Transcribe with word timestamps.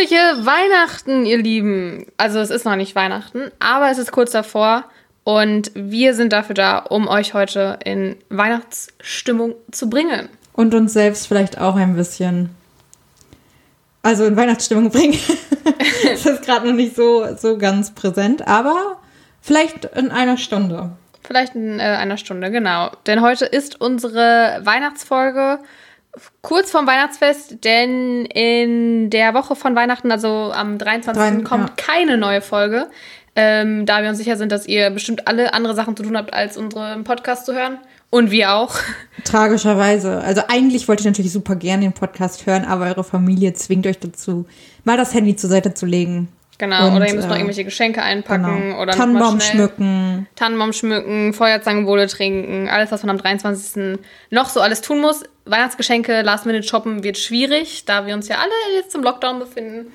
Fröhliche 0.00 0.46
Weihnachten, 0.46 1.26
ihr 1.26 1.36
Lieben. 1.36 2.06
Also 2.16 2.38
es 2.38 2.48
ist 2.48 2.64
noch 2.64 2.76
nicht 2.76 2.94
Weihnachten, 2.94 3.50
aber 3.58 3.90
es 3.90 3.98
ist 3.98 4.12
kurz 4.12 4.30
davor 4.30 4.84
und 5.24 5.72
wir 5.74 6.14
sind 6.14 6.32
dafür 6.32 6.54
da, 6.54 6.78
um 6.78 7.06
euch 7.06 7.34
heute 7.34 7.78
in 7.84 8.16
Weihnachtsstimmung 8.30 9.56
zu 9.70 9.90
bringen. 9.90 10.30
Und 10.54 10.74
uns 10.74 10.94
selbst 10.94 11.26
vielleicht 11.26 11.60
auch 11.60 11.76
ein 11.76 11.96
bisschen, 11.96 12.48
also 14.02 14.24
in 14.24 14.36
Weihnachtsstimmung 14.36 14.90
bringen. 14.90 15.18
das 16.10 16.24
ist 16.24 16.46
gerade 16.46 16.68
noch 16.68 16.74
nicht 16.74 16.96
so, 16.96 17.36
so 17.36 17.58
ganz 17.58 17.90
präsent, 17.90 18.48
aber 18.48 18.96
vielleicht 19.42 19.84
in 19.84 20.10
einer 20.10 20.38
Stunde. 20.38 20.92
Vielleicht 21.24 21.54
in 21.54 21.78
äh, 21.78 21.82
einer 21.82 22.16
Stunde, 22.16 22.50
genau. 22.50 22.90
Denn 23.06 23.20
heute 23.20 23.44
ist 23.44 23.82
unsere 23.82 24.60
Weihnachtsfolge 24.62 25.58
kurz 26.42 26.70
vorm 26.70 26.86
Weihnachtsfest, 26.86 27.64
denn 27.64 28.24
in 28.26 29.10
der 29.10 29.34
Woche 29.34 29.54
von 29.54 29.74
Weihnachten, 29.76 30.10
also 30.10 30.50
am 30.52 30.78
23. 30.78 31.22
Drei- 31.22 31.42
kommt 31.42 31.70
ja. 31.70 31.74
keine 31.76 32.16
neue 32.16 32.40
Folge. 32.40 32.88
Ähm, 33.36 33.86
da 33.86 34.02
wir 34.02 34.08
uns 34.08 34.18
sicher 34.18 34.36
sind, 34.36 34.50
dass 34.50 34.66
ihr 34.66 34.90
bestimmt 34.90 35.28
alle 35.28 35.54
andere 35.54 35.74
Sachen 35.74 35.96
zu 35.96 36.02
tun 36.02 36.16
habt, 36.16 36.34
als 36.34 36.56
unseren 36.56 37.04
Podcast 37.04 37.46
zu 37.46 37.54
hören. 37.54 37.78
Und 38.10 38.32
wir 38.32 38.52
auch. 38.54 38.74
Tragischerweise. 39.24 40.20
Also 40.20 40.42
eigentlich 40.48 40.88
wollte 40.88 41.02
ich 41.02 41.06
natürlich 41.06 41.32
super 41.32 41.54
gerne 41.54 41.82
den 41.82 41.92
Podcast 41.92 42.46
hören, 42.46 42.64
aber 42.64 42.86
eure 42.86 43.04
Familie 43.04 43.52
zwingt 43.54 43.86
euch 43.86 44.00
dazu, 44.00 44.46
mal 44.82 44.96
das 44.96 45.14
Handy 45.14 45.36
zur 45.36 45.48
Seite 45.48 45.74
zu 45.74 45.86
legen. 45.86 46.28
Genau. 46.60 46.88
Und, 46.88 46.96
oder 46.96 47.08
ihr 47.08 47.14
müsst 47.14 47.26
noch 47.26 47.34
äh, 47.34 47.38
irgendwelche 47.38 47.64
Geschenke 47.64 48.02
einpacken. 48.02 48.44
Genau. 48.44 48.82
Oder 48.82 48.92
noch 48.92 48.98
Tannenbaum 48.98 49.40
schmücken. 49.40 50.26
Tannenbaum 50.36 50.74
schmücken, 50.74 51.32
Feuerzangenbowle 51.32 52.06
trinken. 52.06 52.68
Alles, 52.68 52.92
was 52.92 53.02
man 53.02 53.10
am 53.10 53.18
23. 53.18 53.98
noch 54.30 54.50
so 54.50 54.60
alles 54.60 54.82
tun 54.82 55.00
muss. 55.00 55.22
Weihnachtsgeschenke, 55.50 56.22
Last 56.22 56.46
Minute 56.46 56.66
shoppen 56.66 57.02
wird 57.02 57.18
schwierig, 57.18 57.84
da 57.84 58.06
wir 58.06 58.14
uns 58.14 58.28
ja 58.28 58.38
alle 58.38 58.76
jetzt 58.76 58.94
im 58.94 59.02
Lockdown 59.02 59.38
befinden. 59.38 59.92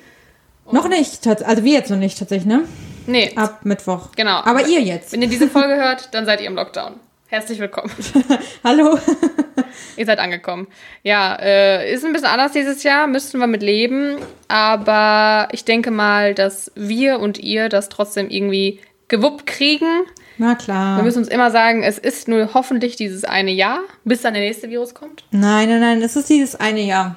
Noch 0.70 0.88
nicht, 0.88 1.26
also 1.26 1.64
wir 1.64 1.72
jetzt 1.72 1.90
noch 1.90 1.96
nicht 1.96 2.18
tatsächlich, 2.18 2.46
ne? 2.46 2.64
Nee, 3.06 3.32
Ab 3.36 3.60
Mittwoch. 3.64 4.08
Genau. 4.16 4.40
Aber 4.44 4.66
ihr 4.66 4.80
jetzt. 4.80 5.12
Wenn 5.12 5.22
ihr 5.22 5.28
diese 5.28 5.48
Folge 5.48 5.76
hört, 5.76 6.12
dann 6.12 6.26
seid 6.26 6.40
ihr 6.40 6.48
im 6.48 6.56
Lockdown. 6.56 6.94
Herzlich 7.28 7.58
willkommen. 7.58 7.90
Hallo. 8.64 8.98
ihr 9.96 10.06
seid 10.06 10.18
angekommen. 10.18 10.66
Ja, 11.02 11.36
äh, 11.40 11.92
ist 11.92 12.04
ein 12.04 12.12
bisschen 12.12 12.28
anders 12.28 12.52
dieses 12.52 12.82
Jahr, 12.82 13.06
müssten 13.06 13.38
wir 13.38 13.46
mit 13.46 13.62
leben. 13.62 14.18
Aber 14.48 15.48
ich 15.52 15.64
denke 15.64 15.90
mal, 15.90 16.34
dass 16.34 16.70
wir 16.74 17.20
und 17.20 17.38
ihr 17.38 17.68
das 17.68 17.88
trotzdem 17.88 18.28
irgendwie 18.28 18.80
gewuppt 19.08 19.46
kriegen. 19.46 20.04
Na 20.38 20.54
klar. 20.54 20.98
Wir 20.98 21.04
müssen 21.04 21.18
uns 21.18 21.28
immer 21.28 21.50
sagen, 21.50 21.82
es 21.82 21.98
ist 21.98 22.28
nur 22.28 22.52
hoffentlich 22.54 22.96
dieses 22.96 23.24
eine 23.24 23.50
Jahr, 23.52 23.80
bis 24.04 24.22
dann 24.22 24.34
der 24.34 24.42
nächste 24.42 24.68
Virus 24.68 24.94
kommt. 24.94 25.24
Nein, 25.30 25.68
nein, 25.68 25.80
nein, 25.80 26.02
es 26.02 26.16
ist 26.16 26.28
dieses 26.28 26.56
eine 26.56 26.80
Jahr. 26.82 27.16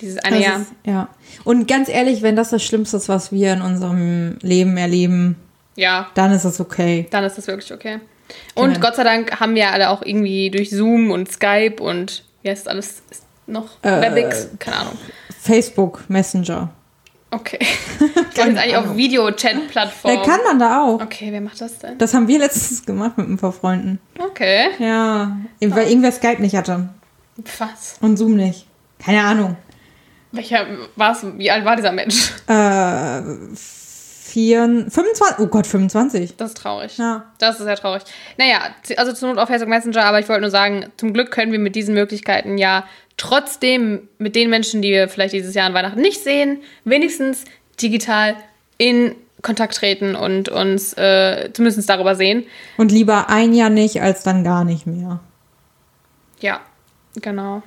Dieses 0.00 0.18
eine 0.18 0.36
Das 0.36 0.44
Jahr. 0.44 0.60
Ist, 0.60 0.72
ja. 0.84 1.08
Und 1.44 1.68
ganz 1.68 1.88
ehrlich, 1.88 2.22
wenn 2.22 2.36
das 2.36 2.50
das 2.50 2.62
Schlimmste 2.62 2.96
ist, 2.98 3.08
was 3.08 3.32
wir 3.32 3.52
in 3.52 3.62
unserem 3.62 4.36
Leben 4.42 4.76
erleben, 4.76 5.36
Ja, 5.76 6.08
dann 6.14 6.32
ist 6.32 6.44
es 6.44 6.60
okay. 6.60 7.06
dann 7.10 7.24
ist 7.24 7.36
das 7.38 7.46
wirklich 7.46 7.72
okay. 7.72 8.00
Und 8.54 8.74
Genau. 8.74 8.86
Gott 8.86 8.96
sei 8.96 9.04
Dank 9.04 9.38
haben 9.40 9.54
wir 9.54 9.70
alle 9.72 9.90
auch 9.90 10.02
irgendwie 10.02 10.50
durch 10.50 10.70
Zoom 10.70 11.10
und 11.10 11.30
Skype 11.30 11.76
und 11.82 12.24
wie 12.42 12.50
heißt 12.50 12.68
alles 12.68 13.02
noch? 13.46 13.68
Äh, 13.82 14.00
Webex? 14.02 14.48
Keine 14.58 14.78
Ahnung. 14.78 14.98
Facebook, 15.40 16.04
Messenger. 16.08 16.70
Okay. 17.36 17.58
Ich 18.38 18.44
jetzt 18.44 18.58
eigentlich 18.58 18.76
auf 18.76 18.94
Videochat-Plattform. 18.94 20.14
Da 20.14 20.22
kann 20.22 20.40
man 20.44 20.58
da 20.58 20.82
auch. 20.82 21.00
Okay, 21.00 21.28
wer 21.30 21.40
macht 21.40 21.58
das 21.58 21.78
denn? 21.78 21.96
Das 21.96 22.12
haben 22.12 22.28
wir 22.28 22.38
letztens 22.38 22.84
gemacht 22.84 23.16
mit 23.16 23.30
ein 23.30 23.38
paar 23.38 23.52
Freunden. 23.52 23.98
Okay. 24.18 24.68
Ja, 24.78 25.38
weil 25.60 25.88
irgendwer 25.88 26.12
Skype 26.12 26.42
nicht 26.42 26.54
hatte. 26.54 26.90
Was? 27.58 27.96
Und 28.02 28.18
Zoom 28.18 28.36
nicht. 28.36 28.66
Keine 29.02 29.22
Ahnung. 29.22 29.56
Welcher 30.32 30.66
war's? 30.96 31.24
Wie 31.38 31.50
alt 31.50 31.64
war 31.64 31.76
dieser 31.76 31.92
Mensch? 31.92 32.32
Äh, 32.46 33.22
vier, 33.54 34.86
25, 34.90 35.38
oh 35.38 35.46
Gott, 35.46 35.66
25. 35.66 36.36
Das 36.36 36.50
ist 36.50 36.58
traurig. 36.58 36.98
Ja. 36.98 37.24
Das 37.38 37.58
ist 37.58 37.64
sehr 37.64 37.76
traurig. 37.76 38.02
Naja, 38.36 38.60
also 38.98 39.14
zur 39.14 39.30
Not 39.30 39.38
auf 39.38 39.48
Facebook 39.48 39.70
Messenger, 39.70 40.04
aber 40.04 40.20
ich 40.20 40.28
wollte 40.28 40.42
nur 40.42 40.50
sagen, 40.50 40.92
zum 40.98 41.14
Glück 41.14 41.30
können 41.30 41.52
wir 41.52 41.58
mit 41.58 41.74
diesen 41.74 41.94
Möglichkeiten 41.94 42.58
ja 42.58 42.84
trotzdem 43.16 44.08
mit 44.18 44.36
den 44.36 44.50
Menschen, 44.50 44.82
die 44.82 44.90
wir 44.90 45.08
vielleicht 45.08 45.34
dieses 45.34 45.54
Jahr 45.54 45.66
an 45.66 45.74
Weihnachten 45.74 46.00
nicht 46.00 46.22
sehen, 46.22 46.62
wenigstens 46.84 47.44
digital 47.80 48.36
in 48.78 49.14
Kontakt 49.42 49.76
treten 49.76 50.14
und 50.16 50.48
uns 50.48 50.92
äh, 50.94 51.50
zumindest 51.52 51.88
darüber 51.88 52.14
sehen. 52.14 52.44
Und 52.76 52.90
lieber 52.92 53.28
ein 53.28 53.54
Jahr 53.54 53.70
nicht, 53.70 54.02
als 54.02 54.22
dann 54.22 54.44
gar 54.44 54.64
nicht 54.64 54.86
mehr. 54.86 55.20
Ja, 56.40 56.60
genau. 57.20 57.62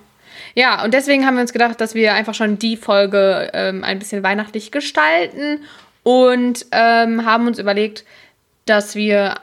Ja, 0.55 0.83
und 0.83 0.93
deswegen 0.93 1.25
haben 1.25 1.35
wir 1.35 1.41
uns 1.41 1.53
gedacht, 1.53 1.79
dass 1.81 1.95
wir 1.95 2.13
einfach 2.13 2.33
schon 2.33 2.59
die 2.59 2.77
Folge 2.77 3.49
ähm, 3.53 3.83
ein 3.83 3.99
bisschen 3.99 4.23
weihnachtlich 4.23 4.71
gestalten 4.71 5.63
und 6.03 6.65
ähm, 6.71 7.25
haben 7.25 7.47
uns 7.47 7.59
überlegt, 7.59 8.03
dass 8.65 8.95
wir 8.95 9.35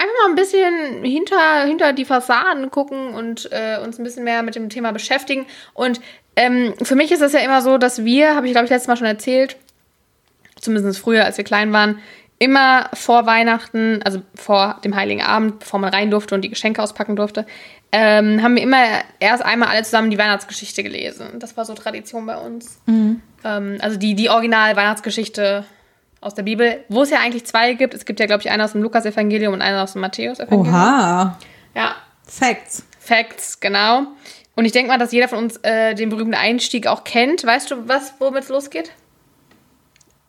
einfach 0.00 0.14
mal 0.24 0.30
ein 0.30 0.34
bisschen 0.34 1.04
hinter, 1.04 1.64
hinter 1.64 1.92
die 1.92 2.04
Fassaden 2.04 2.70
gucken 2.70 3.14
und 3.14 3.50
äh, 3.52 3.78
uns 3.82 3.98
ein 3.98 4.04
bisschen 4.04 4.24
mehr 4.24 4.42
mit 4.42 4.54
dem 4.54 4.70
Thema 4.70 4.92
beschäftigen. 4.92 5.46
Und 5.74 6.00
ähm, 6.36 6.74
für 6.82 6.94
mich 6.94 7.12
ist 7.12 7.20
es 7.20 7.32
ja 7.32 7.40
immer 7.40 7.60
so, 7.60 7.76
dass 7.76 8.04
wir, 8.04 8.34
habe 8.34 8.46
ich 8.46 8.52
glaube 8.52 8.64
ich 8.64 8.70
letztes 8.70 8.88
Mal 8.88 8.96
schon 8.96 9.06
erzählt, 9.06 9.56
zumindest 10.58 10.98
früher, 11.00 11.24
als 11.24 11.36
wir 11.36 11.44
klein 11.44 11.72
waren, 11.72 11.98
immer 12.38 12.88
vor 12.94 13.26
Weihnachten, 13.26 14.00
also 14.02 14.22
vor 14.34 14.80
dem 14.82 14.96
Heiligen 14.96 15.20
Abend, 15.20 15.58
bevor 15.58 15.78
man 15.78 15.90
rein 15.90 16.10
durfte 16.10 16.34
und 16.34 16.42
die 16.42 16.48
Geschenke 16.48 16.82
auspacken 16.82 17.14
durfte, 17.14 17.46
ähm, 17.92 18.42
haben 18.42 18.54
wir 18.54 18.62
immer 18.62 18.82
erst 19.18 19.44
einmal 19.44 19.68
alle 19.68 19.82
zusammen 19.82 20.10
die 20.10 20.16
Weihnachtsgeschichte 20.16 20.82
gelesen. 20.82 21.38
Das 21.38 21.56
war 21.58 21.66
so 21.66 21.74
Tradition 21.74 22.24
bei 22.24 22.38
uns. 22.38 22.80
Ähm, 23.44 23.78
also 23.80 23.98
die, 23.98 24.14
die 24.14 24.30
Original-Weihnachtsgeschichte 24.30 25.64
aus 26.20 26.34
der 26.34 26.42
Bibel, 26.42 26.84
wo 26.88 27.02
es 27.02 27.10
ja 27.10 27.18
eigentlich 27.18 27.44
zwei 27.46 27.74
gibt. 27.74 27.94
Es 27.94 28.04
gibt 28.04 28.20
ja, 28.20 28.26
glaube 28.26 28.42
ich, 28.42 28.50
eine 28.50 28.64
aus 28.64 28.72
dem 28.72 28.82
Lukas-Evangelium 28.82 29.54
und 29.54 29.62
eine 29.62 29.82
aus 29.82 29.92
dem 29.92 30.02
Matthäus-Evangelium. 30.02 30.74
Oha. 30.74 31.38
Ja, 31.74 31.94
Facts. 32.26 32.84
Facts, 32.98 33.60
genau. 33.60 34.06
Und 34.54 34.64
ich 34.66 34.72
denke 34.72 34.90
mal, 34.90 34.98
dass 34.98 35.12
jeder 35.12 35.28
von 35.28 35.38
uns 35.38 35.56
äh, 35.62 35.94
den 35.94 36.10
berühmten 36.10 36.34
Einstieg 36.34 36.86
auch 36.86 37.04
kennt. 37.04 37.44
Weißt 37.44 37.70
du, 37.70 37.88
was, 37.88 38.14
womit 38.18 38.44
es 38.44 38.48
losgeht? 38.50 38.90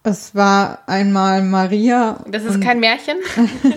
Es 0.04 0.34
war 0.34 0.80
einmal 0.88 1.44
Maria. 1.44 2.24
Das 2.28 2.44
ist 2.44 2.62
kein 2.62 2.80
Märchen. 2.80 3.18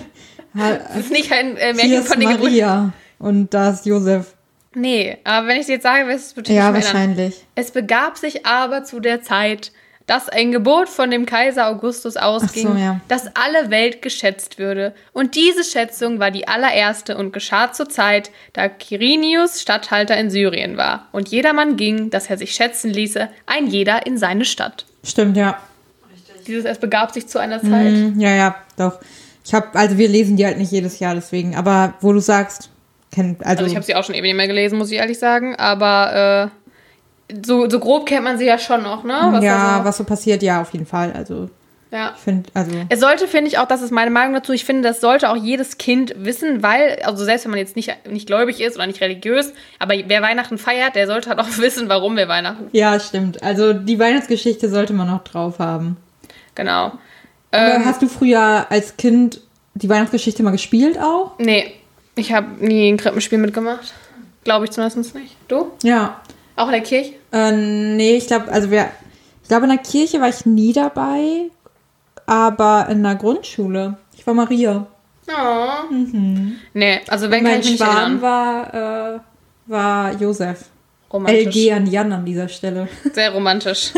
Das 0.56 0.96
ist 0.96 1.10
nicht 1.10 1.32
ein 1.32 1.56
äh, 1.56 1.64
Hier 1.64 1.74
Märchen 1.74 1.92
ist 1.94 2.08
von 2.08 2.20
den. 2.20 2.28
Maria. 2.28 2.92
Und 3.18 3.52
da 3.52 3.70
ist 3.70 3.86
Josef. 3.86 4.34
Nee, 4.74 5.18
aber 5.24 5.48
wenn 5.48 5.56
ich 5.56 5.62
es 5.62 5.68
jetzt 5.68 5.82
sage, 5.82 6.06
wirst 6.06 6.26
du 6.26 6.28
es 6.28 6.34
bestimmt 6.34 6.56
Ja, 6.56 6.72
wahrscheinlich. 6.72 7.44
Es 7.56 7.72
begab 7.72 8.18
sich 8.18 8.46
aber 8.46 8.84
zu 8.84 9.00
der 9.00 9.20
Zeit, 9.20 9.72
dass 10.06 10.28
ein 10.28 10.52
Gebot 10.52 10.88
von 10.88 11.10
dem 11.10 11.24
Kaiser 11.24 11.68
Augustus 11.68 12.16
ausging, 12.16 12.68
so, 12.68 12.74
ja. 12.74 13.00
dass 13.08 13.30
alle 13.34 13.70
Welt 13.70 14.02
geschätzt 14.02 14.58
würde. 14.58 14.94
Und 15.12 15.34
diese 15.34 15.64
Schätzung 15.64 16.18
war 16.18 16.30
die 16.30 16.46
allererste 16.46 17.16
und 17.16 17.32
geschah 17.32 17.72
zur 17.72 17.88
Zeit, 17.88 18.30
da 18.52 18.68
Quirinius 18.68 19.62
Statthalter 19.62 20.16
in 20.16 20.30
Syrien 20.30 20.76
war. 20.76 21.08
Und 21.12 21.28
jedermann 21.28 21.76
ging, 21.76 22.10
dass 22.10 22.28
er 22.28 22.36
sich 22.36 22.54
schätzen 22.54 22.90
ließe, 22.90 23.28
ein 23.46 23.66
jeder 23.66 24.06
in 24.06 24.18
seine 24.18 24.44
Stadt. 24.44 24.84
Stimmt, 25.02 25.36
ja. 25.36 25.58
Dieses 26.46 26.66
Es 26.66 26.78
begab 26.78 27.12
sich 27.12 27.26
zu 27.26 27.38
einer 27.38 27.62
Zeit. 27.62 27.92
Mhm, 27.92 28.20
ja, 28.20 28.34
ja, 28.34 28.56
doch. 28.76 29.00
Ich 29.44 29.54
habe, 29.54 29.68
also 29.78 29.96
wir 29.96 30.08
lesen 30.08 30.36
die 30.36 30.44
halt 30.44 30.58
nicht 30.58 30.72
jedes 30.72 30.98
Jahr, 30.98 31.14
deswegen. 31.14 31.54
Aber 31.54 31.94
wo 32.00 32.12
du 32.12 32.20
sagst, 32.20 32.70
kennt, 33.10 33.40
also, 33.40 33.62
Also 33.62 33.66
ich 33.66 33.76
habe 33.76 33.84
sie 33.84 33.94
auch 33.94 34.04
schon 34.04 34.14
ewig 34.14 34.24
nicht 34.24 34.36
mehr 34.36 34.48
gelesen, 34.48 34.78
muss 34.78 34.90
ich 34.90 34.98
ehrlich 34.98 35.18
sagen. 35.18 35.54
Aber 35.56 36.50
äh, 36.52 36.63
so, 37.44 37.68
so 37.70 37.78
grob 37.80 38.06
kennt 38.06 38.24
man 38.24 38.38
sie 38.38 38.44
ja 38.46 38.58
schon 38.58 38.82
noch, 38.82 39.04
ne? 39.04 39.38
ja, 39.42 39.76
da 39.76 39.78
so- 39.78 39.84
was 39.84 39.96
so 39.96 40.04
passiert, 40.04 40.42
ja, 40.42 40.60
auf 40.60 40.72
jeden 40.72 40.86
Fall. 40.86 41.12
Also 41.12 41.48
ja. 41.90 42.12
ich 42.16 42.20
finde, 42.22 42.50
also 42.54 42.70
Es 42.88 43.00
sollte, 43.00 43.28
finde 43.28 43.48
ich, 43.48 43.58
auch, 43.58 43.66
das 43.68 43.80
ist 43.80 43.92
meine 43.92 44.10
Meinung 44.10 44.34
dazu, 44.34 44.52
ich 44.52 44.64
finde, 44.64 44.82
das 44.88 45.00
sollte 45.00 45.30
auch 45.30 45.36
jedes 45.36 45.78
Kind 45.78 46.12
wissen, 46.18 46.62
weil, 46.62 46.98
also 47.04 47.24
selbst 47.24 47.44
wenn 47.44 47.50
man 47.52 47.58
jetzt 47.60 47.76
nicht, 47.76 47.92
nicht 48.10 48.26
gläubig 48.26 48.60
ist 48.60 48.76
oder 48.76 48.86
nicht 48.86 49.00
religiös, 49.00 49.52
aber 49.78 49.94
wer 50.06 50.20
Weihnachten 50.20 50.58
feiert, 50.58 50.96
der 50.96 51.06
sollte 51.06 51.30
halt 51.30 51.38
auch 51.38 51.46
wissen, 51.58 51.88
warum 51.88 52.16
wir 52.16 52.26
Weihnachten. 52.28 52.68
ja, 52.72 52.98
stimmt. 53.00 53.42
Also 53.42 53.72
die 53.72 53.98
Weihnachtsgeschichte 53.98 54.68
sollte 54.68 54.92
man 54.92 55.06
noch 55.08 55.22
drauf 55.24 55.58
haben. 55.60 55.96
Genau. 56.56 56.92
Ähm, 57.52 57.84
Hast 57.84 58.02
du 58.02 58.08
früher 58.08 58.66
als 58.70 58.96
Kind 58.96 59.40
die 59.74 59.88
Weihnachtsgeschichte 59.88 60.42
mal 60.42 60.50
gespielt 60.50 60.98
auch? 61.00 61.32
nee, 61.38 61.72
ich 62.16 62.32
habe 62.32 62.64
nie 62.64 62.88
ein 62.92 62.96
Krippenspiel 62.96 63.38
mitgemacht. 63.38 63.92
Glaube 64.44 64.66
ich 64.66 64.70
zumindest 64.72 65.14
nicht. 65.14 65.36
Du? 65.48 65.72
Ja. 65.82 66.20
Auch 66.56 66.66
in 66.66 66.72
der 66.72 66.82
Kirche? 66.82 67.14
Äh, 67.32 67.52
nee, 67.52 68.16
ich 68.16 68.26
glaube, 68.26 68.50
also 68.50 68.70
wir, 68.70 68.88
ich 69.42 69.48
glaube, 69.48 69.64
in 69.64 69.70
der 69.70 69.78
Kirche 69.78 70.20
war 70.20 70.28
ich 70.28 70.46
nie 70.46 70.72
dabei, 70.72 71.50
aber 72.26 72.88
in 72.90 73.02
der 73.02 73.16
Grundschule. 73.16 73.96
Ich 74.16 74.26
war 74.26 74.34
Maria. 74.34 74.86
Oh. 75.26 75.94
Nee, 76.74 77.00
also 77.08 77.30
wenn 77.30 77.42
mein 77.42 77.60
ich 77.60 77.76
Schwan 77.76 78.20
war, 78.20 79.14
äh, 79.14 79.18
war 79.66 80.12
Josef. 80.20 80.66
Romantisch. 81.12 81.54
LG 81.54 81.72
an 81.72 81.86
Jan 81.86 82.12
an 82.12 82.24
dieser 82.24 82.48
Stelle. 82.48 82.88
Sehr 83.12 83.30
romantisch. 83.32 83.92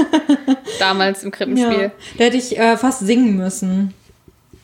Damals 0.79 1.23
im 1.25 1.31
Ja. 1.31 1.37
Krippenspiel. 1.37 1.91
Da 2.19 2.25
hätte 2.25 2.37
ich 2.37 2.59
äh, 2.59 2.77
fast 2.77 3.01
singen 3.01 3.37
müssen. 3.37 3.95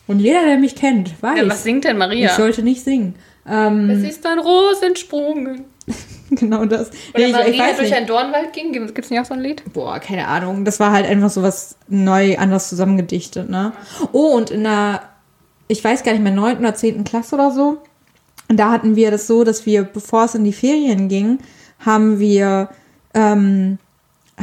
Und 0.07 0.19
jeder, 0.19 0.45
der 0.45 0.57
mich 0.57 0.75
kennt, 0.75 1.21
weiß, 1.21 1.39
Ja, 1.39 1.49
was 1.49 1.63
singt 1.63 1.85
denn 1.85 1.97
Maria? 1.97 2.27
ich 2.27 2.33
sollte 2.33 2.61
nicht 2.61 2.83
singen. 2.83 3.15
Es 3.45 3.51
Ähm, 3.51 4.05
ist 4.05 4.25
ein 4.25 4.39
Ros 4.39 4.81
entsprungen. 4.81 5.65
genau 6.29 6.65
das. 6.65 6.89
Oder 7.13 7.19
Nee, 7.19 7.23
ich, 7.25 7.29
ich 7.29 7.57
Maria 7.57 7.67
durch 7.73 7.81
nicht. 7.81 7.93
einen 7.93 8.07
Dornwald 8.07 8.53
ging. 8.53 8.71
Gibt 8.71 8.97
es 8.97 9.09
nicht 9.09 9.19
auch 9.19 9.25
so 9.25 9.33
ein 9.33 9.41
Lied? 9.41 9.63
Boah, 9.73 9.99
keine 9.99 10.27
Ahnung. 10.27 10.65
Das 10.65 10.79
war 10.79 10.91
halt 10.91 11.05
einfach 11.05 11.29
so 11.29 11.43
was 11.43 11.75
neu, 11.87 12.37
anders 12.37 12.69
zusammengedichtet, 12.69 13.49
ne? 13.49 13.73
Oh, 14.11 14.35
und 14.35 14.49
in 14.49 14.63
der, 14.63 15.01
ich 15.67 15.83
weiß 15.83 16.03
gar 16.03 16.13
nicht 16.13 16.23
mehr, 16.23 16.31
9. 16.31 16.59
oder 16.59 16.73
10. 16.75 17.03
Klasse 17.03 17.35
oder 17.35 17.51
so, 17.51 17.77
da 18.47 18.71
hatten 18.71 18.95
wir 18.95 19.11
das 19.11 19.27
so, 19.27 19.43
dass 19.43 19.65
wir, 19.65 19.83
bevor 19.83 20.25
es 20.25 20.35
in 20.35 20.43
die 20.43 20.53
Ferien 20.53 21.07
ging, 21.09 21.39
haben 21.79 22.19
wir, 22.19 22.69
ähm, 23.13 23.77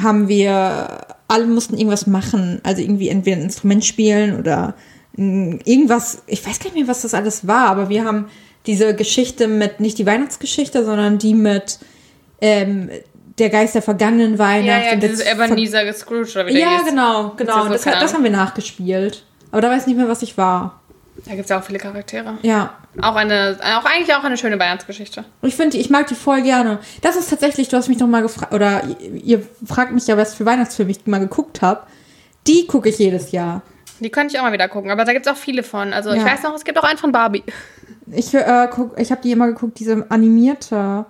haben 0.00 0.28
wir, 0.28 1.06
alle 1.28 1.46
mussten 1.46 1.76
irgendwas 1.76 2.06
machen. 2.06 2.60
Also 2.64 2.82
irgendwie 2.82 3.08
entweder 3.08 3.36
ein 3.36 3.42
Instrument 3.42 3.84
spielen 3.84 4.38
oder 4.38 4.74
irgendwas, 5.16 6.22
ich 6.26 6.46
weiß 6.46 6.58
gar 6.58 6.66
nicht 6.66 6.76
mehr, 6.76 6.88
was 6.88 7.02
das 7.02 7.14
alles 7.14 7.46
war, 7.46 7.66
aber 7.68 7.88
wir 7.88 8.04
haben 8.04 8.26
diese 8.66 8.94
Geschichte 8.94 9.48
mit, 9.48 9.80
nicht 9.80 9.98
die 9.98 10.06
Weihnachtsgeschichte, 10.06 10.84
sondern 10.84 11.18
die 11.18 11.34
mit 11.34 11.78
ähm, 12.40 12.90
der 13.38 13.50
Geist 13.50 13.74
der 13.74 13.82
vergangenen 13.82 14.38
Weihnacht. 14.38 14.66
Ja, 14.66 14.86
ja, 14.88 14.92
und 14.92 15.02
dieses 15.02 15.20
Ebenezer 15.20 15.92
Scrooge 15.92 16.30
oder 16.32 16.46
wie 16.46 16.52
der 16.52 16.60
ja, 16.60 16.70
hieß. 16.78 16.90
genau, 16.90 17.32
genau. 17.36 17.68
Das, 17.68 17.82
das 17.82 17.94
Ahnung. 17.94 18.12
haben 18.14 18.24
wir 18.24 18.30
nachgespielt. 18.30 19.24
Aber 19.50 19.62
da 19.62 19.70
weiß 19.70 19.82
ich 19.82 19.86
nicht 19.88 19.96
mehr, 19.96 20.08
was 20.08 20.22
ich 20.22 20.36
war. 20.36 20.80
Da 21.24 21.32
gibt 21.32 21.44
es 21.44 21.50
ja 21.50 21.58
auch 21.58 21.64
viele 21.64 21.78
Charaktere. 21.78 22.38
Ja. 22.42 22.74
Auch 23.02 23.14
eine, 23.14 23.58
auch 23.60 23.84
eigentlich 23.84 24.14
auch 24.14 24.24
eine 24.24 24.36
schöne 24.36 24.58
Weihnachtsgeschichte. 24.58 25.24
Und 25.40 25.48
ich 25.48 25.54
finde, 25.56 25.76
ich 25.76 25.90
mag 25.90 26.06
die 26.06 26.14
voll 26.14 26.42
gerne. 26.42 26.78
Das 27.02 27.16
ist 27.16 27.28
tatsächlich, 27.30 27.68
du 27.68 27.76
hast 27.76 27.88
mich 27.88 27.98
noch 27.98 28.06
mal 28.06 28.22
gefragt, 28.22 28.54
oder 28.54 28.82
ihr, 28.84 29.38
ihr 29.38 29.46
fragt 29.66 29.92
mich 29.92 30.06
ja, 30.06 30.16
was 30.16 30.34
für 30.34 30.46
Weihnachtsfilme 30.46 30.90
ich 30.90 31.06
mal 31.06 31.18
geguckt 31.18 31.62
habe. 31.62 31.82
Die 32.46 32.66
gucke 32.66 32.88
ich 32.88 32.98
jedes 32.98 33.32
Jahr. 33.32 33.62
Die 34.00 34.10
könnte 34.10 34.34
ich 34.34 34.40
auch 34.40 34.44
mal 34.44 34.52
wieder 34.52 34.68
gucken, 34.68 34.90
aber 34.90 35.04
da 35.04 35.12
gibt 35.12 35.26
es 35.26 35.32
auch 35.32 35.36
viele 35.36 35.62
von. 35.62 35.92
Also 35.92 36.10
ich 36.10 36.18
Ja. 36.22 36.24
weiß 36.24 36.42
noch, 36.42 36.54
es 36.54 36.64
gibt 36.64 36.78
auch 36.78 36.84
einen 36.84 36.98
von 36.98 37.12
Barbie. 37.12 37.42
Ich, 38.14 38.32
äh, 38.34 38.68
guck, 38.70 38.98
ich 38.98 39.10
habe 39.10 39.20
die 39.22 39.32
immer 39.32 39.46
geguckt, 39.48 39.78
diese 39.78 40.06
animierte. 40.10 41.06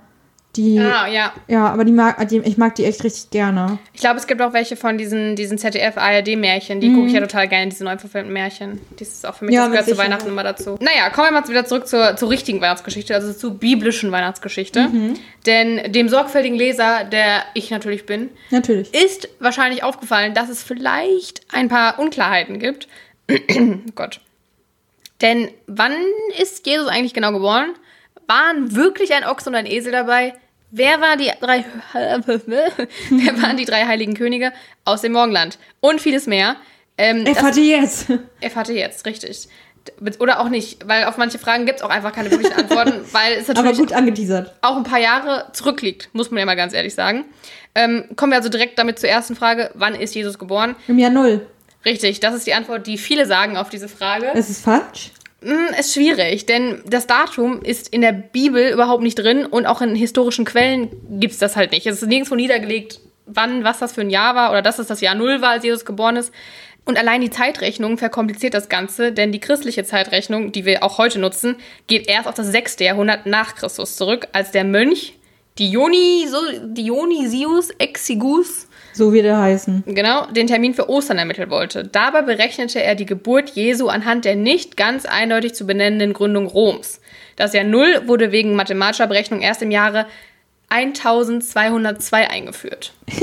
Die, 0.57 0.81
Ah, 0.81 1.07
ja. 1.07 1.33
ja, 1.47 1.69
aber 1.69 1.85
die 1.85 1.93
mag, 1.93 2.27
die, 2.29 2.39
ich 2.39 2.59
mag 2.59 2.75
die 2.75 2.85
echt 2.85 3.05
richtig 3.05 3.31
gerne. 3.31 3.79
Ich 3.93 4.01
glaube, 4.01 4.19
es 4.19 4.27
gibt 4.27 4.43
auch 4.43 4.53
welche 4.53 4.75
von 4.75 4.99
diesen, 4.99 5.37
diesen 5.37 5.59
ZDF-ARD-Märchen. 5.59 6.81
Die 6.81 6.93
gucke 6.93 7.07
ich 7.07 7.13
ja 7.13 7.21
total 7.21 7.47
gerne, 7.47 7.69
diese 7.69 7.85
neu 7.85 7.97
verfilmten 7.99 8.33
Märchen. 8.33 8.81
Das 8.99 9.07
ist 9.07 9.25
auch 9.25 9.37
für 9.37 9.45
mich, 9.45 9.53
Mhm. 9.53 9.57
Ja, 9.61 9.69
das 9.69 9.87
gehört 9.87 9.89
zu. 9.91 9.99
Weihnachten 9.99 10.29
immer 10.29 10.43
dazu. 10.43 10.77
Naja, 10.81 11.09
kommen 11.11 11.29
wir 11.29 11.41
mal 11.41 11.49
wieder 11.49 11.65
zurück 11.67 11.87
zur, 11.87 12.17
zur 12.17 12.31
richtigen 12.31 12.61
Weihnachtsgeschichte, 12.61 13.15
also 13.15 13.33
zur 13.33 13.53
biblischen 13.61 14.11
Weihnachtsgeschichte. 14.11 14.89
Mhm. 14.89 15.15
Denn 15.47 15.93
dem 15.93 16.09
sorgfältigen 16.09 16.59
Leser, 16.59 17.05
der 17.05 17.45
ich 17.55 17.71
natürlich 17.71 18.05
bin, 18.05 18.29
Natürlich. 18.51 18.93
ist 18.93 19.29
wahrscheinlich 19.39 19.85
aufgefallen, 19.85 20.35
dass 20.35 20.49
es 20.49 20.65
vielleicht 20.65 21.43
ein 21.53 21.69
paar 21.69 22.01
Unklarheiten 22.01 22.59
gibt. 22.59 22.89
oh 23.31 23.37
Gott. 23.95 24.21
Denn 25.23 25.51
wann 25.67 25.95
ist 26.39 26.67
Jesus 26.67 26.89
eigentlich 26.89 27.15
genau 27.15 27.33
geboren? 27.33 27.75
Waren 28.27 28.75
wirklich 28.75 29.13
ein 29.13 29.25
Ochs 29.25 29.47
und 29.47 29.55
ein 29.55 29.67
Esel 29.67 29.93
dabei? 29.93 30.35
Wer 30.71 31.01
waren 31.01 31.19
die 31.19 31.31
drei, 31.41 31.65
wer 31.93 33.43
waren 33.43 33.57
die 33.57 33.65
drei 33.65 33.87
heiligen 33.87 34.15
Könige 34.15 34.53
aus 34.85 35.01
dem 35.03 35.13
Morgenland? 35.13 35.59
Und 35.81 36.01
vieles 36.01 36.27
mehr. 36.27 36.57
Ähm, 36.97 37.25
Er 37.27 37.35
das- 37.35 37.43
hatte 37.43 37.61
jetzt. 37.61 38.07
erfahrt 38.41 38.69
ihr 38.69 38.77
jetzt, 38.77 39.05
richtig. 39.07 39.49
Oder 40.19 40.41
auch 40.41 40.51
nicht, 40.51 40.87
weil 40.87 41.05
auf 41.05 41.17
manche 41.17 41.39
Fragen 41.39 41.65
gibt 41.65 41.79
es 41.81 41.83
auch 41.85 41.89
einfach 41.91 42.13
keine 42.13 42.31
wirklichen 42.31 42.53
Antworten, 42.53 43.01
weil 43.13 43.33
es 43.39 43.49
Aber 43.49 43.63
natürlich 43.63 43.79
gut 43.79 43.93
angeteasert. 43.95 44.55
auch 44.61 44.77
ein 44.77 44.85
paar 44.85 44.99
Jahre 45.01 45.47
zurückliegt, 45.55 46.11
muss 46.13 46.31
man 46.31 46.39
ja 46.39 46.45
mal 46.47 46.55
ganz 46.55 46.75
ehrlich 46.75 46.95
sagen. 46.95 47.25
Ähm, 47.75 48.05
kommen 48.15 48.31
wir 48.33 48.37
also 48.37 48.51
direkt 48.51 48.79
damit 48.79 48.99
zur 48.99 49.09
ersten 49.09 49.35
Frage. 49.35 49.71
Wann 49.75 49.95
ist 49.95 50.15
Jesus 50.15 50.39
geboren? 50.39 50.77
Im 50.87 50.99
Jahr 50.99 51.11
null. 51.11 51.47
Richtig, 51.85 52.21
das 52.21 52.35
ist 52.35 52.47
die 52.47 52.55
Antwort, 52.55 52.87
die 52.87 52.99
viele 52.99 53.27
sagen 53.27 53.57
auf 53.57 53.71
diese 53.71 53.89
Frage. 53.89 54.27
Ist 54.35 54.51
es 54.51 54.61
falsch? 54.61 55.11
Hm, 55.43 55.69
ist 55.79 55.95
schwierig, 55.95 56.45
denn 56.45 56.83
das 56.87 57.07
Datum 57.07 57.63
ist 57.63 57.89
in 57.89 58.03
der 58.03 58.13
Bibel 58.13 58.71
überhaupt 58.71 59.03
nicht 59.03 59.19
drin 59.19 59.47
und 59.47 59.65
auch 59.65 59.81
in 59.81 59.95
historischen 59.95 60.45
Quellen 60.45 60.91
gibt 61.19 61.33
es 61.33 61.39
das 61.39 61.57
halt 61.57 61.73
nicht. 61.73 61.87
Es 61.87 62.03
ist 62.03 62.09
nirgendwo 62.09 62.35
niedergelegt, 62.35 63.01
wann, 63.25 63.65
was 63.65 63.79
das 63.79 63.93
für 63.93 64.03
ein 64.03 64.11
Jahr 64.11 64.35
war 64.35 64.51
oder 64.51 64.61
dass 64.61 64.79
es 64.79 64.89
das 64.89 65.01
Jahr 65.01 65.15
Null 65.15 65.41
war, 65.41 65.51
als 65.51 65.65
Jesus 65.65 65.87
geboren 65.87 66.17
ist. 66.17 66.33
Und 66.85 66.99
allein 66.99 67.23
die 67.23 67.31
Zeitrechnung 67.31 67.97
verkompliziert 67.97 68.53
das 68.53 68.69
Ganze, 68.69 69.13
denn 69.13 69.33
die 69.33 69.41
christliche 69.41 69.85
Zeitrechnung, 69.85 70.53
die 70.53 70.67
wir 70.67 70.83
auch 70.83 70.99
heute 70.99 71.19
nutzen, 71.19 71.57
geht 71.87 72.09
erst 72.09 72.29
auf 72.29 72.35
das 72.35 72.49
6. 72.49 72.79
Jahrhundert 72.81 73.27
nach 73.27 73.55
Christus 73.55 73.97
zurück, 73.97 74.29
als 74.33 74.51
der 74.51 74.65
Mönch 74.65 75.15
Dionysius 75.59 77.71
Exigus 77.79 78.69
So 78.93 79.13
wird 79.13 79.25
er 79.27 79.39
heißen. 79.41 79.85
genau, 79.87 80.27
den 80.27 80.47
Termin 80.47 80.75
für 80.75 80.89
Ostern 80.89 81.19
ermitteln 81.19 81.51
wollte. 81.51 81.85
Dabei 81.85 82.23
berechnete 82.23 82.83
er 82.83 82.95
die 82.95 83.07
Geburt 83.07 83.51
Jesu 83.51 83.89
anhand 83.89 84.25
der 84.25 84.37
nicht 84.37 84.77
ganz 84.77 85.07
eindeutig 85.07 85.55
zu 85.55 85.67
benennenden 85.67 86.13
Gründung 86.13 86.47
Roms. 86.47 87.01
Das 87.37 87.53
Jahr 87.55 87.65
Null 87.65 88.03
wurde 88.07 88.33
wegen 88.33 88.55
mathematischer 88.57 89.07
Berechnung 89.07 89.41
erst 89.41 89.63
im 89.63 89.71
Jahre 89.71 90.07
1202 90.71 92.31
eingeführt. 92.31 92.93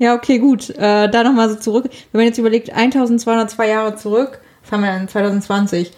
Ja, 0.00 0.14
okay, 0.14 0.38
gut. 0.38 0.70
Äh, 0.70 1.08
da 1.10 1.24
nochmal 1.24 1.48
so 1.50 1.56
zurück. 1.56 1.86
Wenn 2.12 2.20
man 2.20 2.26
jetzt 2.28 2.38
überlegt, 2.38 2.70
1202 2.70 3.68
Jahre 3.68 3.96
zurück, 3.96 4.38
was 4.62 4.70
haben 4.70 4.82
wir 4.84 4.90
dann 4.92 5.08
2020? 5.08 5.90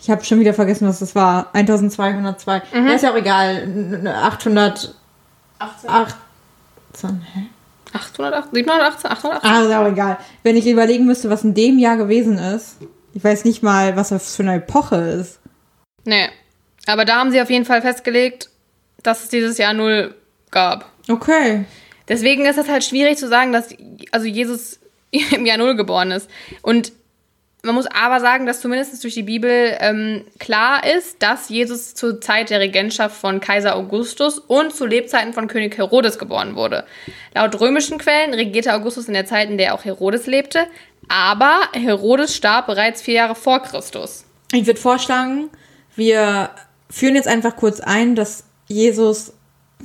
Ich 0.00 0.10
habe 0.10 0.24
schon 0.24 0.40
wieder 0.40 0.52
vergessen, 0.52 0.88
was 0.88 0.98
das 0.98 1.14
war. 1.14 1.50
1202. 1.52 2.62
Ja, 2.74 2.92
ist 2.94 3.04
ja 3.04 3.12
auch 3.12 3.16
egal. 3.16 3.58
N- 3.62 3.94
n- 4.00 4.06
800. 4.08 4.96
18. 5.60 5.88
Hä? 7.02 7.46
808, 7.92 8.50
718, 8.52 9.10
818? 9.10 9.50
Ah, 9.50 9.62
ist 9.62 9.74
auch 9.74 9.92
egal. 9.92 10.18
Wenn 10.42 10.56
ich 10.56 10.66
überlegen 10.66 11.06
müsste, 11.06 11.30
was 11.30 11.44
in 11.44 11.54
dem 11.54 11.78
Jahr 11.78 11.96
gewesen 11.96 12.38
ist, 12.38 12.76
ich 13.14 13.24
weiß 13.24 13.44
nicht 13.44 13.62
mal, 13.62 13.96
was 13.96 14.10
das 14.10 14.36
für 14.36 14.42
eine 14.42 14.56
Epoche 14.56 14.96
ist. 14.96 15.40
Nee. 16.04 16.28
Aber 16.86 17.04
da 17.04 17.16
haben 17.16 17.30
sie 17.30 17.40
auf 17.40 17.50
jeden 17.50 17.64
Fall 17.64 17.82
festgelegt, 17.82 18.50
dass 19.02 19.24
es 19.24 19.28
dieses 19.28 19.58
Jahr 19.58 19.72
Null 19.72 20.14
gab. 20.50 20.90
Okay. 21.08 21.64
Deswegen 22.08 22.46
ist 22.46 22.58
es 22.58 22.68
halt 22.68 22.84
schwierig 22.84 23.18
zu 23.18 23.28
sagen, 23.28 23.52
dass 23.52 23.68
also 24.10 24.26
Jesus 24.26 24.78
im 25.10 25.46
Jahr 25.46 25.58
Null 25.58 25.76
geboren 25.76 26.10
ist. 26.10 26.30
Und 26.62 26.92
man 27.68 27.76
muss 27.76 27.86
aber 27.86 28.20
sagen, 28.20 28.46
dass 28.46 28.60
zumindest 28.60 29.02
durch 29.04 29.14
die 29.14 29.22
Bibel 29.22 29.76
ähm, 29.80 30.24
klar 30.38 30.82
ist, 30.86 31.22
dass 31.22 31.48
Jesus 31.48 31.94
zur 31.94 32.20
Zeit 32.20 32.50
der 32.50 32.60
Regentschaft 32.60 33.16
von 33.16 33.40
Kaiser 33.40 33.76
Augustus 33.76 34.38
und 34.38 34.74
zu 34.74 34.86
Lebzeiten 34.86 35.34
von 35.34 35.48
König 35.48 35.76
Herodes 35.76 36.18
geboren 36.18 36.56
wurde. 36.56 36.84
Laut 37.34 37.60
römischen 37.60 37.98
Quellen 37.98 38.32
regierte 38.32 38.74
Augustus 38.74 39.06
in 39.06 39.14
der 39.14 39.26
Zeit, 39.26 39.50
in 39.50 39.58
der 39.58 39.74
auch 39.74 39.84
Herodes 39.84 40.26
lebte, 40.26 40.66
aber 41.08 41.60
Herodes 41.72 42.34
starb 42.34 42.66
bereits 42.66 43.02
vier 43.02 43.14
Jahre 43.14 43.34
vor 43.34 43.62
Christus. 43.62 44.24
Ich 44.52 44.66
würde 44.66 44.80
vorschlagen, 44.80 45.50
wir 45.94 46.50
führen 46.90 47.16
jetzt 47.16 47.28
einfach 47.28 47.54
kurz 47.54 47.80
ein, 47.80 48.14
dass 48.14 48.44
Jesus 48.66 49.34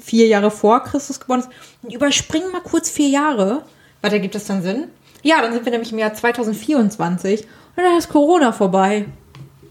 vier 0.02 0.28
Jahre 0.28 0.52
vor 0.52 0.84
Christus 0.84 1.20
geboren 1.20 1.42
ist 1.42 1.50
und 1.82 1.94
überspringen 1.94 2.52
mal 2.52 2.62
kurz 2.62 2.90
vier 2.90 3.10
Jahre. 3.10 3.64
Warte, 4.02 4.20
gibt 4.20 4.36
das 4.36 4.46
dann 4.46 4.64
Sinn? 4.64 4.88
Ja, 5.22 5.42
dann 5.42 5.54
sind 5.54 5.66
wir 5.66 5.72
nämlich 5.72 5.92
im 5.92 6.00
Jahr 6.00 6.14
2024 6.14 7.46
und 7.76 7.84
dann 7.84 7.98
ist 7.98 8.10
Corona 8.10 8.52
vorbei. 8.52 9.06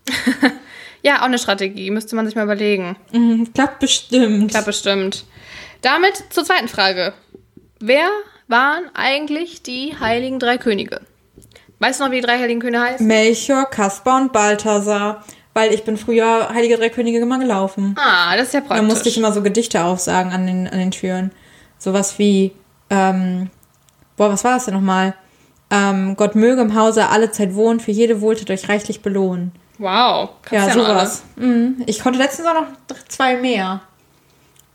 Ja, 1.04 1.18
auch 1.21 1.26
eine 1.26 1.38
Strategie, 1.38 1.90
müsste 1.90 2.14
man 2.14 2.26
sich 2.26 2.37
mal 2.37 2.44
überlegen. 2.44 2.97
Mhm, 3.11 3.52
klappt 3.52 3.80
bestimmt. 3.80 4.52
Klappt 4.52 4.66
bestimmt. 4.66 5.25
Damit 5.80 6.23
zur 6.30 6.44
zweiten 6.44 6.68
Frage. 6.68 7.12
Wer 7.80 8.09
waren 8.47 8.85
eigentlich 8.94 9.62
die 9.62 9.97
heiligen 9.99 10.38
drei 10.38 10.59
Könige? 10.59 11.00
Weißt 11.80 11.99
du 11.99 12.04
noch, 12.04 12.12
wie 12.12 12.21
die 12.21 12.26
drei 12.26 12.38
heiligen 12.38 12.61
Könige 12.61 12.80
heißen? 12.80 13.04
Melchior, 13.04 13.64
Kaspar 13.68 14.23
und 14.23 14.32
Balthasar. 14.32 15.25
Weil 15.54 15.75
ich 15.75 15.82
bin 15.85 15.99
früher 15.99 16.49
Heilige 16.54 16.78
Drei 16.78 16.88
Könige 16.88 17.18
immer 17.18 17.38
gelaufen. 17.38 17.94
Ah, 17.99 18.35
das 18.37 18.47
ist 18.47 18.54
ja 18.54 18.61
praktisch. 18.61 18.78
Da 18.78 18.82
musste 18.82 19.09
ich 19.11 19.18
immer 19.18 19.32
so 19.32 19.42
Gedichte 19.42 19.85
aufsagen 19.85 20.32
an 20.32 20.47
den, 20.47 20.66
an 20.66 20.78
den 20.78 20.92
Türen. 20.92 21.30
Sowas 21.78 22.18
wie, 22.18 22.52
ähm, 22.88 23.50
boah, 24.16 24.30
was 24.32 24.44
war 24.44 24.54
das 24.54 24.64
denn 24.64 24.75
nochmal? 24.75 25.14
Ähm, 25.75 26.17
Gott 26.17 26.35
möge 26.35 26.61
im 26.61 26.75
Hause 26.75 27.09
alle 27.09 27.31
Zeit 27.33 27.55
wohnen, 27.55 27.81
für 27.81 27.91
jede 27.93 28.21
Wohltat 28.21 28.50
euch 28.50 28.69
reichlich 28.69 29.00
belohnen. 29.00 29.52
wow. 29.79 30.29
Ja, 30.50 30.61
Kannst 30.64 30.76
noch 30.76 30.87
sowas. 30.87 31.23
Mhm. 31.37 31.83
Ich 31.87 32.00
konnte 32.00 32.19
letztens 32.19 32.47
auch 32.47 32.55
noch 32.55 32.67
zwei 33.09 33.37
mehr. 33.37 33.81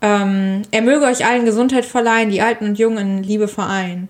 Ähm, 0.00 0.62
er 0.70 0.82
möge 0.82 1.04
euch 1.06 1.24
allen 1.24 1.44
Gesundheit 1.44 1.84
verleihen, 1.84 2.30
die 2.30 2.40
Alten 2.40 2.66
und 2.66 2.78
Jungen 2.78 2.98
in 2.98 3.22
Liebe 3.22 3.48
vereinen. 3.48 4.08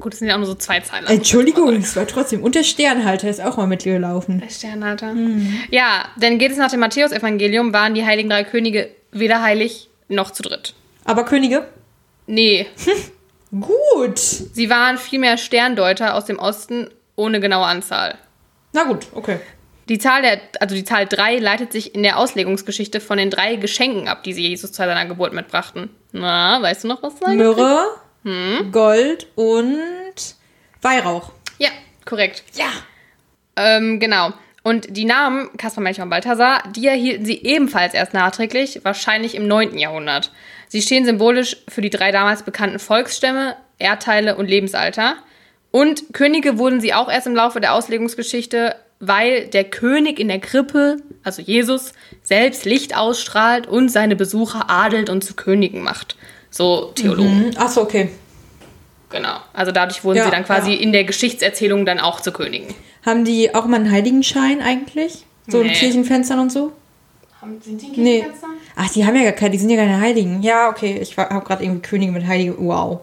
Gut, 0.00 0.12
das 0.12 0.18
sind 0.18 0.28
ja 0.28 0.34
auch 0.34 0.38
nur 0.38 0.46
so 0.48 0.56
zwei 0.56 0.80
Zeilen. 0.80 1.06
Entschuldigung, 1.06 1.76
es 1.76 1.94
war 1.94 2.06
trotzdem. 2.06 2.42
Und 2.42 2.56
der 2.56 2.64
Sternhalter 2.64 3.28
ist 3.28 3.40
auch 3.40 3.56
mal 3.56 3.68
mitgelaufen. 3.68 4.40
Der 4.40 4.48
Sternhalter. 4.50 5.14
Ja, 5.70 6.06
denn 6.16 6.38
geht 6.38 6.50
es 6.50 6.58
nach 6.58 6.70
dem 6.70 6.80
Matthäusevangelium, 6.80 7.72
waren 7.72 7.94
die 7.94 8.04
heiligen 8.04 8.28
drei 8.28 8.42
Könige 8.42 8.88
weder 9.12 9.40
heilig 9.40 9.88
noch 10.08 10.32
zu 10.32 10.42
dritt. 10.42 10.74
Aber 11.04 11.24
Könige? 11.24 11.68
Nee, 12.26 12.66
Gut. 13.60 14.18
sie 14.18 14.70
waren 14.70 14.98
vielmehr 14.98 15.38
Sterndeuter 15.38 16.14
aus 16.14 16.24
dem 16.24 16.38
Osten 16.38 16.90
ohne 17.16 17.40
genaue 17.40 17.66
Anzahl. 17.66 18.18
Na 18.72 18.84
gut, 18.84 19.06
okay. 19.14 19.38
Die 19.88 19.98
Zahl 19.98 20.22
der, 20.22 20.40
also 20.60 20.74
die 20.74 20.84
Zahl 20.84 21.06
3 21.06 21.38
leitet 21.38 21.70
sich 21.72 21.94
in 21.94 22.02
der 22.02 22.18
Auslegungsgeschichte 22.18 23.00
von 23.00 23.18
den 23.18 23.30
drei 23.30 23.56
Geschenken 23.56 24.08
ab, 24.08 24.22
die 24.22 24.32
sie 24.32 24.48
Jesus 24.48 24.72
zu 24.72 24.78
seiner 24.78 25.04
Geburt 25.06 25.32
mitbrachten. 25.34 25.90
Na, 26.12 26.60
weißt 26.62 26.84
du 26.84 26.88
noch, 26.88 27.02
was 27.02 27.18
da 27.20 27.28
Myrrhe, 27.28 27.86
Hm? 28.24 28.72
Gold 28.72 29.26
und 29.34 30.14
Weihrauch. 30.80 31.32
Ja, 31.58 31.68
korrekt. 32.06 32.42
Ja. 32.54 32.66
Ähm, 33.56 34.00
genau. 34.00 34.32
Und 34.62 34.96
die 34.96 35.04
Namen 35.04 35.54
Kaspar, 35.58 35.84
Melchior 35.84 36.04
und 36.04 36.10
Balthasar, 36.10 36.62
die 36.74 36.86
erhielten 36.86 37.26
sie 37.26 37.42
ebenfalls 37.44 37.92
erst 37.92 38.14
nachträglich, 38.14 38.80
wahrscheinlich 38.82 39.34
im 39.34 39.46
9. 39.46 39.76
Jahrhundert. 39.76 40.32
Sie 40.74 40.82
stehen 40.82 41.04
symbolisch 41.04 41.56
für 41.68 41.82
die 41.82 41.88
drei 41.90 42.10
damals 42.10 42.42
bekannten 42.42 42.80
Volksstämme, 42.80 43.54
Erdteile 43.78 44.34
und 44.34 44.48
Lebensalter. 44.48 45.14
Und 45.70 46.12
Könige 46.12 46.58
wurden 46.58 46.80
sie 46.80 46.92
auch 46.92 47.08
erst 47.08 47.28
im 47.28 47.36
Laufe 47.36 47.60
der 47.60 47.74
Auslegungsgeschichte, 47.74 48.74
weil 48.98 49.46
der 49.46 49.62
König 49.62 50.18
in 50.18 50.26
der 50.26 50.40
Krippe, 50.40 50.96
also 51.22 51.42
Jesus, 51.42 51.92
selbst 52.24 52.64
Licht 52.64 52.96
ausstrahlt 52.96 53.68
und 53.68 53.88
seine 53.88 54.16
Besucher 54.16 54.68
adelt 54.68 55.10
und 55.10 55.22
zu 55.22 55.34
Königen 55.34 55.80
macht. 55.84 56.16
So 56.50 56.90
Theologen. 56.96 57.50
Mhm. 57.50 57.56
Achso, 57.56 57.82
okay. 57.82 58.10
Genau. 59.10 59.36
Also 59.52 59.70
dadurch 59.70 60.02
wurden 60.02 60.16
Ja, 60.16 60.24
sie 60.24 60.32
dann 60.32 60.44
quasi 60.44 60.72
ja. 60.72 60.80
in 60.80 60.90
der 60.90 61.04
Geschichtserzählung 61.04 61.86
dann 61.86 62.00
auch 62.00 62.20
zu 62.20 62.32
Königen. 62.32 62.74
Haben 63.06 63.24
die 63.24 63.54
auch 63.54 63.66
mal 63.66 63.76
einen 63.76 63.92
Heiligenschein 63.92 64.60
eigentlich? 64.60 65.24
So 65.46 65.60
in 65.60 65.68
Nee. 65.68 65.74
Kirchenfenstern 65.74 66.40
und 66.40 66.50
so? 66.50 66.72
Sind 67.60 67.80
die 67.80 68.00
Nee. 68.00 68.26
Ach, 68.76 68.90
die 68.90 69.06
haben 69.06 69.14
ja 69.16 69.22
gar 69.22 69.32
keine, 69.32 69.50
die 69.50 69.58
sind 69.58 69.70
ja 69.70 69.76
keine 69.76 70.00
Heiligen. 70.00 70.42
Ja, 70.42 70.68
okay. 70.68 70.98
Ich 71.00 71.16
habe 71.16 71.44
gerade 71.44 71.62
irgendwie 71.62 71.82
Könige 71.82 72.12
mit 72.12 72.26
Heiligen. 72.26 72.54
Wow. 72.58 73.00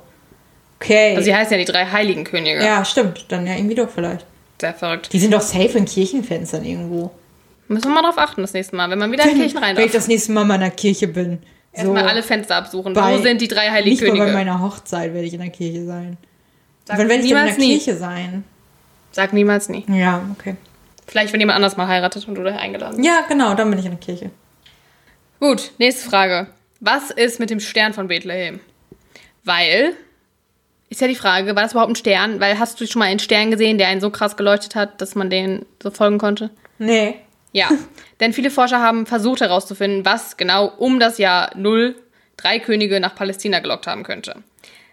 Okay. 0.79 1.11
Also 1.11 1.23
sie 1.25 1.35
heißen 1.35 1.51
ja 1.53 1.57
die 1.63 1.71
drei 1.71 1.85
heiligen 1.85 2.23
Könige. 2.23 2.63
ja, 2.63 2.83
stimmt. 2.83 3.25
Dann 3.29 3.45
ja 3.47 3.55
irgendwie 3.55 3.75
doch 3.75 3.89
vielleicht. 3.89 4.25
Sehr 4.59 4.73
verrückt. 4.73 5.13
Die 5.13 5.19
sind 5.19 5.33
doch 5.33 5.41
safe 5.41 5.77
in 5.77 5.85
Kirchenfenstern 5.85 6.63
irgendwo. 6.65 7.11
Müssen 7.67 7.87
wir 7.89 7.95
mal 7.95 8.01
drauf 8.01 8.17
achten 8.17 8.41
das 8.41 8.53
nächste 8.53 8.75
Mal, 8.75 8.89
wenn 8.89 8.99
man 8.99 9.11
wieder 9.11 9.23
in 9.23 9.35
Kirchen 9.37 9.59
rein 9.59 9.77
Wenn 9.77 9.85
ich 9.85 9.91
das 9.91 10.07
nächste 10.07 10.33
Mal 10.33 10.43
mal 10.43 10.55
in 10.55 10.61
der 10.61 10.71
Kirche 10.71 11.07
bin. 11.07 11.39
So, 11.73 11.83
Erstmal 11.83 12.07
alle 12.09 12.21
Fenster 12.21 12.57
absuchen. 12.57 12.93
bei- 12.93 13.17
Wo 13.17 13.21
sind 13.21 13.39
die 13.39 13.47
drei 13.47 13.69
heiligen 13.69 13.91
nicht 13.91 14.03
Könige? 14.03 14.25
bei 14.25 14.33
meiner 14.33 14.59
Hochzeit 14.61 15.13
werde 15.13 15.25
ich 15.25 15.33
in 15.33 15.39
der 15.39 15.51
Kirche 15.51 15.85
sein. 15.85 16.17
Sag 16.85 16.97
Wann 16.97 17.07
werde 17.07 17.23
ich 17.23 17.29
in 17.31 17.35
niemals 17.37 17.55
der 17.55 17.59
nie. 17.65 17.77
Kirche 17.77 17.95
sein? 17.97 18.43
Sag 19.11 19.31
niemals 19.31 19.69
nie. 19.69 19.85
Ja, 19.87 20.21
okay. 20.37 20.55
Vielleicht, 21.07 21.31
wenn 21.31 21.39
jemand 21.39 21.55
anders 21.55 21.77
mal 21.77 21.87
heiratet 21.87 22.27
und 22.27 22.35
du 22.35 22.43
da 22.43 22.55
eingeladen 22.55 22.97
bist. 22.97 23.07
Ja, 23.07 23.21
genau, 23.29 23.53
dann 23.53 23.69
bin 23.69 23.79
ich 23.79 23.85
in 23.85 23.91
der 23.91 23.99
Kirche. 23.99 24.31
Gut, 25.41 25.71
nächste 25.79 26.07
Frage. 26.07 26.45
Was 26.81 27.10
ist 27.10 27.39
mit 27.39 27.50
dem 27.50 27.60
Stern 27.60 27.93
von 27.93 28.07
Bethlehem? 28.07 28.60
Weil, 29.43 29.95
ist 30.88 31.01
ja 31.01 31.07
die 31.07 31.15
Frage, 31.15 31.55
war 31.55 31.63
das 31.63 31.71
überhaupt 31.71 31.93
ein 31.93 31.95
Stern? 31.95 32.39
Weil 32.39 32.60
hast 32.60 32.79
du 32.79 32.86
schon 32.86 33.00
mal 33.00 33.07
einen 33.07 33.17
Stern 33.17 33.50
gesehen, 33.50 33.79
der 33.79 33.88
einen 33.88 34.01
so 34.01 34.12
krass 34.12 34.38
geleuchtet 34.38 34.75
hat, 34.75 35.01
dass 35.01 35.15
man 35.15 35.31
den 35.31 35.65
so 35.81 35.89
folgen 35.89 36.19
konnte? 36.19 36.51
Nee. 36.77 37.15
Ja, 37.53 37.69
denn 38.19 38.33
viele 38.33 38.51
Forscher 38.51 38.81
haben 38.81 39.07
versucht 39.07 39.41
herauszufinden, 39.41 40.05
was 40.05 40.38
genau 40.38 40.67
um 40.77 41.00
das 41.00 41.17
Jahr 41.17 41.57
0 41.57 41.95
drei 42.38 42.60
Könige 42.60 43.00
nach 43.00 43.15
Palästina 43.15 43.62
gelockt 43.62 43.88
haben 43.88 44.03
könnte. 44.03 44.43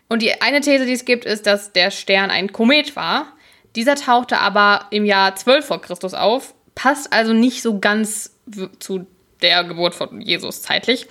Und 0.09 0.23
die 0.23 0.41
eine 0.41 0.63
These, 0.63 0.87
die 0.87 0.95
es 0.95 1.05
gibt, 1.05 1.27
ist, 1.27 1.47
dass 1.47 1.75
der 1.75 1.91
Stern 1.91 2.31
ein 2.31 2.55
Komet 2.55 2.97
war. 2.97 3.35
Dieser 3.77 3.97
tauchte 3.97 4.39
aber 4.39 4.87
im 4.93 5.05
Jahr 5.05 5.37
12 5.37 5.67
vor 5.67 5.83
Christus 5.83 6.15
auf, 6.15 6.55
passt 6.75 7.13
also 7.13 7.35
nicht 7.35 7.61
so 7.61 7.79
ganz 7.79 8.35
zu 8.79 9.07
der 9.43 9.65
Geburt 9.65 9.95
von 9.95 10.21
Jesus 10.21 10.63
zeitlich. 10.63 11.07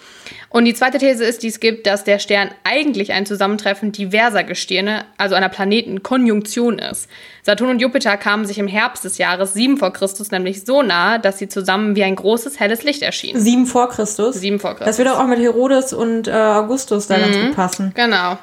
Und 0.49 0.65
die 0.65 0.73
zweite 0.73 0.97
These 0.97 1.23
ist, 1.23 1.43
die 1.43 1.47
es 1.47 1.59
gibt, 1.59 1.87
dass 1.87 2.03
der 2.03 2.19
Stern 2.19 2.49
eigentlich 2.63 3.11
ein 3.11 3.25
Zusammentreffen 3.25 3.91
diverser 3.91 4.43
Gestirne, 4.43 5.05
also 5.17 5.35
einer 5.35 5.49
Planetenkonjunktion 5.49 6.79
ist. 6.79 7.09
Saturn 7.43 7.69
und 7.69 7.81
Jupiter 7.81 8.17
kamen 8.17 8.45
sich 8.45 8.57
im 8.57 8.67
Herbst 8.67 9.05
des 9.05 9.17
Jahres 9.17 9.53
7 9.53 9.77
vor 9.77 9.93
Christus 9.93 10.31
nämlich 10.31 10.65
so 10.65 10.81
nahe, 10.81 11.19
dass 11.19 11.37
sie 11.37 11.47
zusammen 11.47 11.95
wie 11.95 12.03
ein 12.03 12.15
großes 12.15 12.59
helles 12.59 12.83
Licht 12.83 13.01
erschienen. 13.01 13.39
Sieben 13.39 13.65
vor 13.65 13.89
Christus. 13.89 14.35
7 14.35 14.59
vor 14.59 14.71
Christus. 14.71 14.87
Das 14.87 14.97
würde 14.97 15.17
auch 15.17 15.27
mit 15.27 15.39
Herodes 15.39 15.93
und 15.93 16.27
äh, 16.27 16.31
Augustus 16.31 17.07
da 17.07 17.17
ganz 17.17 17.37
gut 17.37 17.55
passen. 17.55 17.91
Genau. 17.95 18.37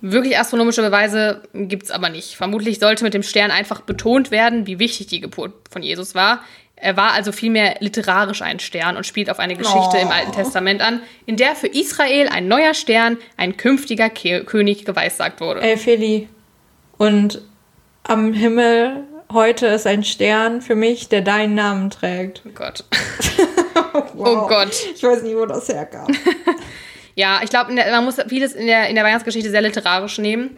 Wirklich 0.00 0.38
astronomische 0.38 0.82
Beweise 0.82 1.42
gibt 1.52 1.84
es 1.84 1.90
aber 1.90 2.08
nicht. 2.08 2.36
Vermutlich 2.36 2.78
sollte 2.78 3.04
mit 3.04 3.14
dem 3.14 3.22
Stern 3.22 3.50
einfach 3.50 3.82
betont 3.82 4.30
werden, 4.30 4.66
wie 4.66 4.78
wichtig 4.78 5.08
die 5.08 5.20
Geburt 5.20 5.52
von 5.70 5.82
Jesus 5.82 6.14
war. 6.14 6.40
Er 6.80 6.96
war 6.96 7.12
also 7.12 7.32
vielmehr 7.32 7.76
literarisch 7.80 8.42
ein 8.42 8.58
Stern 8.60 8.96
und 8.96 9.04
spielt 9.06 9.30
auf 9.30 9.38
eine 9.38 9.56
Geschichte 9.56 9.96
Oh. 9.96 10.02
im 10.02 10.08
Alten 10.08 10.32
Testament 10.32 10.80
an, 10.80 11.00
in 11.26 11.36
der 11.36 11.54
für 11.54 11.66
Israel 11.68 12.28
ein 12.28 12.48
neuer 12.48 12.74
Stern, 12.74 13.18
ein 13.36 13.56
künftiger 13.56 14.10
Ke 14.10 14.44
König 14.44 14.84
geweissagt 14.84 15.40
wurde. 15.40 15.60
Ey, 15.62 15.76
Feli. 15.76 16.28
Und 16.96 17.42
am 18.04 18.32
Himmel 18.32 19.04
heute 19.32 19.66
ist 19.66 19.86
ein 19.86 20.04
Stern 20.04 20.62
für 20.62 20.74
mich, 20.74 21.08
der 21.08 21.20
deinen 21.20 21.54
Namen 21.54 21.90
trägt. 21.90 22.42
Oh 22.46 22.50
Gott. 22.54 22.84
Wow. 24.14 24.44
Oh 24.44 24.48
Gott. 24.48 24.70
Ich 24.94 25.02
weiß 25.02 25.22
nicht, 25.22 25.36
wo 25.36 25.46
das 25.46 25.68
herkam. 25.68 26.06
Ja, 27.14 27.40
ich 27.42 27.50
glaube, 27.50 27.72
man 27.72 28.04
muss 28.04 28.14
vieles 28.28 28.52
in 28.52 28.68
der, 28.68 28.88
in 28.88 28.94
der 28.94 29.02
Weihnachtsgeschichte 29.04 29.50
sehr 29.50 29.60
literarisch 29.60 30.18
nehmen. 30.18 30.56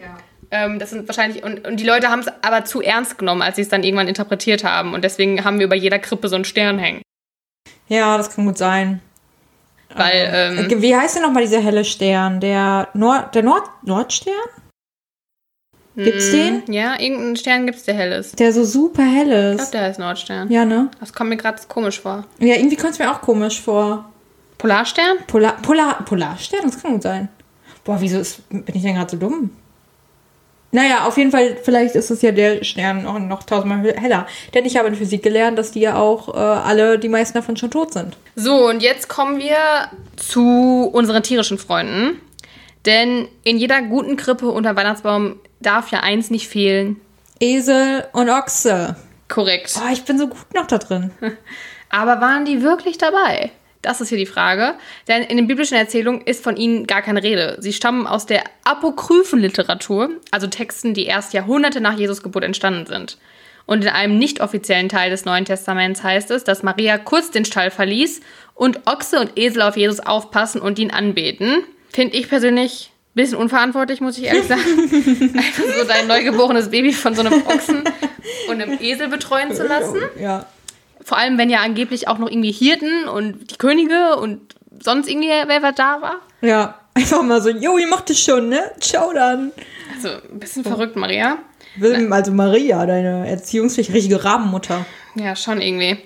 Ähm, 0.53 0.79
das 0.79 0.91
sind 0.91 1.07
wahrscheinlich, 1.07 1.43
und, 1.45 1.67
und 1.67 1.79
die 1.79 1.85
Leute 1.87 2.09
haben 2.09 2.21
es 2.21 2.27
aber 2.43 2.65
zu 2.65 2.81
ernst 2.83 3.19
genommen, 3.19 3.43
als 3.43 3.57
sie 3.57 3.63
es 3.63 3.69
dann 3.69 3.83
irgendwann 3.85 4.09
interpretiert 4.09 4.65
haben. 4.65 4.95
Und 4.95 5.05
deswegen 5.05 5.45
haben 5.45 5.59
wir 5.59 5.67
über 5.67 5.77
jeder 5.77 5.99
Krippe 5.99 6.29
so 6.29 6.35
einen 6.35 6.45
Stern 6.45 6.79
hängen. 6.79 7.03
ja, 7.89 8.17
das 8.17 8.35
kann 8.35 8.47
gut 8.47 8.59
sein. 8.59 9.01
Weil, 9.95 10.31
ähm, 10.33 10.71
Äh, 10.71 10.83
Wie 10.83 10.95
heißt 10.97 11.17
denn 11.17 11.23
nochmal 11.23 11.43
dieser 11.43 11.61
helle 11.61 11.85
Stern? 11.85 12.41
Der, 12.41 12.89
Nord, 12.95 13.35
der 13.35 13.43
Nord, 13.43 13.65
Nordstern? 13.85 14.35
Gibt's 15.97 16.31
den? 16.31 16.63
Ja, 16.73 16.99
irgendeinen 16.99 17.37
Stern 17.37 17.67
gibt 17.67 17.79
es, 17.79 17.85
der 17.85 17.95
hell 17.95 18.13
ist. 18.13 18.39
Der 18.39 18.53
so 18.53 18.65
super 18.65 19.03
hell 19.03 19.27
Ich 19.27 19.33
glaube, 19.57 19.63
ist. 19.63 19.75
der 19.75 19.81
heißt 19.83 19.99
Nordstern. 19.99 20.51
Ja, 20.51 20.65
ne? 20.65 20.89
Das 21.01 21.13
kommt 21.13 21.31
mir 21.31 21.37
gerade 21.37 21.61
komisch 21.69 22.01
vor. 22.01 22.25
Ja, 22.39 22.55
irgendwie 22.55 22.77
kommt 22.77 22.93
es 22.93 22.99
mir 23.01 23.11
auch 23.11 23.21
komisch 23.21 23.61
vor. 23.61 24.09
Polarstern? 24.57 25.19
Polar, 25.27 25.57
Polar, 25.61 26.05
Polarstern, 26.05 26.61
das 26.65 26.81
kann 26.81 26.93
gut 26.93 27.03
sein. 27.03 27.29
Boah, 27.85 28.01
wieso 28.01 28.21
ist, 28.21 28.49
bin 28.49 28.65
ich 28.73 28.83
denn 28.83 28.95
gerade 28.95 29.11
so 29.11 29.17
dumm? 29.17 29.51
Naja, 30.73 31.05
auf 31.07 31.17
jeden 31.17 31.33
Fall, 31.33 31.57
vielleicht 31.63 31.97
ist 31.97 32.11
es 32.11 32.23
ja 32.23 32.31
der 32.31 32.63
Stern 32.63 33.03
noch, 33.03 33.19
noch 33.19 33.43
tausendmal 33.43 33.95
heller. 33.97 34.27
Denn 34.55 34.65
ich 34.65 34.77
habe 34.77 34.89
in 34.89 34.95
Physik 34.95 35.23
gelernt, 35.23 35.59
dass 35.59 35.73
die 35.73 35.81
ja 35.81 35.97
auch 35.97 36.33
äh, 36.33 36.39
alle, 36.39 36.99
die 36.99 37.09
meisten 37.09 37.37
davon 37.37 37.57
schon 37.57 37.71
tot 37.71 37.93
sind. 37.93 38.17
So, 38.37 38.69
und 38.69 38.83
jetzt 38.83 39.09
kommen 39.09 39.39
wir 39.39 39.57
zu 40.17 40.89
unseren 40.93 41.23
tierischen 41.23 41.59
Freunden. 41.59 42.21
Denn 42.87 43.29
in 43.43 43.59
jeder 43.59 43.83
guten 43.83 44.17
Krippe 44.17 44.51
unter 44.51 44.77
Weihnachtsbaum 44.77 45.41
darf 45.61 45.91
ja 45.91 46.01
eins 46.01 46.31
nicht 46.31 46.49
fehlen. 46.49 47.01
Esel 47.41 48.07
und 48.13 48.31
Ochse. 48.31 48.97
Korrekt. 49.29 49.75
Oh, 49.77 49.93
ich 49.93 50.05
bin 50.05 50.19
so 50.19 50.29
gut 50.29 50.55
noch 50.55 50.67
da 50.67 50.79
drin. 50.79 51.11
Aber 51.91 52.21
waren 52.21 52.45
die 52.45 52.63
wirklich 52.63 52.99
dabei? 52.99 53.51
Das 53.83 54.01
ist 54.01 54.11
hier 54.11 54.19
die 54.19 54.27
Frage. 54.27 54.75
Denn 55.09 55.23
in 55.23 55.37
den 55.37 55.47
biblischen 55.47 55.77
Erzählungen 55.77 56.21
ist 56.23 56.45
von 56.45 56.57
ihnen 56.57 56.87
gar 56.87 57.03
keine 57.03 57.23
Rede. 57.23 57.57
Sie 57.61 57.73
stammen 57.73 58.07
aus 58.07 58.27
der 58.27 58.45
apokryphen 58.65 59.41
Literatur, 59.41 60.11
also 60.31 60.47
Texten, 60.47 60.93
die 60.95 61.07
erst 61.07 61.33
Jahrhunderte 61.33 61.81
nach 61.81 61.97
Jesus 61.97 62.23
Geburt 62.23 62.45
entstanden 62.45 62.87
sind. 62.87 63.19
Und 63.67 63.83
in 63.83 63.91
einem 63.91 64.19
nicht 64.19 64.41
offiziellen 64.41 64.89
Teil 64.89 65.11
des 65.11 65.25
Neuen 65.25 65.45
Testaments 65.45 66.03
heißt 66.03 66.31
es, 66.33 66.45
dass 66.45 66.63
Maria 66.63 66.99
kurz 66.99 67.31
den 67.31 67.45
Stall 67.45 67.71
verließ 67.71 68.21
und 68.55 68.87
Ochse 68.87 69.21
und 69.21 69.39
Esel 69.39 69.63
auf 69.63 69.77
Jesus 69.77 70.01
aufpassen 70.01 70.61
und 70.61 70.79
ihn 70.79 70.91
anbeten. 70.91 71.63
Finde 71.89 72.17
ich 72.17 72.29
persönlich 72.29 72.91
ein 72.91 73.15
bisschen 73.15 73.39
unverantwortlich, 73.39 74.01
muss 74.01 74.19
ich 74.19 74.25
ehrlich 74.25 74.47
sagen. 74.47 74.61
Einfach 75.37 75.65
so 75.79 75.85
dein 75.87 76.07
neugeborenes 76.07 76.71
Baby 76.71 76.93
von 76.93 77.15
so 77.15 77.21
einem 77.21 77.47
Ochsen 77.47 77.85
und 78.49 78.61
einem 78.61 78.79
Esel 78.81 79.09
betreuen 79.09 79.55
zu 79.55 79.67
lassen. 79.67 79.99
Ja. 80.21 80.47
Vor 81.11 81.19
allem, 81.19 81.39
wenn 81.39 81.51
ja 81.51 81.59
angeblich 81.59 82.07
auch 82.07 82.19
noch 82.19 82.31
irgendwie 82.31 82.53
Hirten 82.53 83.09
und 83.09 83.51
die 83.51 83.57
Könige 83.57 84.15
und 84.15 84.55
sonst 84.81 85.11
irgendwie 85.11 85.27
wer 85.27 85.61
wer 85.61 85.73
da 85.73 86.01
war. 86.01 86.21
Ja. 86.41 86.79
Einfach 86.95 87.25
mal 87.25 87.43
so, 87.43 87.49
jo, 87.51 87.79
ihr 87.79 87.89
macht 87.89 88.11
es 88.11 88.23
schon, 88.23 88.49
ne? 88.49 88.71
Ciao 88.79 89.13
dann. 89.13 89.51
Also 89.93 90.09
ein 90.09 90.39
bisschen 90.39 90.63
verrückt, 90.63 90.95
Maria. 90.95 91.39
Wilm, 91.75 92.13
also 92.13 92.31
Maria, 92.31 92.87
deine 92.87 93.29
erziehungsfähige 93.29 94.25
Rabenmutter. 94.25 94.87
Ja, 95.17 95.35
schon 95.35 95.61
irgendwie. 95.61 95.99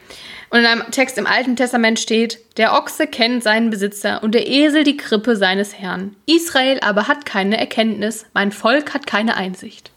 Und 0.49 0.61
in 0.61 0.67
einem 0.67 0.91
Text 0.91 1.19
im 1.19 1.27
Alten 1.27 1.55
Testament 1.55 2.01
steht, 2.01 2.39
der 2.57 2.73
Ochse 2.73 3.07
kennt 3.07 3.43
seinen 3.43 3.69
Besitzer 3.69 4.23
und 4.23 4.35
der 4.35 4.49
Esel 4.49 4.85
die 4.85 4.97
Krippe 4.97 5.37
seines 5.37 5.79
Herrn. 5.79 6.17
Israel 6.25 6.81
aber 6.81 7.09
hat 7.09 7.27
keine 7.27 7.59
Erkenntnis, 7.59 8.25
mein 8.33 8.53
Volk 8.53 8.95
hat 8.95 9.07
keine 9.07 9.37
Einsicht. 9.37 9.91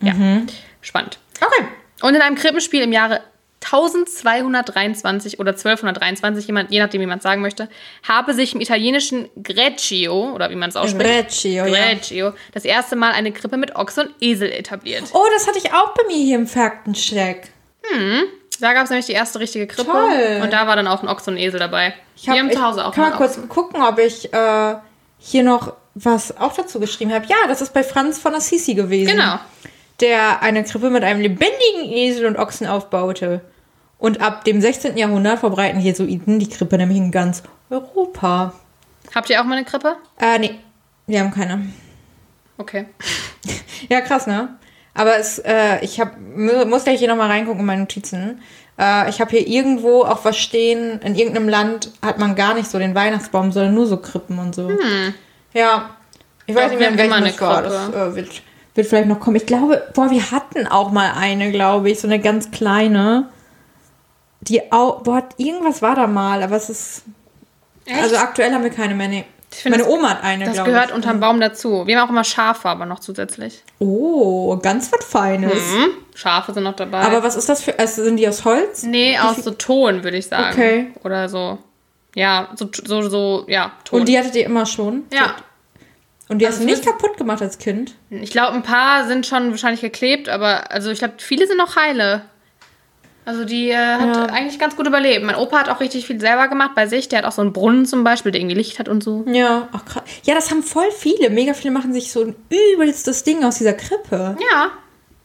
Ja, 0.00 0.14
spannend. 0.80 1.18
Okay. 1.42 1.66
Und 2.00 2.14
in 2.14 2.22
einem 2.22 2.36
Krippenspiel 2.36 2.80
im 2.80 2.92
Jahre 2.92 3.20
1223 3.64 5.38
oder 5.40 5.52
1223, 5.52 6.46
jemand, 6.46 6.70
je 6.70 6.80
nachdem, 6.80 7.00
wie 7.00 7.06
man 7.06 7.18
es 7.18 7.22
sagen 7.22 7.42
möchte, 7.42 7.68
habe 8.06 8.34
sich 8.34 8.54
im 8.54 8.60
italienischen 8.60 9.28
Greccio, 9.42 10.32
oder 10.34 10.50
wie 10.50 10.56
man 10.56 10.70
es 10.70 10.76
ausspricht, 10.76 11.04
Greccio, 11.06 11.66
ja. 11.66 11.90
Greccio, 11.90 12.32
das 12.52 12.64
erste 12.64 12.96
Mal 12.96 13.12
eine 13.12 13.32
Krippe 13.32 13.56
mit 13.56 13.76
Ochse 13.76 14.02
und 14.02 14.14
Esel 14.20 14.50
etabliert. 14.50 15.04
Oh, 15.12 15.26
das 15.34 15.46
hatte 15.46 15.58
ich 15.58 15.72
auch 15.72 15.94
bei 15.94 16.04
mir 16.06 16.16
hier 16.16 16.36
im 16.36 16.46
Faktencheck. 16.46 17.48
Da 18.60 18.74
gab 18.74 18.84
es 18.84 18.90
nämlich 18.90 19.06
die 19.06 19.12
erste 19.12 19.40
richtige 19.40 19.66
Krippe. 19.66 19.90
Toll. 19.90 20.40
Und 20.42 20.52
da 20.52 20.66
war 20.66 20.76
dann 20.76 20.86
auch 20.86 21.02
ein 21.02 21.08
Ochse 21.08 21.30
und 21.30 21.36
ein 21.36 21.42
Esel 21.42 21.58
dabei. 21.58 21.94
Ich 22.16 22.28
hab, 22.28 22.36
Wir 22.36 22.42
haben 22.42 22.50
zu 22.50 22.62
Hause 22.62 22.86
auch 22.86 22.94
Kann 22.94 23.10
mal 23.10 23.16
kurz 23.16 23.38
gucken, 23.48 23.82
ob 23.82 23.98
ich 23.98 24.32
äh, 24.32 24.74
hier 25.18 25.42
noch 25.42 25.72
was 25.94 26.36
auch 26.38 26.54
dazu 26.54 26.80
geschrieben 26.80 27.12
habe. 27.12 27.26
Ja, 27.26 27.36
das 27.48 27.60
ist 27.60 27.74
bei 27.74 27.82
Franz 27.82 28.18
von 28.18 28.34
Assisi 28.34 28.74
gewesen. 28.74 29.16
Genau. 29.16 29.38
Der 30.00 30.42
eine 30.42 30.64
Krippe 30.64 30.90
mit 30.90 31.04
einem 31.04 31.20
lebendigen 31.20 31.92
Esel 31.92 32.26
und 32.26 32.38
Ochsen 32.38 32.66
aufbaute. 32.66 33.42
Und 34.02 34.20
ab 34.20 34.42
dem 34.44 34.60
16. 34.60 34.96
Jahrhundert 34.96 35.38
verbreiten 35.38 35.80
Jesuiten 35.80 36.40
die 36.40 36.48
Krippe 36.48 36.76
nämlich 36.76 36.98
in 36.98 37.12
ganz 37.12 37.44
Europa. 37.70 38.52
Habt 39.14 39.30
ihr 39.30 39.40
auch 39.40 39.44
mal 39.44 39.54
eine 39.56 39.64
Krippe? 39.64 39.94
Äh, 40.18 40.40
nee, 40.40 40.56
wir 41.06 41.20
haben 41.20 41.30
keine. 41.30 41.66
Okay. 42.58 42.86
Ja, 43.88 44.00
krass, 44.00 44.26
ne? 44.28 44.56
Aber 44.94 45.16
es, 45.18 45.38
äh, 45.40 45.84
ich 45.84 46.00
hab, 46.00 46.16
mu- 46.18 46.64
muss 46.66 46.84
gleich 46.84 46.98
hier 47.00 47.08
nochmal 47.08 47.28
reingucken 47.28 47.60
in 47.60 47.66
meine 47.66 47.80
Notizen. 47.82 48.40
Äh, 48.78 49.10
ich 49.10 49.20
habe 49.20 49.30
hier 49.30 49.46
irgendwo 49.46 50.02
auch 50.04 50.24
was 50.24 50.36
stehen, 50.36 51.00
in 51.02 51.14
irgendeinem 51.16 51.48
Land 51.48 51.90
hat 52.00 52.18
man 52.18 52.34
gar 52.36 52.54
nicht 52.54 52.70
so 52.70 52.78
den 52.78 52.94
Weihnachtsbaum, 52.94 53.50
sondern 53.50 53.74
nur 53.74 53.86
so 53.86 53.96
Krippen 53.96 54.38
und 54.38 54.54
so. 54.54 54.70
Ja, 55.52 55.90
ich 56.46 56.54
weiß 56.54 56.70
nicht 56.70 56.78
mehr, 56.78 56.90
in 56.90 56.98
welchem 56.98 57.24
das 57.24 57.40
war. 57.40 57.62
Das 57.62 57.88
äh, 58.12 58.14
wird, 58.16 58.42
wird 58.76 58.86
vielleicht 58.86 59.08
noch 59.08 59.18
kommen. 59.20 59.36
Ich 59.36 59.46
glaube, 59.46 59.82
boah, 59.94 60.10
wir 60.10 60.30
hatten 60.30 60.66
auch 60.68 60.92
mal 60.92 61.12
eine, 61.16 61.50
glaube 61.50 61.90
ich, 61.90 62.00
so 62.00 62.06
eine 62.06 62.20
ganz 62.20 62.50
kleine. 62.52 63.28
Die 64.42 64.72
auch, 64.72 65.02
boah, 65.02 65.28
irgendwas 65.36 65.82
war 65.82 65.94
da 65.94 66.06
mal, 66.06 66.42
aber 66.42 66.56
es 66.56 66.68
ist. 66.70 67.02
Echt? 67.84 68.00
Also 68.02 68.16
aktuell 68.16 68.52
haben 68.52 68.62
wir 68.64 68.70
keine 68.70 68.94
mehr. 68.94 69.08
Nee. 69.08 69.24
Ich 69.54 69.58
finde, 69.58 69.78
Meine 69.80 69.90
Oma 69.90 70.10
hat 70.10 70.22
eine, 70.24 70.46
Das 70.46 70.64
gehört 70.64 70.88
ich. 70.88 70.94
unterm 70.94 71.20
Baum 71.20 71.38
dazu. 71.38 71.86
Wir 71.86 71.98
haben 71.98 72.06
auch 72.06 72.10
immer 72.10 72.24
Schafe, 72.24 72.70
aber 72.70 72.86
noch 72.86 73.00
zusätzlich. 73.00 73.62
Oh, 73.80 74.56
ganz 74.56 74.90
was 74.90 75.04
Feines. 75.04 75.52
Hm? 75.52 75.90
Schafe 76.14 76.54
sind 76.54 76.62
noch 76.62 76.74
dabei. 76.74 77.00
Aber 77.00 77.22
was 77.22 77.36
ist 77.36 77.50
das 77.50 77.62
für. 77.62 77.78
Also 77.78 78.02
sind 78.02 78.16
die 78.16 78.26
aus 78.26 78.44
Holz? 78.46 78.82
nee, 78.82 79.18
aus 79.18 79.36
so 79.44 79.50
Ton, 79.50 80.04
würde 80.04 80.16
ich 80.16 80.26
sagen. 80.26 80.52
Okay. 80.52 80.90
Oder 81.04 81.28
so. 81.28 81.58
Ja, 82.14 82.48
so, 82.56 82.70
so, 82.72 83.08
so 83.10 83.44
ja, 83.46 83.72
Ton. 83.84 84.00
Und 84.00 84.08
die 84.08 84.18
hattet 84.18 84.34
ihr 84.36 84.46
immer 84.46 84.64
schon? 84.66 85.04
ja. 85.12 85.36
Und 86.28 86.38
die 86.38 86.46
hast 86.46 86.54
Also 86.54 86.66
du 86.66 86.72
nicht 86.72 86.86
kaputt 86.86 87.18
gemacht 87.18 87.42
als 87.42 87.58
Kind? 87.58 87.94
Ich 88.08 88.30
glaube, 88.30 88.54
ein 88.54 88.62
paar 88.62 89.06
sind 89.06 89.26
schon 89.26 89.50
wahrscheinlich 89.50 89.82
geklebt, 89.82 90.30
aber 90.30 90.70
also 90.70 90.90
ich 90.90 90.98
glaube, 91.00 91.14
viele 91.18 91.46
sind 91.46 91.58
noch 91.58 91.76
heile. 91.76 92.22
Also 93.24 93.44
die 93.44 93.70
äh, 93.70 93.76
hat 93.76 94.16
Ja. 94.16 94.24
eigentlich 94.26 94.58
ganz 94.58 94.74
gut 94.76 94.86
überlebt. 94.86 95.24
Mein 95.24 95.36
Opa 95.36 95.58
hat 95.60 95.68
auch 95.68 95.78
richtig 95.80 96.06
viel 96.06 96.18
selber 96.20 96.48
gemacht 96.48 96.72
bei 96.74 96.86
sich. 96.88 97.08
Der 97.08 97.18
hat 97.20 97.24
auch 97.24 97.32
so 97.32 97.40
einen 97.42 97.52
Brunnen 97.52 97.86
zum 97.86 98.02
Beispiel, 98.02 98.32
der 98.32 98.40
irgendwie 98.40 98.56
Licht 98.56 98.78
hat 98.80 98.88
und 98.88 99.02
so. 99.04 99.24
Ja, 99.28 99.68
ach 99.72 99.84
krass. 99.84 100.02
Ja, 100.24 100.34
das 100.34 100.50
haben 100.50 100.62
voll 100.62 100.90
viele. 100.90 101.30
Mega 101.30 101.54
viele 101.54 101.72
machen 101.72 101.92
sich 101.92 102.10
so 102.10 102.22
ein 102.22 102.34
übelstes 102.50 103.22
Ding 103.22 103.44
aus 103.44 103.58
dieser 103.58 103.74
Krippe. 103.74 104.36
Ja. 104.50 104.70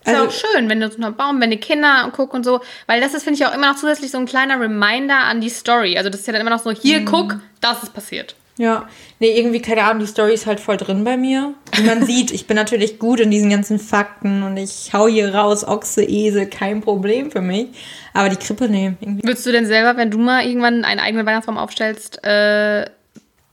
Ist 0.05 0.15
Also- 0.15 0.27
auch 0.27 0.31
schön, 0.31 0.69
wenn 0.69 0.79
du 0.79 0.89
so 0.91 1.01
einen 1.01 1.15
Baum, 1.15 1.41
wenn 1.41 1.49
die 1.51 1.57
Kinder 1.59 2.09
gucken 2.15 2.37
und 2.37 2.43
so. 2.43 2.61
Weil 2.85 3.01
das 3.01 3.13
ist, 3.15 3.23
finde 3.23 3.39
ich, 3.39 3.45
auch 3.47 3.53
immer 3.53 3.71
noch 3.71 3.77
zusätzlich 3.77 4.11
so 4.11 4.17
ein 4.19 4.25
kleiner 4.27 4.59
Reminder 4.59 5.17
an 5.17 5.41
die 5.41 5.49
Story. 5.49 5.97
Also 5.97 6.09
das 6.09 6.19
ist 6.21 6.27
ja 6.27 6.33
dann 6.33 6.41
immer 6.41 6.51
noch 6.51 6.59
so, 6.63 6.71
hier, 6.71 7.03
guck, 7.03 7.37
das 7.61 7.81
ist 7.83 7.93
passiert. 7.93 8.35
Ja. 8.57 8.87
Nee, 9.19 9.37
irgendwie, 9.37 9.61
keine 9.61 9.83
Ahnung, 9.83 9.99
die 9.99 10.07
Story 10.07 10.33
ist 10.33 10.47
halt 10.47 10.59
voll 10.59 10.77
drin 10.77 11.03
bei 11.03 11.15
mir. 11.15 11.53
Wie 11.75 11.83
man 11.83 12.05
sieht, 12.07 12.31
ich 12.31 12.47
bin 12.47 12.55
natürlich 12.55 12.99
gut 12.99 13.19
in 13.19 13.31
diesen 13.31 13.49
ganzen 13.49 13.79
Fakten 13.79 14.43
und 14.43 14.57
ich 14.57 14.91
hau 14.93 15.07
hier 15.07 15.33
raus, 15.33 15.63
Ochse, 15.63 16.03
Esel, 16.03 16.47
kein 16.47 16.81
Problem 16.81 17.31
für 17.31 17.41
mich. 17.41 17.67
Aber 18.13 18.29
die 18.29 18.35
Krippe, 18.35 18.67
nee, 18.67 18.93
irgendwie. 18.99 19.27
Würdest 19.27 19.45
du 19.45 19.51
denn 19.51 19.67
selber, 19.67 19.97
wenn 19.97 20.11
du 20.11 20.17
mal 20.17 20.45
irgendwann 20.45 20.83
einen 20.83 20.99
eigenen 20.99 21.25
Weihnachtsbaum 21.25 21.57
aufstellst, 21.57 22.23
äh, 22.23 22.87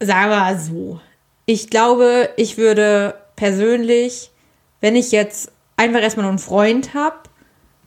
Sagen 0.00 0.30
wir 0.30 0.38
mal 0.38 0.58
so. 0.58 1.00
Ich 1.46 1.70
glaube, 1.70 2.30
ich 2.36 2.58
würde 2.58 3.14
persönlich, 3.36 4.30
wenn 4.80 4.96
ich 4.96 5.12
jetzt 5.12 5.52
einfach 5.76 6.00
erstmal 6.00 6.24
nur 6.24 6.30
einen 6.30 6.38
Freund 6.38 6.94
habe 6.94 7.16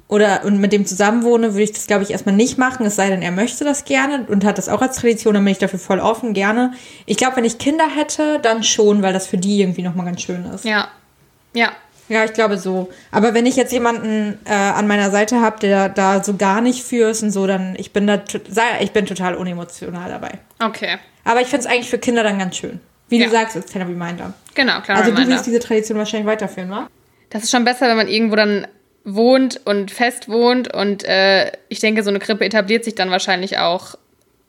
oder 0.09 0.45
und 0.45 0.59
mit 0.59 0.71
dem 0.71 0.85
zusammenwohne, 0.85 1.53
würde 1.53 1.63
ich 1.63 1.73
das, 1.73 1.87
glaube 1.87 2.03
ich, 2.03 2.11
erstmal 2.11 2.35
nicht 2.35 2.57
machen, 2.57 2.85
es 2.85 2.95
sei 2.95 3.09
denn, 3.09 3.21
er 3.21 3.31
möchte 3.31 3.63
das 3.65 3.83
gerne 3.85 4.25
und 4.27 4.45
hat 4.45 4.57
das 4.57 4.69
auch 4.69 4.81
als 4.81 4.95
Tradition, 4.97 5.33
dann 5.33 5.43
bin 5.43 5.51
ich 5.51 5.57
dafür 5.57 5.79
voll 5.79 5.99
offen, 5.99 6.33
gerne. 6.33 6.73
Ich 7.05 7.17
glaube, 7.17 7.35
wenn 7.37 7.45
ich 7.45 7.57
Kinder 7.57 7.85
hätte, 7.93 8.39
dann 8.41 8.63
schon, 8.63 9.01
weil 9.03 9.11
das 9.13 9.27
für 9.27 9.37
die 9.37 9.59
irgendwie 9.61 9.81
nochmal 9.81 10.05
ganz 10.05 10.21
schön 10.21 10.45
ist. 10.45 10.65
ja. 10.65 10.87
Ja. 11.53 11.71
Ja, 12.09 12.23
ich 12.23 12.31
glaube 12.31 12.57
so. 12.57 12.87
Aber 13.11 13.33
wenn 13.33 13.45
ich 13.45 13.57
jetzt 13.57 13.73
jemanden 13.73 14.39
äh, 14.45 14.53
an 14.53 14.87
meiner 14.87 15.11
Seite 15.11 15.41
habe, 15.41 15.59
der 15.59 15.89
da 15.89 16.23
so 16.23 16.37
gar 16.37 16.61
nicht 16.61 16.81
für 16.85 17.09
ist 17.09 17.21
und 17.21 17.31
so, 17.31 17.45
dann 17.47 17.75
ich 17.77 17.91
bin 17.91 18.07
da 18.07 18.21
ich 18.79 18.91
bin 18.93 19.05
total 19.05 19.35
unemotional 19.35 20.09
dabei. 20.09 20.39
Okay. 20.63 20.99
Aber 21.25 21.41
ich 21.41 21.47
finde 21.47 21.65
es 21.65 21.69
eigentlich 21.69 21.89
für 21.89 21.97
Kinder 21.97 22.23
dann 22.23 22.39
ganz 22.39 22.55
schön. 22.55 22.79
Wie 23.09 23.19
Ja. 23.19 23.25
du 23.25 23.31
sagst, 23.31 23.57
als 23.57 23.65
kleiner 23.71 23.89
Reminder. 23.89 24.33
Genau, 24.55 24.79
klar. 24.79 24.99
Also 24.99 25.11
du 25.11 25.27
willst 25.27 25.47
diese 25.47 25.59
Tradition 25.59 25.97
wahrscheinlich 25.97 26.27
weiterführen, 26.27 26.69
wa? 26.69 26.87
Das 27.29 27.43
ist 27.43 27.51
schon 27.51 27.65
besser, 27.65 27.89
wenn 27.89 27.97
man 27.97 28.07
irgendwo 28.07 28.37
dann 28.37 28.67
wohnt 29.09 29.61
und 29.65 29.89
fest 29.89 30.27
wohnt. 30.27 30.73
Und 30.73 31.03
äh, 31.05 31.51
ich 31.69 31.79
denke, 31.79 32.03
so 32.03 32.09
eine 32.09 32.19
Krippe 32.19 32.43
etabliert 32.45 32.83
sich 32.83 32.93
dann 32.95 33.09
wahrscheinlich 33.09 33.57
auch 33.57 33.95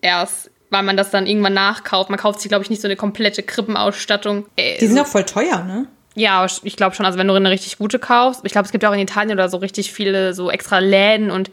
erst, 0.01 0.51
weil 0.71 0.83
man 0.83 0.97
das 0.97 1.11
dann 1.11 1.27
irgendwann 1.27 1.55
nachkauft. 1.55 2.11
Man 2.11 2.19
kauft 2.19 2.41
sich, 2.41 2.49
glaube 2.49 2.65
ich, 2.65 2.71
nicht 2.71 2.83
so 2.83 2.89
eine 2.89 2.97
komplette 2.97 3.43
Krippenausstattung. 3.43 4.47
Äh, 4.57 4.79
Die 4.79 4.87
sind 4.89 4.99
auch 4.99 5.07
voll 5.07 5.25
teuer, 5.25 5.63
ne? 5.65 5.87
ja, 6.15 6.45
ich 6.65 6.75
glaube 6.77 6.97
schon. 6.97 7.07
Also 7.07 7.17
wenn 7.19 7.29
du 7.29 7.35
eine 7.35 7.51
richtig 7.51 7.79
gute 7.79 8.01
kaufst. 8.01 8.41
Ich 8.45 8.51
glaube, 8.51 8.67
es 8.67 8.73
gibt 8.73 8.83
ja 8.83 8.91
auch 8.91 8.95
in 8.95 8.99
Italien 8.99 9.31
oder 9.33 9.49
so 9.49 9.59
richtig 9.59 9.93
viele 9.93 10.35
so 10.35 10.51
extra 10.51 10.81
Läden. 10.81 11.31
Und 11.31 11.51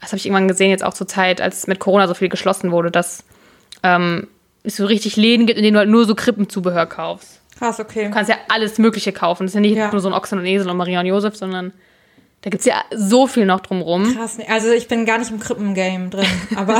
das 0.00 0.10
habe 0.10 0.16
ich 0.16 0.26
irgendwann 0.26 0.48
gesehen, 0.48 0.70
jetzt 0.70 0.82
auch 0.84 0.94
zur 0.94 1.06
Zeit, 1.06 1.40
als 1.40 1.68
mit 1.68 1.78
Corona 1.78 2.08
so 2.08 2.14
viel 2.14 2.28
geschlossen 2.28 2.72
wurde, 2.72 2.90
dass 2.90 3.22
ähm, 3.84 4.26
es 4.64 4.74
so 4.76 4.86
richtig 4.86 5.14
Läden 5.16 5.46
gibt, 5.46 5.56
in 5.56 5.62
denen 5.62 5.74
du 5.74 5.78
halt 5.78 5.88
nur 5.88 6.04
so 6.04 6.16
Krippenzubehör 6.16 6.86
kaufst. 6.86 7.40
Krass, 7.56 7.78
okay. 7.78 8.06
Du 8.06 8.10
kannst 8.10 8.28
ja 8.28 8.36
alles 8.48 8.78
Mögliche 8.78 9.12
kaufen. 9.12 9.44
Das 9.44 9.50
ist 9.52 9.54
ja 9.54 9.60
nicht 9.60 9.76
Ja. 9.76 9.92
nur 9.92 10.00
so 10.00 10.08
ein 10.08 10.14
Ochsen 10.14 10.38
und 10.40 10.46
Esel 10.46 10.68
und 10.68 10.76
Maria 10.76 10.98
und 10.98 11.06
Josef, 11.06 11.36
sondern 11.36 11.72
da 12.42 12.50
gibt 12.50 12.60
es 12.60 12.66
ja 12.66 12.82
so 12.94 13.26
viel 13.26 13.46
noch 13.46 13.60
drumrum. 13.60 14.14
Krass, 14.14 14.38
also 14.48 14.70
ich 14.70 14.86
bin 14.86 15.04
gar 15.04 15.18
nicht 15.18 15.30
im 15.30 15.40
Krippengame 15.40 16.08
drin, 16.08 16.26
aber 16.56 16.78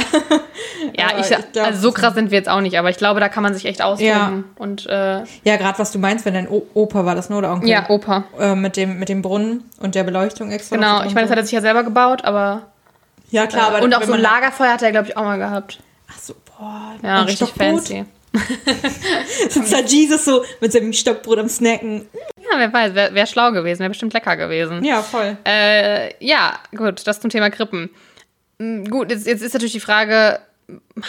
Ja, 0.96 1.10
Aber 1.10 1.20
ich, 1.20 1.30
ich 1.30 1.52
glaub, 1.52 1.66
also 1.66 1.80
so 1.80 1.92
krass 1.92 2.14
sind 2.14 2.30
wir 2.30 2.38
jetzt 2.38 2.48
auch 2.48 2.60
nicht, 2.60 2.78
aber 2.78 2.90
ich 2.90 2.96
glaube, 2.96 3.18
da 3.18 3.28
kann 3.28 3.42
man 3.42 3.54
sich 3.54 3.64
echt 3.64 3.82
austoben. 3.82 4.06
Ja. 4.08 4.44
Und 4.56 4.86
äh, 4.86 5.22
ja, 5.44 5.56
gerade 5.56 5.78
was 5.78 5.90
du 5.90 5.98
meinst, 5.98 6.24
wenn 6.24 6.34
dein 6.34 6.48
Opa 6.48 7.04
war 7.04 7.14
das, 7.14 7.28
ne, 7.28 7.36
oder 7.36 7.52
Onkel? 7.52 7.68
ja, 7.68 7.88
Opa. 7.88 8.24
Äh, 8.38 8.54
mit, 8.54 8.76
dem, 8.76 8.98
mit 8.98 9.08
dem 9.08 9.22
Brunnen 9.22 9.64
und 9.80 9.94
der 9.94 10.04
Beleuchtung 10.04 10.52
extra. 10.52 10.76
Genau, 10.76 11.02
ich 11.04 11.14
meine, 11.14 11.22
das 11.22 11.30
hat 11.30 11.38
er 11.38 11.44
sich 11.44 11.52
ja 11.52 11.60
selber 11.60 11.82
gebaut, 11.82 12.24
aber. 12.24 12.62
Ja, 13.30 13.46
klar, 13.46 13.68
aber 13.68 13.82
und 13.82 13.94
auch 13.94 14.02
so 14.04 14.12
ein 14.12 14.20
Lagerfeuer 14.20 14.72
hat 14.72 14.82
er, 14.82 14.92
glaube 14.92 15.08
ich, 15.08 15.16
auch 15.16 15.24
mal 15.24 15.38
gehabt. 15.38 15.80
Ach 16.10 16.18
so, 16.18 16.34
boah. 16.56 16.94
Ja, 17.02 17.22
richtig 17.22 17.48
Stockbrot? 17.48 17.68
fancy. 17.68 18.04
Sitzt 19.48 19.72
da 19.72 19.80
Jesus 19.80 20.24
so 20.24 20.44
mit 20.60 20.72
seinem 20.72 20.92
Stockbrot 20.92 21.38
am 21.38 21.48
Snacken. 21.48 22.06
Ja, 22.50 22.58
wer 22.58 22.72
weiß, 22.72 22.94
wäre 22.94 23.14
wär 23.14 23.26
schlau 23.26 23.52
gewesen, 23.52 23.80
wäre 23.80 23.90
bestimmt 23.90 24.12
lecker 24.12 24.36
gewesen. 24.36 24.84
Ja, 24.84 25.02
voll. 25.02 25.36
Äh, 25.46 26.12
ja, 26.24 26.58
gut, 26.76 27.06
das 27.06 27.20
zum 27.20 27.30
Thema 27.30 27.50
Krippen. 27.50 27.90
Mm, 28.58 28.84
Gut, 28.84 29.10
jetzt, 29.10 29.26
jetzt 29.26 29.42
ist 29.42 29.52
natürlich 29.54 29.72
die 29.72 29.80
Frage, 29.80 30.40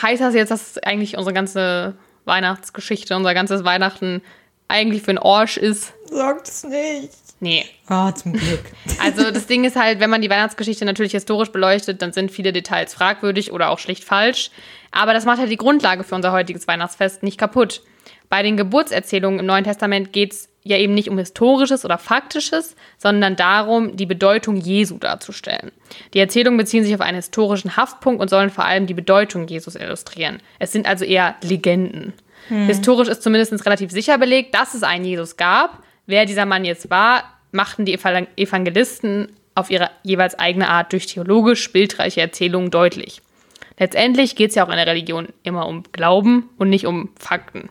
heißt 0.01 0.21
das 0.21 0.33
jetzt, 0.33 0.51
dass 0.51 0.77
eigentlich 0.79 1.17
unsere 1.17 1.33
ganze 1.33 1.95
Weihnachtsgeschichte, 2.25 3.15
unser 3.15 3.33
ganzes 3.33 3.63
Weihnachten 3.63 4.21
eigentlich 4.67 5.01
für 5.03 5.11
ein 5.11 5.17
Orsch 5.17 5.57
ist? 5.57 5.93
Sagt 6.05 6.47
es 6.47 6.63
nicht. 6.63 7.09
Nee. 7.41 7.65
Ah, 7.87 8.13
zum 8.13 8.33
Glück. 8.33 8.63
Also 9.01 9.31
das 9.31 9.47
Ding 9.47 9.63
ist 9.63 9.77
halt, 9.77 9.99
wenn 9.99 10.09
man 10.09 10.21
die 10.21 10.29
Weihnachtsgeschichte 10.29 10.83
natürlich 10.85 11.13
historisch 11.13 11.51
beleuchtet, 11.51 12.01
dann 12.01 12.11
sind 12.11 12.31
viele 12.31 12.51
Details 12.51 12.93
fragwürdig 12.93 13.51
oder 13.53 13.69
auch 13.69 13.79
schlicht 13.79 14.03
falsch. 14.03 14.51
Aber 14.91 15.13
das 15.13 15.25
macht 15.25 15.39
halt 15.39 15.51
die 15.51 15.57
Grundlage 15.57 16.03
für 16.03 16.15
unser 16.15 16.31
heutiges 16.31 16.67
Weihnachtsfest 16.67 17.23
nicht 17.23 17.37
kaputt. 17.37 17.81
Bei 18.29 18.43
den 18.43 18.57
Geburtserzählungen 18.57 19.39
im 19.39 19.45
Neuen 19.45 19.63
Testament 19.63 20.13
geht 20.13 20.33
es 20.33 20.49
ja 20.63 20.77
eben 20.77 20.93
nicht 20.93 21.09
um 21.09 21.17
Historisches 21.17 21.85
oder 21.85 21.97
Faktisches, 21.97 22.75
sondern 22.97 23.35
darum, 23.35 23.95
die 23.95 24.05
Bedeutung 24.05 24.57
Jesu 24.57 24.97
darzustellen. 24.97 25.71
Die 26.13 26.19
Erzählungen 26.19 26.57
beziehen 26.57 26.83
sich 26.83 26.93
auf 26.93 27.01
einen 27.01 27.15
historischen 27.15 27.75
Haftpunkt 27.75 28.21
und 28.21 28.29
sollen 28.29 28.49
vor 28.49 28.65
allem 28.65 28.85
die 28.85 28.93
Bedeutung 28.93 29.47
Jesus 29.47 29.75
illustrieren. 29.75 30.41
Es 30.59 30.71
sind 30.71 30.87
also 30.87 31.05
eher 31.05 31.35
Legenden. 31.41 32.13
Historisch 32.49 33.09
ist 33.09 33.21
zumindest 33.21 33.65
relativ 33.65 33.91
sicher 33.91 34.17
belegt, 34.17 34.55
dass 34.55 34.73
es 34.73 34.81
einen 34.81 35.05
Jesus 35.05 35.37
gab. 35.37 35.83
Wer 36.07 36.25
dieser 36.25 36.45
Mann 36.45 36.65
jetzt 36.65 36.89
war, 36.89 37.23
machten 37.51 37.85
die 37.85 37.93
Evangel- 37.93 38.27
Evangelisten 38.37 39.31
auf 39.53 39.69
ihre 39.69 39.91
jeweils 40.03 40.37
eigene 40.37 40.69
Art 40.69 40.91
durch 40.91 41.05
theologisch 41.05 41.71
bildreiche 41.71 42.21
Erzählungen 42.21 42.71
deutlich. 42.71 43.21
Letztendlich 43.79 44.35
geht 44.35 44.49
es 44.49 44.55
ja 44.55 44.65
auch 44.65 44.69
in 44.69 44.75
der 44.75 44.85
Religion 44.85 45.29
immer 45.43 45.65
um 45.65 45.83
Glauben 45.91 46.49
und 46.57 46.69
nicht 46.69 46.85
um 46.85 47.09
Fakten. 47.17 47.69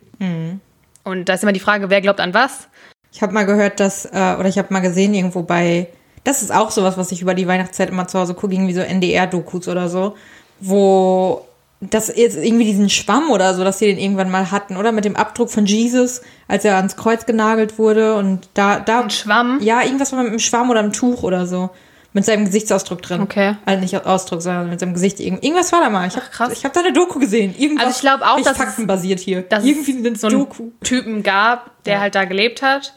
Und 1.04 1.28
da 1.28 1.34
ist 1.34 1.42
immer 1.42 1.52
die 1.52 1.60
Frage, 1.60 1.90
wer 1.90 2.00
glaubt 2.00 2.20
an 2.20 2.34
was? 2.34 2.68
Ich 3.12 3.22
habe 3.22 3.32
mal 3.32 3.44
gehört, 3.44 3.78
dass, 3.78 4.06
äh, 4.06 4.36
oder 4.38 4.48
ich 4.48 4.58
habe 4.58 4.72
mal 4.72 4.80
gesehen 4.80 5.14
irgendwo 5.14 5.42
bei, 5.42 5.88
das 6.24 6.42
ist 6.42 6.52
auch 6.52 6.70
sowas, 6.70 6.96
was 6.96 7.12
ich 7.12 7.22
über 7.22 7.34
die 7.34 7.46
Weihnachtszeit 7.46 7.90
immer 7.90 8.08
zu 8.08 8.18
Hause 8.18 8.34
gucke, 8.34 8.54
irgendwie 8.54 8.74
so 8.74 8.80
NDR-Dokus 8.80 9.68
oder 9.68 9.88
so, 9.88 10.16
wo 10.60 11.44
das 11.80 12.08
jetzt 12.14 12.36
irgendwie 12.36 12.64
diesen 12.64 12.90
Schwamm 12.90 13.30
oder 13.30 13.54
so, 13.54 13.62
dass 13.62 13.78
sie 13.78 13.86
den 13.86 13.98
irgendwann 13.98 14.30
mal 14.30 14.50
hatten, 14.50 14.76
oder? 14.76 14.92
Mit 14.92 15.04
dem 15.04 15.14
Abdruck 15.14 15.50
von 15.50 15.64
Jesus, 15.64 16.22
als 16.48 16.64
er 16.64 16.76
ans 16.76 16.96
Kreuz 16.96 17.24
genagelt 17.24 17.78
wurde 17.78 18.16
und 18.16 18.48
da, 18.54 18.80
da. 18.80 19.02
Ein 19.02 19.10
Schwamm? 19.10 19.60
Ja, 19.62 19.82
irgendwas 19.82 20.12
war 20.12 20.18
mit 20.18 20.28
einem 20.28 20.40
Schwamm 20.40 20.70
oder 20.70 20.80
einem 20.80 20.92
Tuch 20.92 21.22
oder 21.22 21.46
so. 21.46 21.70
Mit 22.14 22.24
seinem 22.24 22.46
Gesichtsausdruck 22.46 23.02
drin. 23.02 23.20
Okay. 23.20 23.56
Also 23.66 23.80
nicht 23.82 24.06
Ausdruck, 24.06 24.40
sondern 24.40 24.70
mit 24.70 24.80
seinem 24.80 24.94
Gesicht. 24.94 25.20
Irgend- 25.20 25.44
Irgendwas 25.44 25.70
war 25.72 25.80
da 25.80 25.90
mal. 25.90 26.08
Ich 26.08 26.16
habe 26.16 26.26
krass. 26.30 26.52
ich 26.52 26.64
hab 26.64 26.72
da 26.72 26.80
eine 26.80 26.92
Doku 26.92 27.18
gesehen. 27.18 27.54
Irgendwas 27.58 27.86
Also 27.86 27.96
ich 27.96 28.00
glaub 28.00 28.22
auch, 28.22 28.40
dass 28.40 28.56
faktenbasiert 28.56 29.20
hier. 29.20 29.42
Dass 29.42 29.62
Irgendwie 29.64 29.90
es 29.92 30.06
eine 30.06 30.16
so 30.16 30.26
einen 30.28 30.38
Doku. 30.38 30.70
Typen 30.82 31.22
gab, 31.22 31.82
der 31.84 32.00
halt 32.00 32.14
da 32.14 32.24
gelebt 32.24 32.62
hat. 32.62 32.94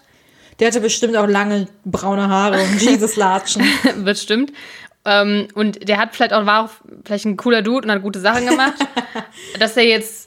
Der 0.59 0.67
hatte 0.67 0.79
bestimmt 0.79 1.15
auch 1.17 1.27
lange 1.27 1.67
braune 1.85 2.29
Haare 2.29 2.61
und 2.61 2.81
Jesus-Latschen. 2.81 3.63
Bestimmt. 4.05 4.53
Ähm, 5.03 5.47
und 5.55 5.87
der 5.89 5.97
hat 5.97 6.15
vielleicht 6.15 6.31
auch, 6.33 6.45
war 6.45 6.65
auch 6.65 6.69
vielleicht 7.03 7.25
ein 7.25 7.35
cooler 7.35 7.63
Dude 7.63 7.87
und 7.87 7.91
hat 7.91 8.01
gute 8.03 8.19
Sachen 8.19 8.45
gemacht. 8.47 8.75
dass 9.59 9.75
er 9.75 9.83
jetzt 9.85 10.20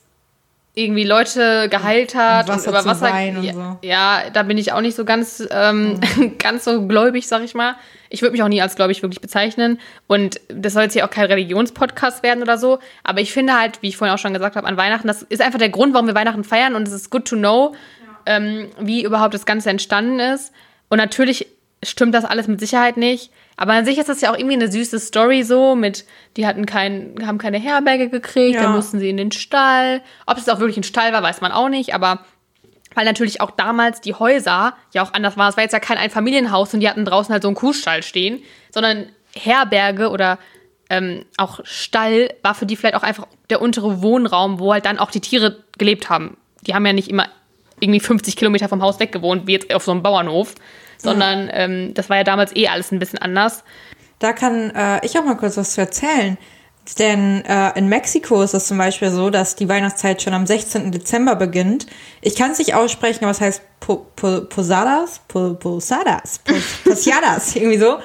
irgendwie 0.75 1.05
Leute 1.05 1.69
geheilt 1.69 2.17
hat 2.17 2.49
Und 2.49 2.57
und, 2.57 2.67
über 2.67 2.85
Wasser. 2.85 3.13
Wein 3.13 3.37
und 3.37 3.45
ja, 3.45 3.53
so. 3.53 3.79
ja, 3.83 4.23
da 4.33 4.43
bin 4.43 4.59
ich 4.59 4.73
auch 4.73 4.81
nicht 4.81 4.97
so 4.97 5.05
ganz, 5.05 5.47
ähm, 5.51 6.01
ganz 6.39 6.65
so 6.65 6.87
gläubig, 6.87 7.29
sag 7.29 7.43
ich 7.43 7.55
mal. 7.55 7.77
Ich 8.11 8.23
würde 8.23 8.33
mich 8.33 8.43
auch 8.43 8.49
nie 8.49 8.61
als 8.61 8.75
gläubig 8.75 9.01
wirklich 9.03 9.21
bezeichnen. 9.21 9.79
Und 10.09 10.41
das 10.49 10.73
soll 10.73 10.83
jetzt 10.83 10.95
hier 10.95 11.05
auch 11.05 11.11
kein 11.11 11.27
Religionspodcast 11.27 12.23
werden 12.25 12.43
oder 12.43 12.59
so. 12.59 12.81
Aber 13.05 13.21
ich 13.21 13.33
finde 13.33 13.59
halt, 13.59 13.83
wie 13.83 13.89
ich 13.89 13.97
vorhin 13.97 14.15
auch 14.15 14.19
schon 14.19 14.33
gesagt 14.33 14.57
habe, 14.57 14.67
an 14.67 14.77
Weihnachten, 14.77 15.07
das 15.07 15.23
ist 15.23 15.41
einfach 15.41 15.59
der 15.61 15.69
Grund, 15.69 15.95
warum 15.95 16.09
wir 16.09 16.15
Weihnachten 16.15 16.45
feiern. 16.45 16.75
Und 16.75 16.89
es 16.89 16.95
ist 16.95 17.11
good 17.11 17.25
to 17.25 17.37
know, 17.37 17.75
ähm, 18.27 18.69
wie 18.81 19.05
überhaupt 19.05 19.35
das 19.35 19.47
Ganze 19.47 19.71
entstanden 19.71 20.19
ist. 20.19 20.53
Und 20.89 20.99
natürlich 20.99 21.47
stimmt 21.85 22.15
das 22.15 22.25
alles 22.25 22.49
mit 22.49 22.59
Sicherheit 22.59 22.97
nicht. 22.97 23.31
Aber 23.57 23.73
an 23.75 23.85
sich 23.85 23.99
ist 23.99 24.09
das 24.09 24.21
ja 24.21 24.33
auch 24.33 24.37
irgendwie 24.37 24.55
eine 24.57 24.71
süße 24.71 24.99
Story 24.99 25.43
so 25.45 25.75
mit, 25.77 26.05
die 26.37 26.47
hatten 26.47 26.67
kein, 26.67 27.15
haben 27.27 27.39
keine 27.39 27.59
Herberge 27.59 28.09
gekriegt, 28.09 28.57
Ja. 28.57 28.63
dann 28.65 28.73
mussten 28.75 28.99
sie 28.99 29.11
in 29.11 29.17
den 29.17 29.31
Stall. 29.33 30.03
Ob 30.27 30.39
es 30.39 30.49
auch 30.49 30.59
wirklich 30.59 30.77
ein 30.77 30.83
Stall 30.83 31.13
war, 31.13 31.23
weiß 31.23 31.41
man 31.41 31.53
auch 31.53 31.69
nicht, 31.69 31.95
aber 31.95 32.21
weil 32.97 33.05
natürlich 33.05 33.41
auch 33.41 33.51
damals 33.51 34.01
die 34.01 34.15
Häuser 34.15 34.75
ja 34.93 35.03
auch 35.03 35.13
anders 35.15 35.37
waren. 35.37 35.49
Es 35.51 35.57
war 35.57 35.65
jetzt 35.65 35.73
ja 35.73 35.81
kein 35.81 35.99
Einfamilienhaus 35.99 36.75
und 36.75 36.81
die 36.81 36.89
hatten 36.89 37.05
draußen 37.05 37.33
halt 37.33 37.43
so 37.43 37.49
einen 37.49 37.57
Kuhstall 37.57 38.03
stehen, 38.05 38.41
sondern 38.73 39.07
Herberge 39.35 40.11
oder 40.11 40.39
ähm, 40.91 41.25
auch 41.37 41.61
Stall 41.65 42.33
war 42.43 42.55
für 42.55 42.67
die 42.67 42.77
vielleicht 42.77 42.95
auch 42.95 43.03
einfach 43.03 43.27
der 43.51 43.61
untere 43.63 44.01
Wohnraum, 44.03 44.59
wo 44.61 44.73
halt 44.73 44.85
dann 44.87 44.99
auch 44.99 45.11
die 45.11 45.21
Tiere 45.21 45.65
gelebt 45.79 46.09
haben. 46.11 46.37
Die 46.67 46.75
haben 46.75 46.87
ja 46.87 46.93
nicht 46.93 47.09
immer 47.09 47.27
irgendwie 47.81 48.01
50 48.01 48.37
Kilometer 48.37 48.69
vom 48.69 48.81
Haus 48.83 49.01
weg 49.01 49.11
gewohnt, 49.11 49.47
wie 49.47 49.53
jetzt 49.53 49.75
auf 49.75 49.85
so 49.85 49.91
einem 49.91 50.03
Bauernhof, 50.03 50.55
sondern 50.99 51.51
ähm, 51.53 51.95
das 51.95 52.11
war 52.11 52.19
ja 52.19 52.25
damals 52.25 52.55
eh 52.57 52.69
alles 52.69 52.93
ein 52.93 52.99
bisschen 52.99 53.19
anders. 53.19 53.65
Da 54.19 54.33
kann 54.33 54.71
äh, 54.75 55.05
ich 55.05 55.19
auch 55.19 55.25
mal 55.25 55.37
kurz 55.37 55.57
was 55.57 55.73
zu 55.75 55.81
erzählen. 55.81 56.39
Denn 56.99 57.43
äh, 57.47 57.79
in 57.79 57.89
Mexiko 57.89 58.43
ist 58.43 58.53
es 58.53 58.67
zum 58.67 58.77
Beispiel 58.77 59.11
so, 59.11 59.31
dass 59.31 59.57
die 59.57 59.69
Weihnachtszeit 59.69 60.21
schon 60.21 60.35
am 60.35 60.47
16. 60.47 60.93
Dezember 60.93 61.35
beginnt. 61.35 61.87
Ich 62.21 62.37
kann 62.37 62.51
es 62.51 62.59
nicht 62.59 62.75
aussprechen, 62.75 63.25
aber 63.25 63.31
es 63.31 63.41
heißt 63.41 63.63
po, 63.81 64.07
po, 64.15 64.43
Posadas? 64.43 65.21
Po, 65.27 65.55
Posadas? 65.55 66.41
Pos, 66.45 66.63
Posadas, 66.85 67.57
irgendwie 67.57 67.79
so. 67.79 67.99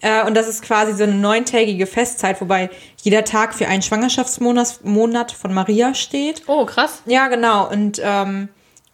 Äh, 0.00 0.24
und 0.26 0.34
das 0.34 0.48
ist 0.48 0.62
quasi 0.62 0.94
so 0.94 1.02
eine 1.02 1.14
neuntägige 1.14 1.86
Festzeit, 1.86 2.40
wobei 2.40 2.70
jeder 3.02 3.24
Tag 3.24 3.52
für 3.52 3.66
einen 3.66 3.82
Schwangerschaftsmonat 3.82 4.84
Monat 4.84 5.32
von 5.32 5.52
Maria 5.52 5.94
steht. 5.94 6.42
Oh, 6.46 6.64
krass. 6.66 7.02
Ja, 7.06 7.26
genau. 7.28 7.68
Und 7.68 8.00
ähm, 8.02 8.48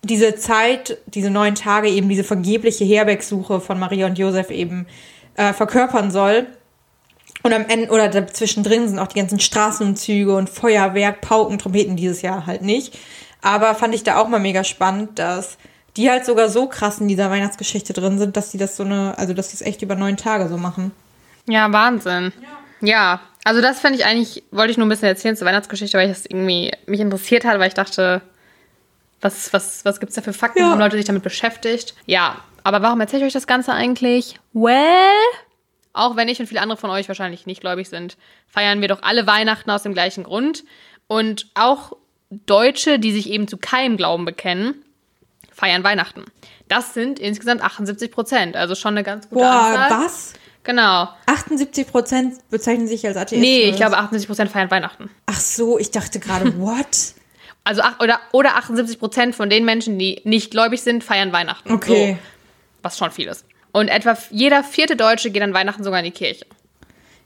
diese 0.07 0.35
Zeit, 0.37 0.99
diese 1.07 1.31
neun 1.31 1.55
Tage 1.55 1.89
eben 1.89 2.09
diese 2.09 2.25
vergebliche 2.25 2.85
Herbergsuche 2.85 3.61
von 3.61 3.79
Maria 3.79 4.07
und 4.07 4.19
Josef 4.19 4.51
eben 4.51 4.87
äh, 5.37 5.53
verkörpern 5.53 6.11
soll. 6.11 6.47
Und 7.43 7.53
am 7.53 7.67
Ende 7.69 7.91
oder 7.91 8.09
dazwischendrin 8.09 8.89
sind 8.89 8.99
auch 8.99 9.09
die 9.09 9.19
ganzen 9.19 9.41
Straßenumzüge 9.41 10.35
und 10.35 10.51
Feuerwerk, 10.51 11.21
Pauken, 11.21 11.59
Trompeten 11.59 11.97
dieses 11.97 12.23
Jahr 12.23 12.47
halt 12.47 12.63
nicht. 12.63 12.99
Aber 13.43 13.75
fand 13.75 13.95
ich 13.95 14.03
da 14.03 14.19
auch 14.19 14.29
mal 14.29 14.41
mega 14.41 14.65
spannend, 14.65 15.19
dass 15.19 15.59
die 15.97 16.11
halt 16.11 16.27
sogar 16.27 16.49
so 16.49 16.67
krass 16.67 16.99
in 16.99 17.09
dieser 17.09 17.31
Weihnachtsgeschichte 17.31 17.93
drin 17.93 18.19
sind, 18.19 18.37
dass 18.37 18.51
die 18.51 18.59
das 18.59 18.77
so 18.77 18.83
eine, 18.83 19.17
also 19.19 19.33
dass 19.33 19.49
die 19.49 19.55
es 19.55 19.63
echt 19.63 19.83
über 19.83 19.95
neun 19.95 20.17
Tage 20.17 20.49
so 20.49 20.57
machen. 20.57 20.93
Ja, 21.49 21.73
Wahnsinn. 21.73 22.33
Ja, 22.81 23.21
also 23.45 23.61
das 23.61 23.81
fände 23.81 23.99
ich 23.99 24.05
eigentlich, 24.05 24.43
wollte 24.51 24.73
ich 24.73 24.77
nur 24.77 24.87
ein 24.87 24.91
bisschen 24.91 25.09
erzählen 25.09 25.37
zur 25.37 25.47
Weihnachtsgeschichte, 25.47 25.97
weil 25.97 26.11
ich 26.11 26.17
das 26.17 26.27
irgendwie 26.27 26.73
mich 26.87 27.01
interessiert 27.01 27.45
hat, 27.45 27.59
weil 27.59 27.69
ich 27.69 27.75
dachte, 27.75 28.21
was, 29.21 29.53
was, 29.53 29.85
was 29.85 30.01
gibt 30.01 30.11
es 30.11 30.17
da 30.17 30.23
für 30.23 30.33
Fakten? 30.33 30.61
Ja. 30.61 30.71
Haben 30.71 30.79
Leute 30.79 30.97
sich 30.97 31.07
damit 31.07 31.23
beschäftigt? 31.23 31.95
Ja, 32.07 32.37
aber 32.65 32.83
warum 32.83 33.01
erzähle 33.01 33.23
ich 33.23 33.27
euch 33.29 33.33
das 33.33 33.47
Ganze 33.47 33.73
eigentlich? 33.73 34.39
Well, 34.53 34.75
auch 35.93 36.17
wenn 36.17 36.29
ich 36.29 36.41
und 36.41 36.47
viele 36.47 36.61
andere 36.61 36.77
von 36.77 36.91
euch 36.91 37.09
wahrscheinlich 37.09 37.47
nicht 37.47 37.61
gläubig 37.61 37.89
sind, 37.89 38.17
feiern 38.47 38.81
wir 38.81 38.89
doch 38.89 39.03
alle 39.03 39.27
Weihnachten 39.27 39.71
aus 39.71 39.83
dem 39.83 39.95
gleichen 39.95 40.25
Grund. 40.25 40.65
Und 41.07 41.49
auch 41.55 41.93
Deutsche, 42.31 42.99
die 42.99 43.13
sich 43.13 43.31
eben 43.31 43.49
zu 43.49 43.57
keinem 43.57 43.97
Glauben 43.97 44.25
bekennen, 44.25 44.83
feiern 45.53 45.85
Weihnachten. 45.85 46.25
Das 46.69 46.93
sind 46.93 47.19
insgesamt 47.19 47.63
78 47.63 48.11
Prozent, 48.11 48.57
also 48.57 48.75
schon 48.75 48.95
eine 48.95 49.05
ganz 49.05 49.29
gute 49.29 49.43
Boah, 49.43 49.51
Anzahl. 49.51 50.05
was? 50.05 50.33
Genau. 50.65 51.09
78 51.27 51.87
Prozent 51.87 52.35
bezeichnen 52.51 52.89
sich 52.89 53.07
als 53.07 53.17
Atheisten. 53.17 53.41
Nee, 53.41 53.71
ich 53.71 53.77
glaube 53.77 53.93
was? 53.93 54.01
78 54.01 54.27
Prozent 54.27 54.51
feiern 54.51 54.71
Weihnachten. 54.71 55.11
Ach 55.27 55.39
so, 55.39 55.79
ich 55.79 55.93
dachte 55.93 56.19
gerade, 56.19 56.59
what? 56.59 57.15
Also 57.67 57.83
ach, 57.83 57.99
oder, 57.99 58.21
oder 58.31 58.57
78 58.57 59.01
Prozent 59.01 59.35
von 59.35 59.51
den 59.51 59.65
Menschen, 59.65 59.99
die 59.99 60.21
nicht 60.23 60.53
gläubig 60.53 60.83
sind, 60.83 61.03
feiern 61.03 61.33
Weihnachten. 61.33 61.73
Okay. 61.73 62.13
So, 62.13 62.19
was 62.83 62.97
schon 62.97 63.11
viel 63.11 63.27
ist. 63.27 63.45
Und 63.73 63.89
etwa 63.89 64.17
jeder 64.31 64.63
vierte 64.63 64.95
Deutsche 64.95 65.31
geht 65.31 65.43
an 65.43 65.53
Weihnachten 65.53 65.83
sogar 65.83 65.99
in 65.99 66.05
die 66.05 66.13
Kirche. 66.13 66.47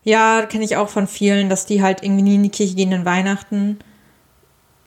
Ja, 0.03 0.47
kenne 0.47 0.65
ich 0.65 0.77
auch 0.77 0.89
von 0.89 1.07
vielen, 1.07 1.51
dass 1.51 1.67
die 1.67 1.83
halt 1.83 2.03
irgendwie 2.03 2.23
nie 2.23 2.37
in 2.37 2.43
die 2.43 2.49
Kirche 2.49 2.75
gehen 2.75 2.93
an 2.95 3.05
Weihnachten. 3.05 3.81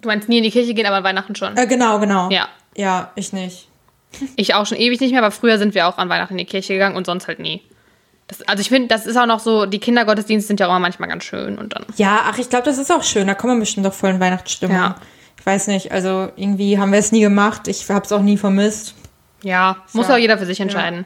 Du 0.02 0.10
meinst 0.10 0.28
nie 0.28 0.40
in 0.40 0.44
die 0.44 0.50
Kirche 0.50 0.74
gehen, 0.74 0.88
aber 0.88 0.98
an 0.98 1.04
Weihnachten 1.04 1.36
schon. 1.36 1.56
Äh, 1.56 1.68
genau, 1.68 2.00
genau. 2.00 2.32
Ja. 2.32 2.50
Ja, 2.76 3.12
ich 3.14 3.32
nicht. 3.32 3.68
Ich 4.36 4.56
auch 4.56 4.66
schon 4.66 4.80
ewig 4.80 5.00
nicht 5.02 5.12
mehr, 5.12 5.22
aber 5.22 5.32
früher 5.32 5.60
sind 5.60 5.76
wir 5.76 5.88
auch 5.88 6.00
an 6.00 6.10
Weihnachten 6.10 6.34
in 6.34 6.40
die 6.40 6.46
Kirche 6.46 6.74
gegangen 6.74 6.96
und 6.96 7.06
sonst 7.06 7.28
halt 7.28 7.38
nie. 7.38 7.62
Das, 8.28 8.42
also 8.48 8.62
ich 8.62 8.70
finde, 8.70 8.88
das 8.88 9.06
ist 9.06 9.18
auch 9.18 9.28
noch 9.28 9.40
so, 9.40 9.68
die 9.68 9.80
Kindergottesdienste 9.80 10.48
sind 10.48 10.60
ja 10.60 10.68
auch 10.68 10.80
manchmal 10.80 11.10
ganz 11.10 11.24
schön 11.26 11.60
und 11.60 11.76
dann. 11.76 11.86
Ja, 11.98 12.22
ach, 12.24 12.40
ich 12.40 12.50
glaube, 12.50 12.66
das 12.66 12.80
ist 12.80 12.92
auch 12.92 13.04
schön. 13.04 13.28
Da 13.28 13.36
kommen 13.36 13.58
wir 13.58 13.60
bestimmt 13.60 13.86
doch 13.86 13.94
voll 13.94 14.10
in 14.10 14.20
Weihnachtsstimmung. 14.20 14.76
Ja. 14.76 14.96
Ich 15.44 15.46
weiß 15.48 15.68
nicht, 15.68 15.92
also 15.92 16.30
irgendwie 16.38 16.78
haben 16.80 16.94
wir 16.94 17.00
es 17.00 17.12
nie 17.12 17.20
gemacht. 17.20 17.68
Ich 17.68 17.90
habe 17.90 18.06
es 18.06 18.14
auch 18.14 18.22
nie 18.22 18.38
vermisst. 18.38 18.96
Ja, 19.42 19.76
muss 19.92 20.08
Ja. 20.08 20.14
auch 20.14 20.18
jeder 20.18 20.38
für 20.38 20.46
sich 20.46 20.62
entscheiden. 20.62 21.06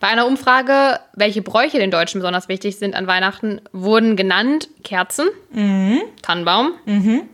Bei 0.00 0.06
einer 0.06 0.26
Umfrage, 0.26 0.98
welche 1.12 1.42
Bräuche 1.42 1.78
den 1.78 1.90
Deutschen 1.90 2.20
besonders 2.22 2.48
wichtig 2.48 2.78
sind 2.78 2.94
an 2.94 3.06
Weihnachten, 3.06 3.60
wurden 3.72 4.16
genannt 4.16 4.70
Kerzen, 4.82 5.26
Tannenbaum, 6.22 6.72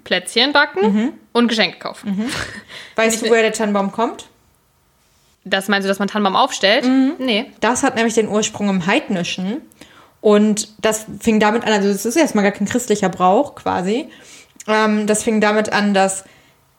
Plätzchen 0.03 0.53
backen 0.53 1.13
und 1.33 1.47
Geschenke 1.47 1.79
kaufen. 1.79 2.29
Weißt 2.97 3.23
du, 3.23 3.31
woher 3.31 3.43
der 3.43 3.53
Tannenbaum 3.53 3.93
kommt? 3.93 4.27
Das 5.45 5.69
meinst 5.69 5.85
du, 5.87 5.89
dass 5.89 6.01
man 6.01 6.09
Tannenbaum 6.09 6.35
aufstellt? 6.35 6.85
Nee. 7.21 7.53
Das 7.61 7.85
hat 7.85 7.95
nämlich 7.95 8.15
den 8.15 8.27
Ursprung 8.27 8.69
im 8.69 8.85
Heidnischen. 8.87 9.59
Und 10.21 10.69
das 10.81 11.07
fing 11.21 11.39
damit 11.39 11.63
an, 11.65 11.73
also 11.73 11.89
es 11.89 12.05
ist 12.05 12.17
erstmal 12.17 12.43
gar 12.43 12.53
kein 12.53 12.67
christlicher 12.67 13.09
Brauch 13.09 13.55
quasi. 13.55 14.09
Ähm, 14.67 15.07
das 15.07 15.23
fing 15.23 15.41
damit 15.41 15.73
an, 15.73 15.95
dass 15.95 16.25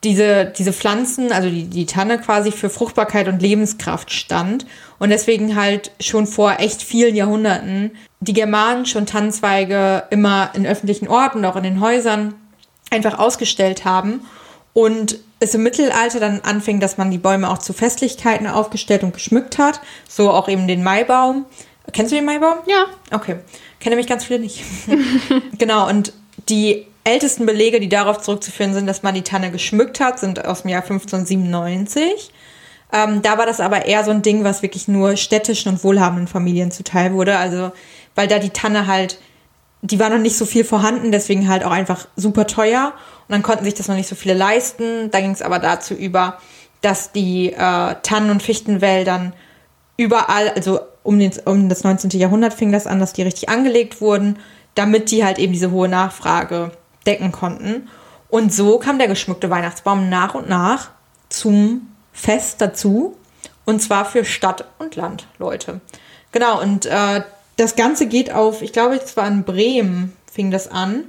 diese, 0.04 0.44
diese 0.44 0.72
Pflanzen, 0.72 1.32
also 1.32 1.48
die, 1.48 1.64
die 1.64 1.86
Tanne 1.86 2.18
quasi 2.18 2.52
für 2.52 2.68
Fruchtbarkeit 2.68 3.26
und 3.26 3.40
Lebenskraft 3.40 4.12
stand. 4.12 4.66
Und 4.98 5.10
deswegen 5.10 5.56
halt 5.56 5.90
schon 6.00 6.26
vor 6.26 6.56
echt 6.58 6.82
vielen 6.82 7.16
Jahrhunderten 7.16 7.92
die 8.20 8.32
Germanen 8.32 8.86
schon 8.86 9.06
Tannenzweige 9.06 10.04
immer 10.10 10.50
in 10.54 10.66
öffentlichen 10.66 11.08
Orten, 11.08 11.44
auch 11.44 11.56
in 11.56 11.62
den 11.62 11.80
Häusern 11.80 12.34
einfach 12.90 13.18
ausgestellt 13.18 13.84
haben. 13.84 14.20
Und 14.72 15.18
es 15.40 15.54
im 15.54 15.62
Mittelalter 15.62 16.20
dann 16.20 16.40
anfing, 16.40 16.80
dass 16.80 16.96
man 16.96 17.10
die 17.10 17.18
Bäume 17.18 17.50
auch 17.50 17.58
zu 17.58 17.72
Festlichkeiten 17.72 18.46
aufgestellt 18.46 19.02
und 19.02 19.12
geschmückt 19.12 19.58
hat. 19.58 19.80
So 20.08 20.30
auch 20.30 20.48
eben 20.48 20.66
den 20.66 20.82
Maibaum. 20.82 21.44
Kennst 21.92 22.12
du 22.12 22.16
den 22.16 22.24
Maibaum? 22.24 22.58
Ja. 22.66 22.86
Okay. 23.10 23.36
Kenne 23.78 23.96
mich 23.96 24.06
ganz 24.06 24.24
viele 24.24 24.40
nicht. 24.40 24.64
genau, 25.58 25.88
und 25.88 26.14
die 26.48 26.86
ältesten 27.04 27.46
Belege, 27.46 27.80
die 27.80 27.88
darauf 27.88 28.20
zurückzuführen 28.20 28.72
sind, 28.72 28.86
dass 28.86 29.02
man 29.02 29.14
die 29.14 29.22
Tanne 29.22 29.50
geschmückt 29.50 30.00
hat, 30.00 30.18
sind 30.18 30.44
aus 30.44 30.62
dem 30.62 30.70
Jahr 30.70 30.82
1597. 30.82 32.32
Ähm, 32.92 33.22
da 33.22 33.38
war 33.38 33.46
das 33.46 33.60
aber 33.60 33.86
eher 33.86 34.04
so 34.04 34.10
ein 34.10 34.22
Ding, 34.22 34.44
was 34.44 34.62
wirklich 34.62 34.88
nur 34.88 35.16
städtischen 35.16 35.72
und 35.72 35.84
wohlhabenden 35.84 36.28
Familien 36.28 36.70
zuteil 36.70 37.12
wurde. 37.12 37.36
Also, 37.36 37.72
weil 38.14 38.26
da 38.26 38.38
die 38.38 38.50
Tanne 38.50 38.86
halt, 38.86 39.18
die 39.82 39.98
war 40.00 40.08
noch 40.08 40.18
nicht 40.18 40.36
so 40.36 40.46
viel 40.46 40.64
vorhanden, 40.64 41.12
deswegen 41.12 41.48
halt 41.48 41.64
auch 41.64 41.70
einfach 41.70 42.06
super 42.16 42.46
teuer. 42.46 42.94
Und 43.28 43.32
dann 43.32 43.42
konnten 43.42 43.64
sich 43.64 43.74
das 43.74 43.88
noch 43.88 43.96
nicht 43.96 44.08
so 44.08 44.14
viele 44.14 44.34
leisten. 44.34 45.10
Da 45.10 45.20
ging 45.20 45.32
es 45.32 45.42
aber 45.42 45.58
dazu 45.58 45.94
über, 45.94 46.38
dass 46.80 47.12
die 47.12 47.52
äh, 47.52 47.94
Tannen- 48.02 48.30
und 48.30 48.42
Fichtenwäldern 48.42 49.34
überall, 49.96 50.50
also 50.50 50.80
um, 51.02 51.18
den, 51.18 51.32
um 51.44 51.68
das 51.68 51.84
19. 51.84 52.10
Jahrhundert 52.10 52.54
fing 52.54 52.72
das 52.72 52.86
an, 52.86 53.00
dass 53.00 53.12
die 53.12 53.22
richtig 53.22 53.48
angelegt 53.48 54.00
wurden, 54.00 54.38
damit 54.74 55.10
die 55.10 55.24
halt 55.24 55.38
eben 55.38 55.52
diese 55.52 55.70
hohe 55.70 55.88
Nachfrage 55.88 56.72
decken 57.06 57.32
konnten. 57.32 57.88
Und 58.28 58.52
so 58.52 58.78
kam 58.78 58.98
der 58.98 59.08
geschmückte 59.08 59.50
Weihnachtsbaum 59.50 60.08
nach 60.08 60.34
und 60.34 60.48
nach 60.48 60.90
zum 61.28 61.88
Fest 62.12 62.60
dazu. 62.60 63.16
Und 63.64 63.80
zwar 63.80 64.04
für 64.04 64.24
Stadt 64.24 64.66
und 64.78 64.96
Land, 64.96 65.26
Leute. 65.38 65.80
Genau, 66.32 66.60
und 66.60 66.86
äh, 66.86 67.22
das 67.56 67.76
Ganze 67.76 68.06
geht 68.06 68.32
auf, 68.32 68.60
ich 68.62 68.72
glaube, 68.72 68.96
es 68.96 69.16
war 69.16 69.26
in 69.26 69.44
Bremen, 69.44 70.16
fing 70.30 70.50
das 70.50 70.68
an. 70.68 71.04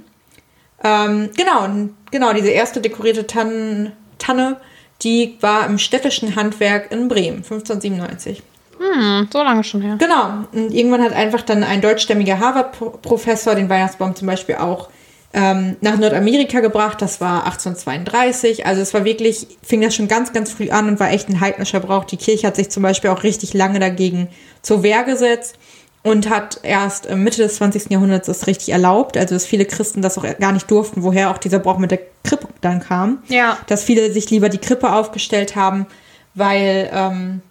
Ähm, 0.82 1.30
genau, 1.36 1.64
und 1.64 1.96
genau, 2.10 2.32
diese 2.32 2.48
erste 2.48 2.80
dekorierte 2.80 3.26
Tannen, 3.26 3.92
Tanne, 4.18 4.56
die 5.02 5.36
war 5.40 5.66
im 5.66 5.78
städtischen 5.78 6.36
Handwerk 6.36 6.92
in 6.92 7.08
Bremen, 7.08 7.38
1597. 7.38 8.42
Hm, 8.78 9.28
so 9.32 9.42
lange 9.42 9.64
schon 9.64 9.82
her. 9.82 9.96
Genau. 9.98 10.44
Und 10.52 10.72
irgendwann 10.72 11.02
hat 11.02 11.12
einfach 11.12 11.42
dann 11.42 11.64
ein 11.64 11.80
deutschstämmiger 11.80 12.38
Harvard-Professor 12.38 13.54
den 13.54 13.68
Weihnachtsbaum 13.68 14.14
zum 14.14 14.26
Beispiel 14.26 14.56
auch 14.56 14.88
ähm, 15.32 15.76
nach 15.80 15.98
Nordamerika 15.98 16.60
gebracht. 16.60 17.02
Das 17.02 17.20
war 17.20 17.44
1832. 17.46 18.66
Also 18.66 18.82
es 18.82 18.94
war 18.94 19.04
wirklich, 19.04 19.46
fing 19.62 19.80
das 19.80 19.94
schon 19.94 20.08
ganz, 20.08 20.32
ganz 20.32 20.50
früh 20.52 20.70
an 20.70 20.88
und 20.88 21.00
war 21.00 21.10
echt 21.10 21.28
ein 21.28 21.40
heidnischer 21.40 21.80
Brauch. 21.80 22.04
Die 22.04 22.16
Kirche 22.16 22.46
hat 22.46 22.56
sich 22.56 22.70
zum 22.70 22.82
Beispiel 22.82 23.10
auch 23.10 23.22
richtig 23.22 23.54
lange 23.54 23.78
dagegen 23.78 24.28
zur 24.62 24.82
Wehr 24.82 25.04
gesetzt 25.04 25.56
und 26.02 26.30
hat 26.30 26.60
erst 26.62 27.06
äh, 27.06 27.16
Mitte 27.16 27.42
des 27.42 27.56
20. 27.56 27.90
Jahrhunderts 27.90 28.26
das 28.26 28.46
richtig 28.46 28.70
erlaubt. 28.70 29.16
Also 29.16 29.34
dass 29.34 29.44
viele 29.44 29.64
Christen 29.64 30.02
das 30.02 30.16
auch 30.16 30.24
gar 30.38 30.52
nicht 30.52 30.70
durften, 30.70 31.02
woher 31.02 31.30
auch 31.30 31.38
dieser 31.38 31.58
Brauch 31.58 31.78
mit 31.78 31.90
der 31.90 32.00
Krippe 32.22 32.48
dann 32.60 32.80
kam. 32.80 33.18
Ja. 33.28 33.58
Dass 33.66 33.82
viele 33.82 34.12
sich 34.12 34.30
lieber 34.30 34.48
die 34.48 34.58
Krippe 34.58 34.92
aufgestellt 34.92 35.56
haben, 35.56 35.86
weil 36.34 36.88
ähm, 36.92 37.42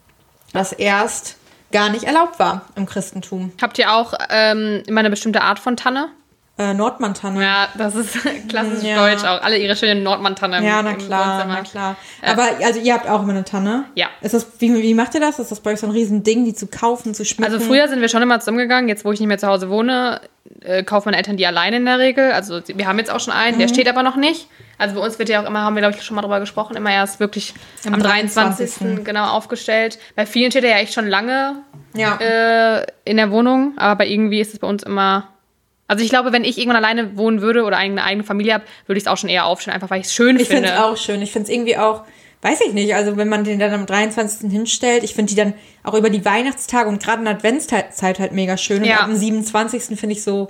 das 0.54 0.72
erst 0.72 1.36
gar 1.72 1.90
nicht 1.90 2.06
erlaubt 2.06 2.40
war 2.40 2.62
im 2.76 2.86
Christentum. 2.86 3.52
Habt 3.62 3.78
ihr 3.78 3.92
auch 3.92 4.14
ähm, 4.30 4.82
immer 4.88 5.02
eine 5.02 5.10
bestimmte 5.10 5.42
Art 5.42 5.60
von 5.60 5.76
Tanne? 5.76 6.08
Äh, 6.58 6.74
Nordmantanne. 6.74 7.42
Ja, 7.44 7.68
das 7.78 7.96
ist 7.96 8.18
klassisch 8.50 8.84
Ja. 8.84 8.96
deutsch 8.96 9.24
auch. 9.26 9.42
Alle 9.42 9.58
ihre 9.58 9.76
schönen 9.76 10.04
Nordmann-Tannen 10.04 10.64
Ja, 10.64 10.80
im- 10.80 10.86
na 10.86 10.94
klar, 10.94 11.36
Wohnzimmer. 11.36 11.54
na 11.56 11.62
klar. 11.64 11.96
Aber 12.22 12.44
also 12.66 12.80
ihr 12.80 12.94
habt 12.94 13.10
auch 13.10 13.24
immer 13.24 13.34
eine 13.34 13.44
Tanne? 13.44 13.86
Ja. 13.96 14.08
Ist 14.22 14.34
das, 14.34 14.48
wie, 14.60 14.74
wie 14.82 14.94
macht 14.94 15.14
ihr 15.16 15.20
das? 15.22 15.40
Ist 15.40 15.52
das 15.52 15.60
bei 15.60 15.72
euch 15.74 15.80
so 15.80 15.88
ein 15.88 15.92
Riesending, 15.92 16.46
die 16.46 16.54
zu 16.54 16.68
kaufen, 16.68 17.14
zu 17.14 17.26
schmücken? 17.26 17.52
Also 17.54 17.66
früher 17.66 17.88
sind 17.90 18.00
wir 18.02 18.08
schon 18.10 18.22
immer 18.22 18.40
zusammengegangen. 18.40 18.88
Jetzt, 18.88 19.04
wo 19.06 19.12
ich 19.12 19.20
nicht 19.20 19.28
mehr 19.28 19.38
zu 19.38 19.48
Hause 19.48 19.70
wohne, 19.70 20.22
äh, 20.62 20.84
kaufen 20.84 21.08
meine 21.10 21.18
Eltern 21.18 21.36
die 21.38 21.46
alleine 21.46 21.78
in 21.78 21.86
der 21.86 22.00
Regel. 22.00 22.32
Also 22.32 22.62
wir 22.68 22.88
haben 22.88 23.00
jetzt 23.00 23.12
auch 23.12 23.20
schon 23.20 23.34
einen, 23.34 23.56
Mhm. 23.58 23.60
der 23.62 23.68
steht 23.68 23.90
aber 23.90 24.04
noch 24.04 24.16
nicht. 24.16 24.48
Also 24.78 24.96
bei 24.96 25.02
uns 25.02 25.20
wird 25.20 25.30
ja 25.30 25.42
auch 25.42 25.48
immer, 25.48 25.62
haben 25.62 25.76
wir 25.76 25.82
glaube 25.82 25.96
ich 25.98 26.04
schon 26.04 26.16
mal 26.16 26.22
drüber 26.22 26.40
gesprochen, 26.42 26.76
immer 26.76 26.92
erst 26.92 27.20
wirklich 27.20 27.54
am, 27.86 27.94
Am 27.96 28.02
23. 28.04 28.70
23.. 28.78 29.04
genau 29.06 29.26
aufgestellt. 29.30 30.00
Bei 30.16 30.26
vielen 30.26 30.52
steht 30.52 30.64
er 30.66 30.72
ja 30.72 30.78
echt 30.78 30.94
schon 30.94 31.08
lange 31.08 31.56
Ja. 31.96 32.16
äh, 32.18 32.86
in 33.06 33.18
der 33.18 33.32
Wohnung, 33.32 33.74
aber 33.78 34.06
irgendwie 34.06 34.40
ist 34.42 34.54
es 34.54 34.60
bei 34.60 34.68
uns 34.68 34.84
immer. 34.84 35.28
Also 35.88 36.04
ich 36.04 36.10
glaube, 36.10 36.32
wenn 36.32 36.44
ich 36.44 36.58
irgendwann 36.58 36.78
alleine 36.84 37.16
wohnen 37.18 37.42
würde 37.42 37.64
oder 37.64 37.78
eine 37.78 38.04
eigene 38.04 38.24
Familie 38.24 38.56
habe, 38.56 38.64
würde 38.88 38.98
ich 38.98 39.04
es 39.04 39.08
auch 39.08 39.18
schon 39.18 39.30
eher 39.30 39.46
aufstellen, 39.46 39.76
einfach 39.76 39.90
weil 39.90 40.00
ich 40.02 40.08
es 40.08 40.14
schön 40.14 40.40
Ich 40.40 40.48
finde 40.48 40.68
finde. 40.68 40.80
es 40.80 40.84
auch 40.84 40.98
schön. 40.98 41.22
Ich 41.22 41.32
finde 41.32 41.48
es 41.50 41.54
irgendwie 41.54 41.78
auch, 41.78 42.04
weiß 42.42 42.62
ich 42.62 42.74
nicht, 42.74 42.96
also 42.96 43.18
wenn 43.18 43.30
man 43.30 43.44
den 43.44 43.60
dann 43.60 43.72
am 43.74 43.86
23. 43.86 44.50
hinstellt, 44.52 45.04
ich 45.04 45.14
finde 45.14 45.30
die 45.30 45.36
dann 45.36 45.54
auch 45.84 45.94
über 45.94 46.10
die 46.10 46.26
Weihnachtstage 46.26 46.90
und 46.90 47.04
gerade 47.04 47.20
in 47.20 47.26
der 47.26 47.36
Adventszeit 47.36 48.20
halt 48.20 48.32
mega 48.32 48.58
schön. 48.58 48.80
Und 48.80 48.86
Ja. 48.86 49.02
ab 49.02 49.08
dem 49.08 49.16
27. 49.16 49.96
finde 50.00 50.14
ich 50.14 50.24
so, 50.24 50.50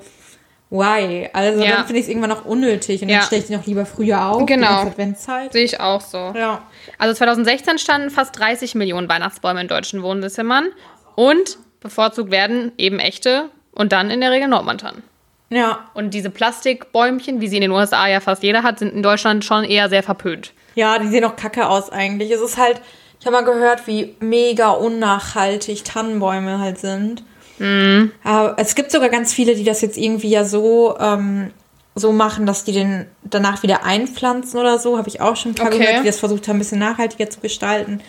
why? 0.70 1.30
Also 1.34 1.64
Ja. 1.64 1.76
dann 1.78 1.86
finde 1.86 2.00
ich 2.00 2.04
es 2.06 2.10
irgendwann 2.10 2.30
noch 2.30 2.46
unnötig 2.46 3.02
und 3.02 3.10
Ja. 3.10 3.18
dann 3.20 3.26
stelle 3.28 3.42
ich 3.42 3.48
die 3.48 3.56
noch 3.56 3.66
lieber 3.66 3.86
früher 3.86 4.26
auf. 4.26 4.46
Genau. 4.46 4.82
Adventszeit. 4.84 5.54
Sehe 5.54 5.64
ich 5.66 5.80
auch 5.80 6.02
so. 6.02 6.34
Ja. 6.36 6.64
Also 6.98 7.14
2016 7.14 7.78
standen 7.78 8.10
fast 8.10 8.38
30 8.40 8.76
Millionen 8.76 9.10
Weihnachtsbäume 9.10 9.62
in 9.62 9.68
deutschen 9.68 10.02
Wohnzimmern 10.02 10.68
und 11.16 11.58
bevorzugt 11.82 12.32
werden 12.32 12.72
eben 12.78 13.00
echte 13.00 13.50
und 13.72 13.92
dann 13.92 14.10
in 14.10 14.22
der 14.22 14.32
Regel 14.32 14.48
Nordmantannen. 14.48 15.04
Ja. 15.50 15.86
Und 15.94 16.14
diese 16.14 16.30
Plastikbäumchen, 16.30 17.40
wie 17.42 17.48
sie 17.48 17.58
in 17.58 17.62
den 17.62 17.72
USA 17.72 18.08
ja 18.08 18.20
fast 18.20 18.44
jeder 18.44 18.64
hat, 18.64 18.80
sind 18.80 18.94
in 18.94 19.04
Deutschland 19.04 19.46
schon 19.46 19.64
eher 19.64 19.90
sehr 19.90 20.04
verpönt. 20.04 20.54
Ja, 20.76 20.98
die 21.00 21.08
sehen 21.08 21.24
auch 21.24 21.36
kacke 21.36 21.68
aus 21.68 21.92
eigentlich. 21.92 22.32
Es 22.32 22.42
ist 22.42 22.58
halt, 22.58 22.82
ich 23.20 23.26
habe 23.26 23.38
mal 23.38 23.46
gehört, 23.46 23.88
wie 23.88 24.16
mega 24.20 24.72
unnachhaltig 24.72 25.84
Tannenbäume 25.84 26.60
halt 26.60 26.80
sind. 26.80 27.24
Mhm. 27.60 28.12
Aber 28.24 28.56
es 28.58 28.76
gibt 28.76 28.92
sogar 28.92 29.10
ganz 29.10 29.34
viele, 29.34 29.56
die 29.56 29.64
das 29.64 29.82
jetzt 29.82 29.98
irgendwie 29.98 30.30
ja 30.30 30.44
so, 30.44 30.98
ähm, 31.00 31.52
so 31.94 32.12
machen, 32.12 32.46
dass 32.46 32.66
die 32.66 32.74
den 32.74 33.06
danach 33.24 33.64
wieder 33.64 33.86
einpflanzen 33.86 34.60
oder 34.60 34.80
so. 34.80 34.98
Habe 34.98 35.08
ich 35.08 35.22
auch 35.22 35.38
schon 35.38 35.52
ein 35.52 35.56
paar 35.56 35.68
Okay. 35.68 35.78
gehört, 35.80 36.02
die 36.02 36.08
das 36.08 36.20
versucht 36.20 36.48
haben, 36.48 36.58
ein 36.58 36.60
bisschen 36.60 36.80
nachhaltiger 36.80 37.30
zu 37.30 37.40
gestalten. 37.40 38.02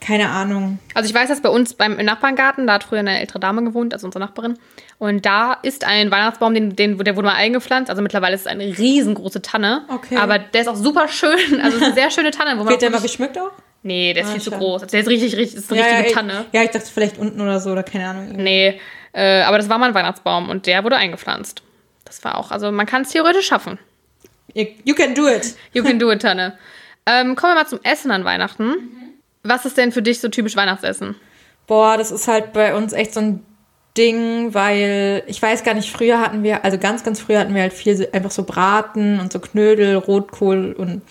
Keine 0.00 0.28
Ahnung. 0.28 0.78
Also 0.94 1.08
ich 1.08 1.14
weiß, 1.14 1.28
dass 1.28 1.40
bei 1.40 1.48
uns 1.48 1.74
beim 1.74 1.96
Nachbarngarten, 1.96 2.66
da 2.66 2.74
hat 2.74 2.84
früher 2.84 3.00
eine 3.00 3.18
ältere 3.18 3.40
Dame 3.40 3.64
gewohnt, 3.64 3.92
also 3.92 4.06
unsere 4.06 4.24
Nachbarin, 4.24 4.58
und 4.98 5.26
da 5.26 5.54
ist 5.62 5.84
ein 5.84 6.10
Weihnachtsbaum, 6.10 6.54
den, 6.54 6.76
den, 6.76 6.98
der 6.98 7.16
wurde 7.16 7.28
mal 7.28 7.34
eingepflanzt. 7.34 7.90
Also 7.90 8.02
mittlerweile 8.02 8.34
ist 8.34 8.42
es 8.42 8.46
eine 8.46 8.64
riesengroße 8.64 9.42
Tanne. 9.42 9.84
Okay. 9.88 10.16
Aber 10.16 10.38
der 10.38 10.60
ist 10.62 10.68
auch 10.68 10.76
super 10.76 11.08
schön. 11.08 11.38
Also 11.62 11.76
es 11.76 11.82
ist 11.82 11.82
eine 11.82 11.94
sehr 11.94 12.10
schöne 12.10 12.30
Tanne. 12.30 12.52
Wo 12.52 12.64
man 12.64 12.68
Wird 12.68 12.82
der 12.82 12.90
mal 12.90 13.00
geschmückt 13.00 13.38
auch? 13.38 13.50
Nee, 13.82 14.14
der 14.14 14.22
ist 14.24 14.30
Ah, 14.30 14.32
viel 14.32 14.42
zu 14.42 14.50
schade. 14.50 14.62
groß. 14.62 14.82
Also 14.82 14.92
der 14.92 15.00
ist 15.00 15.08
richtig, 15.08 15.36
richtig, 15.36 15.58
ist 15.58 15.70
eine 15.72 15.80
richtige 15.82 16.08
ja, 16.08 16.14
Tanne. 16.14 16.44
Ich, 16.50 16.58
ja, 16.58 16.64
ich 16.64 16.70
dachte 16.70 16.86
vielleicht 16.92 17.18
unten 17.18 17.40
oder 17.40 17.60
so 17.60 17.70
oder 17.72 17.82
keine 17.82 18.08
Ahnung. 18.08 18.32
Nee, 18.36 18.80
äh, 19.12 19.42
aber 19.42 19.58
das 19.58 19.68
war 19.68 19.78
mal 19.78 19.88
ein 19.88 19.94
Weihnachtsbaum 19.94 20.48
und 20.48 20.66
der 20.66 20.82
wurde 20.82 20.96
eingepflanzt. 20.96 21.62
Das 22.04 22.24
war 22.24 22.38
auch, 22.38 22.50
also 22.50 22.72
man 22.72 22.86
kann 22.86 23.02
es 23.02 23.10
theoretisch 23.10 23.46
schaffen. 23.46 23.78
You, 24.54 24.64
you 24.84 24.94
can 24.94 25.14
do 25.14 25.28
it. 25.28 25.56
You 25.72 25.82
can 25.84 25.98
do 26.00 26.10
it, 26.10 26.22
Tanne. 26.22 26.56
Ähm, 27.06 27.36
kommen 27.36 27.52
wir 27.54 27.62
mal 27.62 27.68
zum 27.68 27.80
Essen 27.82 28.10
an 28.10 28.24
Weihnachten. 28.24 29.05
Was 29.48 29.64
ist 29.64 29.76
denn 29.76 29.92
für 29.92 30.02
dich 30.02 30.20
so 30.20 30.28
typisch 30.28 30.56
Weihnachtsessen? 30.56 31.16
Boah, 31.66 31.96
das 31.96 32.10
ist 32.10 32.28
halt 32.28 32.52
bei 32.52 32.74
uns 32.74 32.92
echt 32.92 33.14
so 33.14 33.20
ein 33.20 33.44
Ding, 33.96 34.54
weil 34.54 35.22
ich 35.26 35.40
weiß 35.40 35.64
gar 35.64 35.74
nicht, 35.74 35.90
früher 35.90 36.20
hatten 36.20 36.42
wir, 36.42 36.64
also 36.64 36.78
ganz, 36.78 37.02
ganz 37.02 37.20
früher 37.20 37.40
hatten 37.40 37.54
wir 37.54 37.62
halt 37.62 37.72
viel 37.72 38.08
einfach 38.12 38.30
so 38.30 38.44
Braten 38.44 39.18
und 39.20 39.32
so 39.32 39.40
Knödel, 39.40 39.96
Rotkohl 39.96 40.74
und 40.76 41.02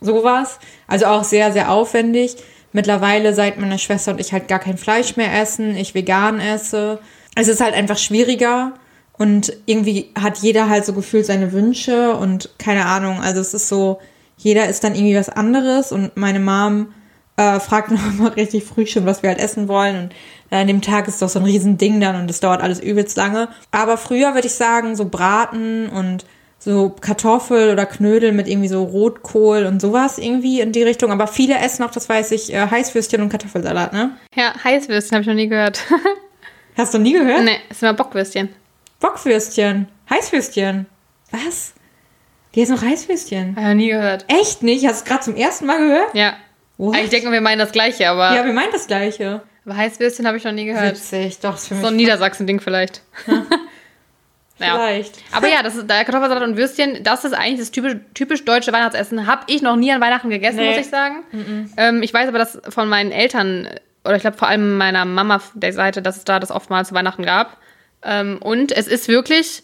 sowas. 0.00 0.58
Also 0.86 1.06
auch 1.06 1.24
sehr, 1.24 1.52
sehr 1.52 1.70
aufwendig. 1.70 2.36
Mittlerweile, 2.72 3.34
seit 3.34 3.58
meine 3.58 3.78
Schwester 3.78 4.12
und 4.12 4.20
ich 4.20 4.32
halt 4.32 4.48
gar 4.48 4.58
kein 4.58 4.78
Fleisch 4.78 5.16
mehr 5.16 5.40
essen, 5.40 5.76
ich 5.76 5.94
vegan 5.94 6.40
esse. 6.40 6.98
Es 7.34 7.48
ist 7.48 7.60
halt 7.60 7.74
einfach 7.74 7.98
schwieriger 7.98 8.72
und 9.18 9.52
irgendwie 9.66 10.10
hat 10.18 10.38
jeder 10.38 10.68
halt 10.68 10.84
so 10.84 10.94
gefühlt 10.94 11.26
seine 11.26 11.52
Wünsche 11.52 12.16
und 12.16 12.50
keine 12.58 12.86
Ahnung. 12.86 13.20
Also 13.20 13.40
es 13.40 13.54
ist 13.54 13.68
so, 13.68 14.00
jeder 14.36 14.68
ist 14.68 14.84
dann 14.84 14.94
irgendwie 14.94 15.16
was 15.16 15.28
anderes 15.28 15.92
und 15.92 16.16
meine 16.16 16.40
Mom 16.40 16.94
äh, 17.42 17.60
fragt 17.60 17.90
noch 17.90 18.06
immer 18.06 18.36
richtig 18.36 18.64
früh 18.64 18.86
schon, 18.86 19.06
was 19.06 19.22
wir 19.22 19.30
halt 19.30 19.38
essen 19.38 19.68
wollen. 19.68 19.96
Und 20.04 20.14
äh, 20.50 20.60
an 20.60 20.66
dem 20.66 20.82
Tag 20.82 21.08
ist 21.08 21.20
doch 21.22 21.28
so 21.28 21.38
ein 21.38 21.44
Riesending 21.44 22.00
dann 22.00 22.16
und 22.16 22.30
es 22.30 22.40
dauert 22.40 22.62
alles 22.62 22.80
übelst 22.80 23.16
lange. 23.16 23.48
Aber 23.70 23.96
früher 23.96 24.34
würde 24.34 24.46
ich 24.46 24.54
sagen, 24.54 24.96
so 24.96 25.06
Braten 25.06 25.88
und 25.88 26.24
so 26.58 26.90
Kartoffel 26.90 27.72
oder 27.72 27.86
Knödel 27.86 28.30
mit 28.30 28.46
irgendwie 28.46 28.68
so 28.68 28.84
Rotkohl 28.84 29.66
und 29.66 29.80
sowas 29.80 30.18
irgendwie 30.18 30.60
in 30.60 30.70
die 30.70 30.84
Richtung. 30.84 31.10
Aber 31.10 31.26
viele 31.26 31.58
essen 31.58 31.82
auch, 31.82 31.90
das 31.90 32.08
weiß 32.08 32.30
ich, 32.30 32.54
äh, 32.54 32.68
Heißwürstchen 32.70 33.20
und 33.20 33.30
Kartoffelsalat, 33.30 33.92
ne? 33.92 34.12
Ja, 34.36 34.54
Heißwürstchen 34.62 35.16
habe 35.16 35.22
ich 35.22 35.28
noch 35.28 35.34
nie 35.34 35.48
gehört. 35.48 35.82
Hast 36.76 36.94
du 36.94 36.98
nie 36.98 37.12
gehört? 37.12 37.44
nee, 37.44 37.58
ist 37.68 37.82
immer 37.82 37.94
Bockwürstchen. 37.94 38.48
Bockwürstchen, 39.00 39.88
Heißwürstchen. 40.08 40.86
Was? 41.32 41.74
Die 42.54 42.62
essen 42.62 42.76
noch 42.76 42.82
Heißwürstchen? 42.82 43.56
Habe 43.56 43.60
ich 43.60 43.66
noch 43.66 43.74
nie 43.74 43.88
gehört. 43.88 44.24
Echt 44.28 44.62
nicht? 44.62 44.86
Hast 44.86 45.00
du 45.00 45.02
es 45.02 45.04
gerade 45.04 45.24
zum 45.24 45.36
ersten 45.36 45.66
Mal 45.66 45.78
gehört? 45.78 46.14
Ja. 46.14 46.34
What? 46.82 46.96
Ich 46.96 47.10
denke, 47.10 47.30
wir 47.30 47.40
meinen 47.40 47.58
das 47.60 47.70
Gleiche, 47.72 48.08
aber, 48.08 48.34
Ja, 48.34 48.44
wir 48.44 48.52
meinen 48.52 48.72
das 48.72 48.86
Gleiche. 48.88 49.42
aber 49.64 49.76
Heißwürstchen 49.76 50.26
habe 50.26 50.36
ich 50.36 50.44
noch 50.44 50.52
nie 50.52 50.64
gehört. 50.64 50.96
Witzig, 50.96 51.38
doch, 51.40 51.54
ist 51.54 51.68
für 51.68 51.74
mich 51.74 51.82
So 51.82 51.88
ein 51.90 51.96
Niedersachsen-Ding 51.96 52.58
vielleicht. 52.60 53.02
ja. 54.58 54.74
vielleicht. 54.74 55.14
Aber 55.32 55.48
ja, 55.48 55.62
das 55.62 55.76
ist 55.76 55.88
der 55.88 56.04
Kartoffelsalat 56.04 56.42
und 56.42 56.56
Würstchen, 56.56 57.02
das 57.04 57.24
ist 57.24 57.32
eigentlich 57.34 57.60
das 57.60 57.70
typisch, 57.70 57.96
typisch 58.14 58.44
deutsche 58.44 58.72
Weihnachtsessen. 58.72 59.26
Habe 59.26 59.42
ich 59.46 59.62
noch 59.62 59.76
nie 59.76 59.92
an 59.92 60.00
Weihnachten 60.00 60.30
gegessen, 60.30 60.56
Nee. 60.58 60.70
muss 60.70 60.78
ich 60.78 60.88
sagen. 60.90 61.22
Ähm, 61.76 62.02
ich 62.02 62.12
weiß 62.12 62.28
aber, 62.28 62.38
dass 62.38 62.60
von 62.68 62.88
meinen 62.88 63.12
Eltern, 63.12 63.68
oder 64.04 64.16
ich 64.16 64.22
glaube 64.22 64.36
vor 64.36 64.48
allem 64.48 64.76
meiner 64.76 65.04
Mama 65.04 65.40
der 65.54 65.72
Seite, 65.72 66.02
dass 66.02 66.16
es 66.16 66.24
da 66.24 66.40
das 66.40 66.50
oftmals 66.50 66.88
zu 66.88 66.94
Weihnachten 66.94 67.22
gab. 67.24 67.58
Ähm, 68.04 68.38
und 68.42 68.72
es 68.72 68.88
ist 68.88 69.06
wirklich 69.08 69.62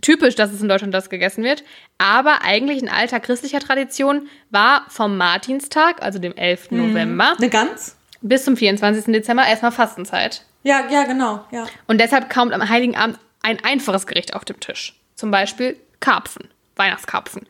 typisch, 0.00 0.34
dass 0.34 0.52
es 0.52 0.62
in 0.62 0.68
Deutschland 0.68 0.94
das 0.94 1.10
gegessen 1.10 1.44
wird. 1.44 1.64
Aber 1.98 2.42
eigentlich 2.42 2.82
in 2.82 2.88
alter 2.88 3.20
christlicher 3.20 3.60
Tradition 3.60 4.28
war 4.50 4.86
vom 4.88 5.16
Martinstag, 5.16 6.02
also 6.02 6.18
dem 6.18 6.34
11. 6.36 6.70
November, 6.72 7.34
Eine 7.36 7.50
Gans? 7.50 7.96
bis 8.22 8.44
zum 8.44 8.56
24. 8.56 9.06
Dezember 9.12 9.46
erstmal 9.46 9.72
Fastenzeit. 9.72 10.42
Ja, 10.62 10.88
ja, 10.90 11.04
genau, 11.04 11.44
ja. 11.52 11.66
Und 11.86 12.00
deshalb 12.00 12.28
kommt 12.32 12.52
am 12.52 12.68
Heiligen 12.68 12.96
Abend 12.96 13.18
ein 13.42 13.58
einfaches 13.64 14.06
Gericht 14.06 14.34
auf 14.34 14.44
dem 14.44 14.58
Tisch. 14.60 14.98
Zum 15.14 15.30
Beispiel 15.30 15.76
Karpfen, 16.00 16.48
Weihnachtskarpfen. 16.74 17.46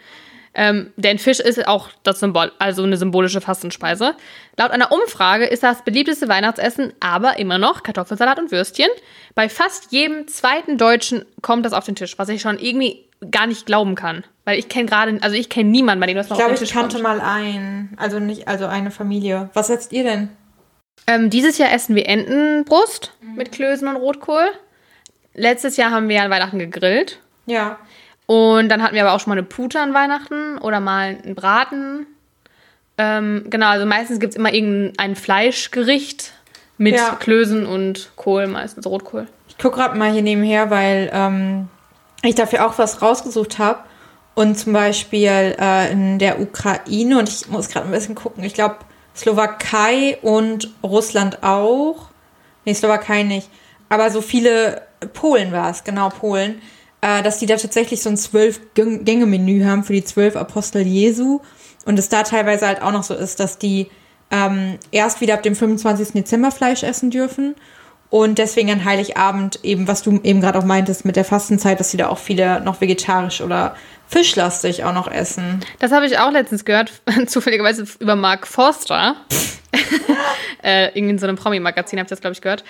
Ähm, 0.58 0.90
denn 0.96 1.18
Fisch 1.18 1.38
ist 1.38 1.68
auch 1.68 1.90
das 2.02 2.18
Symbol, 2.18 2.50
also 2.58 2.82
eine 2.82 2.96
symbolische 2.96 3.42
Fastenspeise. 3.42 4.14
Laut 4.56 4.70
einer 4.70 4.90
Umfrage 4.90 5.44
ist 5.44 5.62
das 5.62 5.84
beliebteste 5.84 6.28
Weihnachtsessen 6.28 6.94
aber 6.98 7.38
immer 7.38 7.58
noch 7.58 7.82
Kartoffelsalat 7.82 8.38
und 8.38 8.50
Würstchen. 8.50 8.88
Bei 9.34 9.50
fast 9.50 9.92
jedem 9.92 10.26
zweiten 10.28 10.78
Deutschen 10.78 11.26
kommt 11.42 11.66
das 11.66 11.74
auf 11.74 11.84
den 11.84 11.94
Tisch, 11.94 12.18
was 12.18 12.30
ich 12.30 12.40
schon 12.40 12.58
irgendwie 12.58 13.04
gar 13.30 13.46
nicht 13.46 13.66
glauben 13.66 13.94
kann. 13.96 14.24
Weil 14.46 14.58
ich 14.58 14.70
kenne 14.70 14.86
gerade, 14.86 15.18
also 15.20 15.36
ich 15.36 15.50
kenne 15.50 15.68
niemanden, 15.68 16.00
bei 16.00 16.06
dem 16.06 16.16
das 16.16 16.30
noch 16.30 16.38
Ich 16.38 16.44
glaube, 16.44 16.62
ich 16.64 16.72
kannte 16.72 17.02
kommt. 17.02 17.02
mal 17.02 17.20
einen. 17.20 17.94
Also 17.98 18.18
nicht, 18.18 18.48
also 18.48 18.64
eine 18.64 18.90
Familie. 18.90 19.50
Was 19.52 19.66
setzt 19.66 19.92
ihr 19.92 20.04
denn? 20.04 20.30
Ähm, 21.06 21.28
dieses 21.28 21.58
Jahr 21.58 21.70
essen 21.70 21.94
wir 21.94 22.08
Entenbrust 22.08 23.12
mit 23.20 23.52
Klößen 23.52 23.86
und 23.88 23.96
Rotkohl. 23.96 24.46
Letztes 25.34 25.76
Jahr 25.76 25.90
haben 25.90 26.08
wir 26.08 26.22
an 26.22 26.30
Weihnachten 26.30 26.58
gegrillt. 26.58 27.20
Ja. 27.44 27.78
Und 28.26 28.68
dann 28.68 28.82
hatten 28.82 28.94
wir 28.94 29.02
aber 29.02 29.14
auch 29.14 29.20
schon 29.20 29.30
mal 29.30 29.38
eine 29.38 29.46
Pute 29.46 29.80
an 29.80 29.94
Weihnachten 29.94 30.58
oder 30.58 30.80
mal 30.80 31.18
einen 31.22 31.34
Braten. 31.34 32.06
Ähm, 32.98 33.44
genau, 33.50 33.68
also 33.68 33.86
meistens 33.86 34.18
gibt 34.18 34.32
es 34.32 34.36
immer 34.36 34.52
irgendein 34.52 35.16
Fleischgericht 35.16 36.32
mit 36.78 36.94
Ja. 36.96 37.16
Klößen 37.18 37.66
und 37.66 38.10
Kohl, 38.16 38.46
meistens 38.46 38.86
Rotkohl. 38.86 39.26
Ich 39.48 39.58
gucke 39.58 39.76
gerade 39.76 39.96
mal 39.96 40.12
hier 40.12 40.22
nebenher, 40.22 40.70
weil 40.70 41.10
ähm, 41.12 41.68
ich 42.22 42.34
dafür 42.34 42.66
auch 42.66 42.78
was 42.78 43.00
rausgesucht 43.02 43.58
habe. 43.58 43.80
Und 44.34 44.58
zum 44.58 44.74
Beispiel 44.74 45.56
äh, 45.58 45.90
in 45.92 46.18
der 46.18 46.40
Ukraine, 46.40 47.18
und 47.18 47.28
ich 47.28 47.48
muss 47.48 47.68
gerade 47.68 47.86
ein 47.86 47.92
bisschen 47.92 48.14
gucken, 48.14 48.44
ich 48.44 48.52
glaube 48.52 48.76
Slowakei 49.14 50.18
und 50.20 50.68
Russland 50.82 51.42
auch. 51.42 52.08
Nee, 52.66 52.74
Slowakei 52.74 53.22
nicht. 53.22 53.48
Aber 53.88 54.10
so 54.10 54.20
viele, 54.20 54.82
Polen 55.14 55.52
war 55.52 55.70
es, 55.70 55.84
genau, 55.84 56.10
Polen, 56.10 56.60
äh, 57.06 57.22
dass 57.22 57.38
die 57.38 57.46
da 57.46 57.56
tatsächlich 57.56 58.02
so 58.02 58.10
ein 58.10 58.16
Zwölf-Gänge-Menü 58.16 59.64
haben 59.64 59.84
für 59.84 59.92
die 59.92 60.04
zwölf 60.04 60.34
Apostel 60.34 60.82
Jesu. 60.82 61.40
Und 61.84 62.00
es 62.00 62.08
da 62.08 62.24
teilweise 62.24 62.66
halt 62.66 62.82
auch 62.82 62.90
noch 62.90 63.04
so 63.04 63.14
ist, 63.14 63.38
dass 63.38 63.58
die 63.58 63.86
ähm, 64.32 64.78
erst 64.90 65.20
wieder 65.20 65.34
ab 65.34 65.44
dem 65.44 65.54
25. 65.54 66.14
Dezember 66.14 66.50
Fleisch 66.50 66.82
essen 66.82 67.10
dürfen. 67.10 67.54
Und 68.10 68.38
deswegen 68.38 68.72
an 68.72 68.84
Heiligabend 68.84 69.60
eben, 69.62 69.86
was 69.86 70.02
du 70.02 70.18
eben 70.24 70.40
gerade 70.40 70.58
auch 70.58 70.64
meintest 70.64 71.04
mit 71.04 71.14
der 71.14 71.24
Fastenzeit, 71.24 71.78
dass 71.78 71.92
sie 71.92 71.96
da 71.96 72.08
auch 72.08 72.18
viele 72.18 72.60
noch 72.60 72.80
vegetarisch 72.80 73.40
oder 73.40 73.76
fischlastig 74.08 74.82
auch 74.82 74.94
noch 74.94 75.08
essen. 75.08 75.60
Das 75.78 75.92
habe 75.92 76.06
ich 76.06 76.18
auch 76.18 76.32
letztens 76.32 76.64
gehört, 76.64 76.90
zufälligerweise 77.26 77.84
über 78.00 78.16
Mark 78.16 78.48
Forster. 78.48 79.16
äh, 80.64 80.86
irgendwie 80.88 81.10
in 81.10 81.18
so 81.18 81.26
einem 81.26 81.36
Promi-Magazin 81.36 82.00
habe 82.00 82.06
ich 82.06 82.10
das, 82.10 82.20
glaube 82.20 82.34
ich, 82.34 82.40
gehört. 82.40 82.64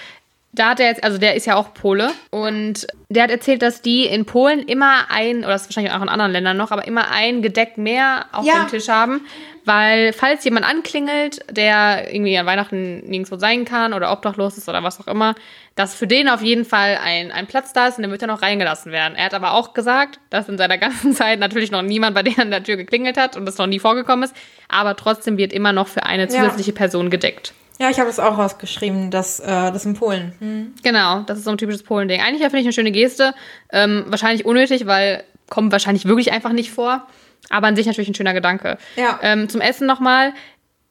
Da 0.56 0.70
hat 0.70 0.80
er 0.80 0.86
jetzt, 0.86 1.04
also 1.04 1.18
der 1.18 1.34
ist 1.34 1.46
ja 1.46 1.54
auch 1.54 1.74
Pole 1.74 2.10
und 2.30 2.86
der 3.10 3.24
hat 3.24 3.30
erzählt, 3.30 3.60
dass 3.62 3.82
die 3.82 4.06
in 4.06 4.24
Polen 4.24 4.60
immer 4.66 5.10
ein, 5.10 5.38
oder 5.40 5.48
das 5.48 5.62
ist 5.62 5.68
wahrscheinlich 5.68 5.92
auch 5.92 6.02
in 6.02 6.08
anderen 6.08 6.32
Ländern 6.32 6.56
noch, 6.56 6.70
aber 6.72 6.86
immer 6.88 7.10
ein 7.10 7.42
Gedeck 7.42 7.76
mehr 7.78 8.24
auf 8.32 8.44
Ja. 8.46 8.64
dem 8.64 8.68
Tisch 8.68 8.88
haben, 8.88 9.20
weil 9.66 10.12
falls 10.14 10.44
jemand 10.44 10.66
anklingelt, 10.66 11.40
der 11.50 12.12
irgendwie 12.12 12.36
an 12.38 12.46
Weihnachten 12.46 13.00
nirgendwo 13.08 13.36
sein 13.36 13.64
kann 13.66 13.92
oder 13.92 14.10
obdachlos 14.10 14.56
ist 14.56 14.66
oder 14.68 14.82
was 14.82 14.98
auch 14.98 15.06
immer, 15.08 15.34
dass 15.74 15.94
für 15.94 16.06
den 16.06 16.26
auf 16.28 16.40
jeden 16.40 16.64
Fall 16.64 16.98
ein, 17.04 17.30
ein 17.32 17.46
Platz 17.46 17.72
da 17.74 17.88
ist 17.88 17.98
und 17.98 18.02
der 18.02 18.10
wird 18.10 18.22
dann 18.22 18.30
auch 18.30 18.40
reingelassen 18.42 18.92
werden. 18.92 19.14
Er 19.14 19.26
hat 19.26 19.34
aber 19.34 19.52
auch 19.52 19.74
gesagt, 19.74 20.20
dass 20.30 20.48
in 20.48 20.56
seiner 20.56 20.78
ganzen 20.78 21.12
Zeit 21.12 21.38
natürlich 21.38 21.70
noch 21.70 21.82
niemand 21.82 22.14
bei 22.14 22.22
denen 22.22 22.40
an 22.40 22.50
der 22.50 22.64
Tür 22.64 22.76
geklingelt 22.76 23.18
hat 23.18 23.36
und 23.36 23.44
das 23.44 23.58
noch 23.58 23.66
nie 23.66 23.78
vorgekommen 23.78 24.24
ist, 24.24 24.34
aber 24.68 24.96
trotzdem 24.96 25.36
wird 25.36 25.52
immer 25.52 25.72
noch 25.72 25.86
für 25.88 26.04
eine 26.04 26.28
zusätzliche 26.28 26.72
Person 26.72 27.10
gedeckt. 27.10 27.52
Ja, 27.78 27.90
ich 27.90 28.00
habe 28.00 28.08
es 28.08 28.18
auch 28.18 28.38
rausgeschrieben, 28.38 29.10
dass 29.10 29.40
äh, 29.40 29.46
das 29.46 29.84
in 29.84 29.94
Polen. 29.94 30.32
Hm. 30.38 30.74
Genau, 30.82 31.20
das 31.20 31.38
ist 31.38 31.44
so 31.44 31.50
ein 31.50 31.58
typisches 31.58 31.82
Polen-Ding. 31.82 32.20
Eigentlich 32.20 32.40
finde 32.40 32.58
ich 32.58 32.66
eine 32.66 32.72
schöne 32.72 32.92
Geste. 32.92 33.34
Ähm, 33.70 34.04
wahrscheinlich 34.08 34.46
unnötig, 34.46 34.86
weil 34.86 35.24
kommt 35.48 35.72
wahrscheinlich 35.72 36.06
wirklich 36.06 36.32
einfach 36.32 36.52
nicht 36.52 36.70
vor. 36.70 37.06
Aber 37.50 37.66
an 37.66 37.76
sich 37.76 37.86
natürlich 37.86 38.08
ein 38.08 38.14
schöner 38.14 38.34
Gedanke. 38.34 38.78
Ja. 38.96 39.18
Ähm, 39.22 39.48
zum 39.48 39.60
Essen 39.60 39.86
nochmal. 39.86 40.32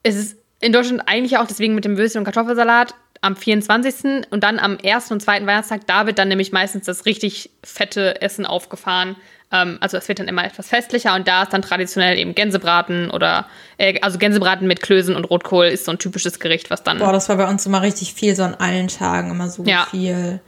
Es 0.02 0.16
ist 0.16 0.36
in 0.60 0.72
Deutschland 0.72 1.02
eigentlich 1.06 1.38
auch 1.38 1.46
deswegen 1.46 1.74
mit 1.74 1.84
dem 1.84 1.96
Würstchen 1.98 2.20
und 2.20 2.24
Kartoffelsalat 2.24 2.94
am 3.20 3.36
24. 3.36 4.26
und 4.30 4.44
dann 4.44 4.58
am 4.58 4.78
ersten 4.78 5.14
und 5.14 5.20
zweiten 5.20 5.46
Weihnachtstag, 5.46 5.86
da 5.86 6.06
wird 6.06 6.18
dann 6.18 6.28
nämlich 6.28 6.52
meistens 6.52 6.86
das 6.86 7.06
richtig 7.06 7.50
fette 7.64 8.22
Essen 8.22 8.46
aufgefahren. 8.46 9.16
Ähm, 9.52 9.78
also 9.80 9.96
es 9.96 10.08
wird 10.08 10.18
dann 10.18 10.28
immer 10.28 10.44
etwas 10.44 10.68
festlicher 10.68 11.14
und 11.14 11.28
da 11.28 11.44
ist 11.44 11.52
dann 11.52 11.62
traditionell 11.62 12.18
eben 12.18 12.34
Gänsebraten 12.34 13.10
oder 13.10 13.46
äh, 13.78 14.00
also 14.00 14.18
Gänsebraten 14.18 14.66
mit 14.66 14.82
Klößen 14.82 15.14
und 15.14 15.24
Rotkohl 15.24 15.66
ist 15.66 15.84
so 15.84 15.92
ein 15.92 15.98
typisches 15.98 16.40
Gericht, 16.40 16.70
was 16.70 16.82
dann 16.82 16.98
Boah, 16.98 17.12
das 17.12 17.28
war 17.28 17.36
bei 17.36 17.48
uns 17.48 17.64
immer 17.66 17.82
richtig 17.82 18.14
viel, 18.14 18.34
so 18.34 18.42
an 18.42 18.54
allen 18.56 18.88
Tagen 18.88 19.30
immer 19.30 19.48
so 19.48 19.62
Ja. 19.64 19.86
viel. 19.90 20.40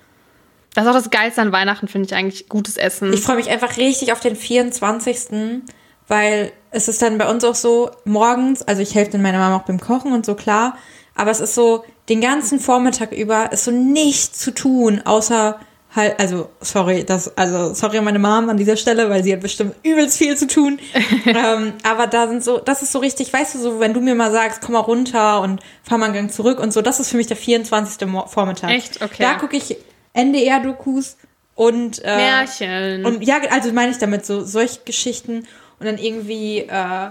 Das 0.74 0.84
ist 0.84 0.90
auch 0.90 0.94
das 0.94 1.10
Geilste 1.10 1.40
an 1.42 1.50
Weihnachten, 1.52 1.88
finde 1.88 2.06
ich 2.06 2.14
eigentlich. 2.14 2.48
Gutes 2.48 2.76
Essen. 2.76 3.12
Ich 3.12 3.20
freue 3.20 3.36
mich 3.36 3.48
einfach 3.48 3.76
richtig 3.78 4.12
auf 4.12 4.20
den 4.20 4.36
24. 4.36 5.62
Weil 6.06 6.52
es 6.70 6.88
ist 6.88 7.02
dann 7.02 7.18
bei 7.18 7.28
uns 7.28 7.44
auch 7.44 7.54
so, 7.54 7.90
morgens, 8.04 8.62
also 8.62 8.80
ich 8.80 8.94
helfe 8.94 9.12
dann 9.12 9.22
meiner 9.22 9.38
Mama 9.38 9.56
auch 9.56 9.62
beim 9.66 9.78
Kochen 9.80 10.12
und 10.12 10.24
so, 10.24 10.34
klar. 10.34 10.76
Aber 11.14 11.30
es 11.30 11.40
ist 11.40 11.54
so, 11.54 11.84
den 12.08 12.20
ganzen 12.20 12.60
Vormittag 12.60 13.12
über 13.12 13.52
ist 13.52 13.64
so 13.64 13.70
nichts 13.70 14.38
zu 14.38 14.52
tun, 14.52 15.02
außer 15.04 15.58
halt, 15.98 16.18
also 16.18 16.48
sorry, 16.60 17.04
das, 17.04 17.36
also 17.36 17.74
sorry 17.74 18.00
meine 18.00 18.18
Mom 18.18 18.48
an 18.48 18.56
dieser 18.56 18.76
Stelle, 18.76 19.10
weil 19.10 19.22
sie 19.22 19.32
hat 19.32 19.40
bestimmt 19.40 19.74
übelst 19.82 20.16
viel 20.16 20.36
zu 20.36 20.46
tun. 20.46 20.78
ähm, 21.26 21.74
aber 21.82 22.06
da 22.06 22.28
sind 22.28 22.42
so, 22.42 22.58
das 22.58 22.82
ist 22.82 22.92
so 22.92 23.00
richtig, 23.00 23.30
weißt 23.30 23.54
du, 23.54 23.58
so 23.58 23.80
wenn 23.80 23.92
du 23.92 24.00
mir 24.00 24.14
mal 24.14 24.32
sagst, 24.32 24.62
komm 24.62 24.72
mal 24.72 24.80
runter 24.80 25.42
und 25.42 25.60
fahr 25.82 25.98
mal 25.98 26.06
einen 26.06 26.14
Gang 26.14 26.32
zurück 26.32 26.58
und 26.58 26.72
so, 26.72 26.80
das 26.80 27.00
ist 27.00 27.10
für 27.10 27.18
mich 27.18 27.26
der 27.26 27.36
24. 27.36 28.08
Mo 28.08 28.26
Vormittag. 28.26 28.70
Echt? 28.70 29.02
Okay. 29.02 29.22
Da 29.22 29.34
gucke 29.34 29.56
ich 29.56 29.76
NDR-Dokus 30.14 31.18
und 31.54 32.02
äh, 32.04 32.16
Märchen. 32.16 33.04
und 33.04 33.22
ja, 33.22 33.40
also 33.50 33.72
meine 33.72 33.90
ich 33.90 33.98
damit 33.98 34.24
so 34.24 34.44
solche 34.44 34.80
Geschichten 34.84 35.46
und 35.80 35.86
dann 35.86 35.98
irgendwie 35.98 36.60
äh, 36.60 37.10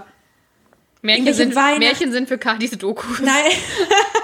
Märchen, 1.02 1.34
sind, 1.34 1.54
Märchen 1.54 2.10
sind 2.10 2.28
für 2.28 2.38
Kadis 2.38 2.72
Dokus. 2.72 3.20
nein. 3.20 3.52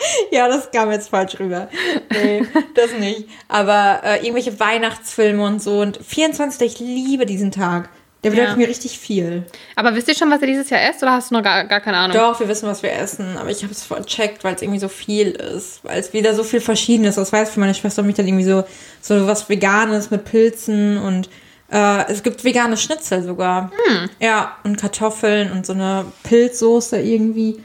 ja, 0.30 0.48
das 0.48 0.70
kam 0.70 0.90
jetzt 0.90 1.08
falsch 1.10 1.38
rüber. 1.38 1.68
Nee, 2.12 2.44
das 2.74 2.92
nicht. 2.98 3.28
Aber 3.48 4.00
äh, 4.04 4.16
irgendwelche 4.18 4.58
Weihnachtsfilme 4.60 5.42
und 5.44 5.62
so 5.62 5.80
und 5.80 5.98
24. 6.06 6.72
Ich 6.74 6.78
liebe 6.80 7.26
diesen 7.26 7.50
Tag. 7.50 7.88
Der 8.22 8.28
bedeutet 8.30 8.50
Ja. 8.50 8.56
mir 8.56 8.68
richtig 8.68 8.98
viel. 8.98 9.44
Aber 9.76 9.94
wisst 9.94 10.06
ihr 10.08 10.14
schon, 10.14 10.30
was 10.30 10.42
ihr 10.42 10.46
dieses 10.46 10.68
Jahr 10.68 10.82
esst 10.90 11.02
oder 11.02 11.12
hast 11.12 11.30
du 11.30 11.34
noch 11.36 11.42
gar, 11.42 11.64
gar 11.64 11.80
keine 11.80 11.96
Ahnung? 11.96 12.14
Doch, 12.14 12.38
wir 12.38 12.48
wissen, 12.48 12.68
was 12.68 12.82
wir 12.82 12.92
essen, 12.92 13.38
aber 13.38 13.48
ich 13.48 13.62
habe 13.62 13.72
es 13.72 13.82
vercheckt, 13.82 14.44
weil 14.44 14.54
es 14.56 14.60
irgendwie 14.60 14.78
so 14.78 14.88
viel 14.88 15.28
ist, 15.30 15.82
weil 15.84 15.98
es 15.98 16.12
wieder 16.12 16.34
so 16.34 16.44
viel 16.44 16.60
Verschiedenes. 16.60 17.10
ist. 17.10 17.16
Das 17.16 17.32
weiß 17.32 17.48
für 17.50 17.60
meine 17.60 17.74
Schwester 17.74 18.02
und 18.02 18.08
mich 18.08 18.16
dann 18.16 18.26
irgendwie 18.28 18.44
so 18.44 18.64
so 19.00 19.26
was 19.26 19.48
Veganes 19.48 20.10
mit 20.10 20.26
Pilzen 20.26 20.98
und 20.98 21.30
äh, 21.72 22.10
es 22.12 22.22
gibt 22.22 22.44
vegane 22.44 22.76
Schnitzel 22.76 23.22
sogar. 23.22 23.72
Ja, 24.18 24.56
und 24.64 24.76
Kartoffeln 24.76 25.50
und 25.52 25.64
so 25.64 25.72
eine 25.72 26.04
Pilzsoße 26.24 27.00
irgendwie. 27.00 27.62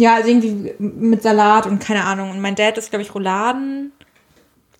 Ja, 0.00 0.14
also 0.14 0.28
irgendwie 0.30 0.74
mit 0.78 1.22
Salat 1.22 1.66
und 1.66 1.78
keine 1.78 2.04
Ahnung. 2.04 2.30
Und 2.30 2.40
mein 2.40 2.54
Dad 2.54 2.78
ist, 2.78 2.88
glaube 2.88 3.02
ich, 3.02 3.14
Rouladen. 3.14 3.92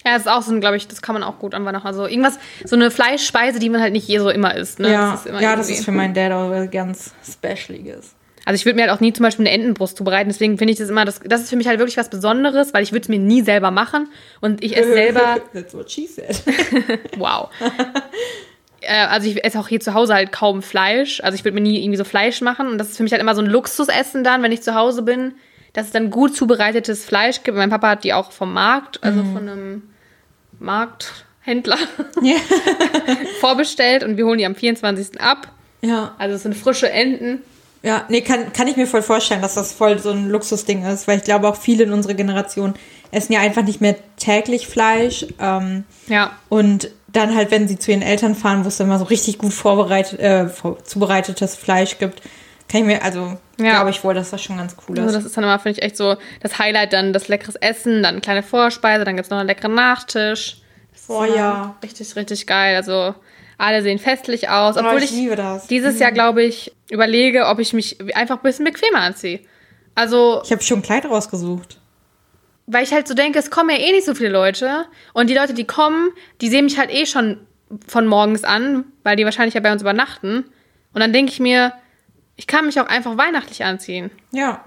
Ja, 0.02 0.14
das 0.14 0.22
ist 0.22 0.28
auch 0.28 0.40
so, 0.40 0.58
glaube 0.60 0.78
ich, 0.78 0.88
das 0.88 1.02
kann 1.02 1.12
man 1.12 1.22
auch 1.22 1.38
gut 1.38 1.54
an 1.54 1.66
Weihnachten. 1.66 1.86
Also 1.86 2.06
irgendwas, 2.06 2.38
so 2.64 2.74
eine 2.74 2.90
Fleischspeise, 2.90 3.58
die 3.58 3.68
man 3.68 3.82
halt 3.82 3.92
nicht 3.92 4.08
je 4.08 4.18
so 4.18 4.30
immer 4.30 4.54
isst. 4.54 4.78
Ne? 4.78 4.90
ja, 4.90 5.10
das 5.12 5.26
ist 5.26 5.40
ja, 5.40 5.56
das 5.56 5.68
ist 5.68 5.84
für 5.84 5.92
meinen 5.92 6.14
Dad 6.14 6.32
auch 6.32 6.50
was 6.50 6.70
ganz 6.70 7.12
Specialiges. 7.30 8.14
Also 8.46 8.56
ich 8.58 8.64
würde 8.64 8.76
mir 8.76 8.88
halt 8.88 8.92
auch 8.92 9.00
nie 9.00 9.12
zum 9.12 9.24
Beispiel 9.24 9.46
eine 9.46 9.54
Entenbrust 9.54 9.98
zubereiten, 9.98 10.30
deswegen 10.30 10.56
finde 10.56 10.72
ich 10.72 10.78
das 10.78 10.88
immer, 10.88 11.04
das, 11.04 11.20
das 11.22 11.42
ist 11.42 11.50
für 11.50 11.56
mich 11.56 11.68
halt 11.68 11.78
wirklich 11.78 11.98
was 11.98 12.08
Besonderes, 12.08 12.72
weil 12.72 12.82
ich 12.82 12.92
würde 12.92 13.02
es 13.02 13.08
mir 13.08 13.18
nie 13.18 13.42
selber 13.42 13.70
machen 13.70 14.08
und 14.40 14.64
ich 14.64 14.74
esse 14.74 14.92
selber, 14.94 15.36
That's 15.52 15.74
what 15.74 15.90
she 15.90 16.06
said. 16.06 16.42
wow. 17.18 17.50
Äh, 18.80 19.06
also 19.06 19.28
ich 19.28 19.44
esse 19.44 19.58
auch 19.58 19.68
hier 19.68 19.80
zu 19.80 19.94
Hause 19.94 20.14
halt 20.14 20.32
kaum 20.32 20.62
Fleisch, 20.62 21.20
also 21.22 21.34
ich 21.34 21.44
würde 21.44 21.54
mir 21.54 21.60
nie 21.60 21.80
irgendwie 21.82 21.98
so 21.98 22.04
Fleisch 22.04 22.40
machen 22.40 22.68
und 22.68 22.78
das 22.78 22.90
ist 22.90 22.96
für 22.96 23.02
mich 23.02 23.12
halt 23.12 23.22
immer 23.22 23.34
so 23.34 23.42
ein 23.42 23.46
Luxusessen 23.46 24.24
dann, 24.24 24.42
wenn 24.42 24.52
ich 24.52 24.62
zu 24.62 24.74
Hause 24.74 25.02
bin, 25.02 25.34
dass 25.72 25.86
es 25.86 25.92
dann 25.92 26.10
gut 26.10 26.34
zubereitetes 26.36 27.04
Fleisch 27.04 27.42
gibt. 27.42 27.56
Mein 27.56 27.70
Papa 27.70 27.90
hat 27.90 28.04
die 28.04 28.12
auch 28.12 28.32
vom 28.32 28.52
Markt, 28.52 29.02
also 29.04 29.22
von 29.22 29.48
einem 29.48 29.82
Markthändler 30.58 31.78
ja. 32.22 32.36
vorbestellt 33.40 34.04
und 34.04 34.16
wir 34.16 34.26
holen 34.26 34.38
die 34.38 34.46
am 34.46 34.54
24. 34.54 35.20
ab. 35.20 35.48
ja. 35.82 36.14
Also 36.18 36.36
es 36.36 36.42
sind 36.42 36.56
frische 36.56 36.90
Enten. 36.90 37.42
Ja, 37.82 38.04
nee, 38.10 38.20
kann, 38.20 38.52
kann 38.52 38.68
ich 38.68 38.76
mir 38.76 38.86
voll 38.86 39.00
vorstellen, 39.00 39.40
dass 39.40 39.54
das 39.54 39.72
voll 39.72 39.98
so 39.98 40.10
ein 40.10 40.28
Luxusding 40.28 40.84
ist, 40.84 41.08
weil 41.08 41.16
ich 41.18 41.24
glaube 41.24 41.48
auch 41.48 41.56
viele 41.56 41.84
in 41.84 41.92
unserer 41.94 42.12
Generation 42.12 42.74
essen 43.10 43.32
ja 43.32 43.40
einfach 43.40 43.62
nicht 43.62 43.80
mehr 43.80 43.96
täglich 44.18 44.66
Fleisch. 44.68 45.24
Ähm, 45.40 45.84
Ja. 46.06 46.32
und 46.50 46.90
dann 47.12 47.34
halt, 47.34 47.50
wenn 47.50 47.66
sie 47.68 47.78
zu 47.78 47.90
ihren 47.90 48.02
Eltern 48.02 48.34
fahren, 48.34 48.64
wo 48.64 48.68
es 48.68 48.76
dann 48.76 48.88
mal 48.88 48.98
so 48.98 49.04
richtig 49.04 49.38
gut 49.38 49.52
vorbereitet, 49.52 50.18
äh, 50.20 50.48
zubereitetes 50.84 51.56
Fleisch 51.56 51.98
gibt, 51.98 52.22
kann 52.68 52.80
ich 52.82 52.86
mir, 52.86 53.02
also 53.02 53.36
Ja. 53.58 53.72
glaube 53.74 53.90
ich 53.90 54.04
wohl, 54.04 54.14
dass 54.14 54.30
das 54.30 54.42
schon 54.42 54.56
ganz 54.58 54.76
cool 54.88 54.96
ist. 54.98 55.02
Also 55.02 55.14
das 55.16 55.24
ist 55.24 55.36
dann 55.36 55.44
immer, 55.44 55.58
finde 55.58 55.78
ich, 55.80 55.84
echt 55.84 55.96
so 55.96 56.16
das 56.40 56.58
Highlight, 56.58 56.92
dann 56.92 57.12
das 57.12 57.28
leckeres 57.28 57.56
Essen, 57.56 58.02
dann 58.02 58.12
eine 58.14 58.20
kleine 58.20 58.42
Vorspeise, 58.42 59.04
dann 59.04 59.16
gibt 59.16 59.26
es 59.26 59.30
noch 59.30 59.38
einen 59.38 59.48
leckeren 59.48 59.74
Nachtisch. 59.74 60.58
Oh 61.08 61.24
immer 61.24 61.34
ja. 61.36 61.76
Richtig, 61.82 62.14
richtig 62.14 62.46
geil. 62.46 62.76
Also 62.76 63.14
alle 63.58 63.82
sehen 63.82 63.98
festlich 63.98 64.48
aus. 64.48 64.76
Oh, 64.76 64.80
Obwohl 64.80 64.98
ich 64.98 65.06
ich, 65.06 65.10
liebe 65.12 65.34
das. 65.36 65.66
dieses 65.66 65.98
Jahr, 65.98 66.12
glaube 66.12 66.44
ich, 66.44 66.72
überlege, 66.90 67.46
ob 67.46 67.58
ich 67.58 67.72
mich 67.72 67.98
einfach 68.16 68.36
ein 68.36 68.42
bisschen 68.42 68.64
bequemer 68.64 69.00
anziehe. 69.00 69.40
Also, 69.96 70.40
ich 70.44 70.52
habe 70.52 70.62
schon 70.62 70.78
ein 70.78 70.82
Kleid 70.82 71.04
rausgesucht. 71.06 71.79
Weil 72.72 72.84
ich 72.84 72.92
halt 72.92 73.08
so 73.08 73.14
denke, 73.14 73.38
es 73.38 73.50
kommen 73.50 73.70
ja 73.70 73.76
eh 73.76 73.92
nicht 73.92 74.06
so 74.06 74.14
viele 74.14 74.30
Leute. 74.30 74.86
Und 75.12 75.28
die 75.28 75.34
Leute, 75.34 75.54
die 75.54 75.66
kommen, 75.66 76.10
die 76.40 76.48
sehen 76.48 76.64
mich 76.64 76.78
halt 76.78 76.90
eh 76.90 77.04
schon 77.06 77.38
von 77.86 78.06
morgens 78.06 78.44
an, 78.44 78.84
weil 79.02 79.16
die 79.16 79.24
wahrscheinlich 79.24 79.54
ja 79.54 79.60
bei 79.60 79.72
uns 79.72 79.82
übernachten. 79.82 80.44
Und 80.92 81.00
dann 81.00 81.12
denke 81.12 81.32
ich 81.32 81.40
mir, 81.40 81.72
ich 82.36 82.46
kann 82.46 82.66
mich 82.66 82.80
auch 82.80 82.86
einfach 82.86 83.16
weihnachtlich 83.16 83.64
anziehen. 83.64 84.10
Ja. 84.32 84.64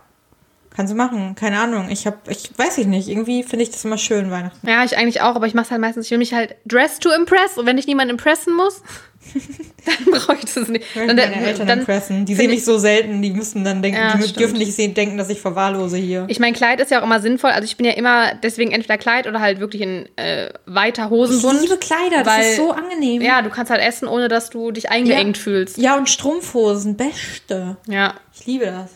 Kannst 0.76 0.92
du 0.92 0.98
machen, 0.98 1.36
keine 1.36 1.60
Ahnung. 1.60 1.90
Ich 1.90 2.08
habe, 2.08 2.18
ich 2.30 2.50
weiß 2.58 2.80
ich 2.80 2.88
nicht, 2.88 3.08
irgendwie 3.08 3.44
finde 3.44 3.64
ich 3.64 3.70
das 3.70 3.86
immer 3.86 4.00
schön, 4.00 4.32
Weihnachten. 4.32 4.68
Ja, 4.68 4.84
ich 4.84 4.98
eigentlich 4.98 5.22
auch, 5.22 5.36
aber 5.36 5.46
ich 5.46 5.54
mache 5.54 5.70
halt 5.70 5.82
meistens, 5.82 6.06
ich 6.06 6.12
will 6.12 6.18
mich 6.18 6.34
halt 6.34 6.56
dress 6.66 6.98
to 6.98 7.12
impress 7.12 7.58
und 7.60 7.68
wenn 7.68 7.78
ich 7.78 7.86
niemanden 7.86 8.12
impressen 8.12 8.56
muss, 8.56 8.82
dann 9.86 10.12
brauche 10.14 10.38
ich 10.38 10.54
das 10.54 10.68
nicht. 10.68 10.86
Ich 10.94 10.94
Dann, 11.08 11.16
meine 11.16 11.46
Eltern 11.46 11.68
impressen. 11.70 12.26
Die 12.26 12.36
sehen 12.36 12.50
mich 12.52 12.64
so 12.66 12.78
selten, 12.78 13.22
die 13.22 13.32
müssen 13.32 13.64
dann 13.64 13.82
denken, 13.82 14.00
Ja, 14.00 14.16
die 14.16 14.24
stimmt. 14.24 14.40
dürfen 14.40 14.58
nicht 14.58 14.74
sehen, 14.74 14.94
denken, 14.94 15.18
dass 15.18 15.30
ich 15.30 15.40
verwahrlose 15.42 15.98
hier. 15.98 16.26
Ich 16.30 16.40
mein 16.40 16.54
Kleid 16.54 16.80
ist 16.80 16.92
ja 16.92 17.00
auch 17.00 17.04
immer 17.04 17.20
sinnvoll, 17.20 17.52
also 17.52 17.66
ich 17.66 17.78
bin 17.78 17.86
ja 17.86 17.94
immer 17.94 18.36
deswegen 18.36 18.72
entweder 18.72 18.98
Kleid 18.98 19.28
oder 19.28 19.40
halt 19.40 19.60
wirklich 19.60 19.82
in 19.82 20.08
äh, 20.18 20.50
weiter 20.66 21.06
Ich 21.06 21.10
Hosenbund. 21.12 21.62
liebe 21.62 21.78
Kleider, 21.78 22.24
das 22.24 22.28
weil- 22.28 22.50
ist 22.52 22.58
so 22.58 22.72
angenehm. 22.72 23.22
Ja, 23.22 23.42
du 23.42 23.50
kannst 23.50 23.72
halt 23.72 23.82
essen, 23.82 24.08
ohne 24.08 24.28
dass 24.28 24.50
du 24.50 24.72
dich 24.72 24.90
eingeengt 24.90 25.38
fühlst. 25.38 25.78
Ja, 25.78 25.98
und 25.98 26.10
Strumpfhosen, 26.10 26.96
beste. 26.98 27.78
Ja. 27.88 28.14
Ich 28.34 28.46
liebe 28.46 28.66
das. 28.66 28.92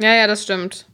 ja, 0.00 0.14
ja, 0.14 0.26
das 0.26 0.42
stimmt. 0.42 0.86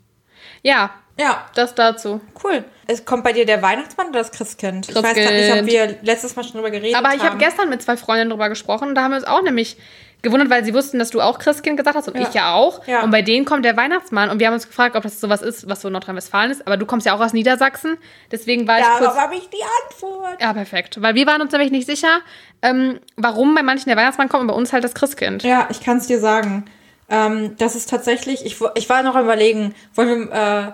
Ja, 0.63 0.91
Ja, 1.21 1.47
das 1.55 1.75
dazu. 1.75 2.21
cool. 2.45 2.65
Es 2.87 3.05
kommt 3.05 3.23
bei 3.25 3.33
dir 3.33 3.47
der 3.47 3.63
Weihnachtsmann 3.63 4.09
oder 4.09 4.19
das 4.21 4.33
Christkind? 4.33 4.89
Ich 4.89 4.95
weiß 4.95 5.03
Christkind. 5.03 5.29
gar 5.29 5.55
nicht, 5.63 5.63
ob 5.63 5.67
wir 5.67 5.99
letztes 6.03 6.35
Mal 6.35 6.43
schon 6.43 6.55
drüber 6.55 6.71
geredet 6.71 6.97
Aber 6.97 7.09
haben. 7.11 7.17
ich 7.19 7.23
habe 7.23 7.37
gestern 7.39 7.69
mit 7.69 7.83
zwei 7.83 7.97
Freundinnen 7.97 8.31
drüber 8.31 8.49
gesprochen 8.49 8.89
und 8.89 8.95
da 8.95 9.03
haben 9.03 9.13
wir 9.13 9.17
uns 9.19 9.27
auch 9.27 9.43
nämlich 9.43 9.77
gewundert, 10.23 10.51
weil 10.51 10.65
sie 10.65 10.75
wussten, 10.75 10.99
dass 10.99 11.11
du 11.11 11.21
auch 11.23 11.39
Christkind 11.39 11.77
gesagt 11.79 11.97
hast 11.97 12.09
und 12.09 12.17
Ja. 12.21 12.29
ich 12.29 12.35
ja 12.35 12.53
auch. 12.55 12.87
Ja. 12.87 13.03
Und 13.03 13.11
bei 13.11 13.23
denen 13.23 13.45
kommt 13.47 13.65
der 13.65 13.77
Weihnachtsmann 13.77 14.29
und 14.29 14.39
wir 14.41 14.49
haben 14.49 14.55
uns 14.55 14.67
gefragt, 14.67 14.97
ob 14.97 15.03
das 15.03 15.21
sowas 15.21 15.41
ist, 15.41 15.69
was 15.69 15.81
so 15.81 15.89
Nordrhein-Westfalen 15.89 16.51
ist. 16.51 16.67
Aber 16.67 16.77
du 16.77 16.85
kommst 16.85 17.07
ja 17.07 17.15
auch 17.15 17.21
aus 17.21 17.33
Niedersachsen, 17.33 17.97
deswegen 18.31 18.67
war 18.69 18.81
ich 18.81 18.85
kurz... 18.85 19.01
Darauf 19.01 19.17
habe 19.19 19.35
ich 19.37 19.49
die 19.49 19.63
Antwort. 19.87 20.41
Ja, 20.41 20.53
perfekt. 20.53 21.01
Weil 21.01 21.15
wir 21.15 21.27
waren 21.27 21.41
uns 21.41 21.53
nämlich 21.53 21.71
nicht 21.71 21.87
sicher, 21.87 22.21
ähm, 22.63 22.99
warum 23.17 23.55
bei 23.55 23.63
manchen 23.63 23.87
der 23.89 23.97
Weihnachtsmann 23.97 24.29
kommt 24.29 24.43
und 24.43 24.47
bei 24.49 24.55
uns 24.55 24.73
halt 24.73 24.85
das 24.85 24.95
Christkind. 24.95 25.43
Ja, 25.43 25.69
ich 25.71 25.81
kann 25.83 25.99
es 25.99 26.07
dir 26.07 26.19
sagen. 26.19 26.65
Ähm, 27.09 27.57
das 27.59 27.75
ist 27.75 27.89
tatsächlich, 27.89 28.45
ich, 28.45 28.59
ich 28.75 28.89
war 28.91 29.03
noch 29.03 29.15
am 29.17 29.25
überlegen, 29.25 29.75
wollen 29.95 30.29
wir, 30.31 30.35
äh, 30.69 30.73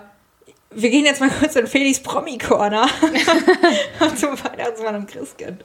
wir 0.71 0.89
gehen 0.89 1.05
jetzt 1.05 1.21
mal 1.21 1.29
kurz 1.29 1.55
in 1.55 1.67
Felix 1.67 1.99
Promi-Corner 1.99 2.87
zum 4.15 4.31
Weihnachtsmann 4.43 4.95
und 4.95 5.07
Christkind. 5.07 5.63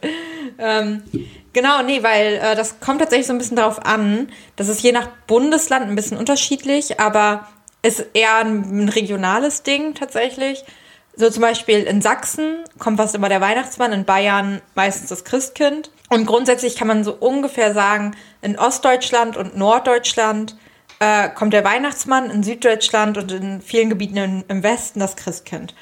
Ähm, 0.57 1.03
genau, 1.51 1.83
nee, 1.83 2.01
weil 2.03 2.35
äh, 2.35 2.55
das 2.55 2.79
kommt 2.79 2.99
tatsächlich 2.99 3.27
so 3.27 3.33
ein 3.33 3.37
bisschen 3.37 3.57
darauf 3.57 3.85
an. 3.85 4.29
Das 4.55 4.69
ist 4.69 4.81
je 4.81 4.91
nach 4.91 5.09
Bundesland 5.27 5.87
ein 5.87 5.95
bisschen 5.95 6.17
unterschiedlich, 6.17 6.99
aber 6.99 7.47
ist 7.81 8.05
eher 8.13 8.37
ein, 8.37 8.85
ein 8.85 8.89
regionales 8.89 9.63
Ding 9.63 9.93
tatsächlich. 9.93 10.63
So 11.15 11.29
zum 11.29 11.41
Beispiel 11.41 11.83
in 11.83 12.01
Sachsen 12.01 12.63
kommt 12.79 12.97
fast 12.97 13.13
immer 13.13 13.29
der 13.29 13.41
Weihnachtsmann, 13.41 13.93
in 13.93 14.05
Bayern 14.05 14.61
meistens 14.73 15.09
das 15.09 15.25
Christkind. 15.25 15.91
Und 16.09 16.25
grundsätzlich 16.25 16.75
kann 16.75 16.87
man 16.87 17.03
so 17.03 17.13
ungefähr 17.13 17.73
sagen, 17.73 18.15
in 18.41 18.57
Ostdeutschland 18.57 19.37
und 19.37 19.57
Norddeutschland 19.57 20.55
äh, 21.03 21.29
kommt 21.29 21.53
der 21.53 21.63
Weihnachtsmann, 21.63 22.29
in 22.29 22.43
Süddeutschland 22.43 23.17
und 23.17 23.31
in 23.31 23.61
vielen 23.61 23.89
Gebieten 23.89 24.17
in, 24.17 24.43
im 24.47 24.63
Westen 24.63 24.99
das 24.99 25.15
Christkind. 25.15 25.73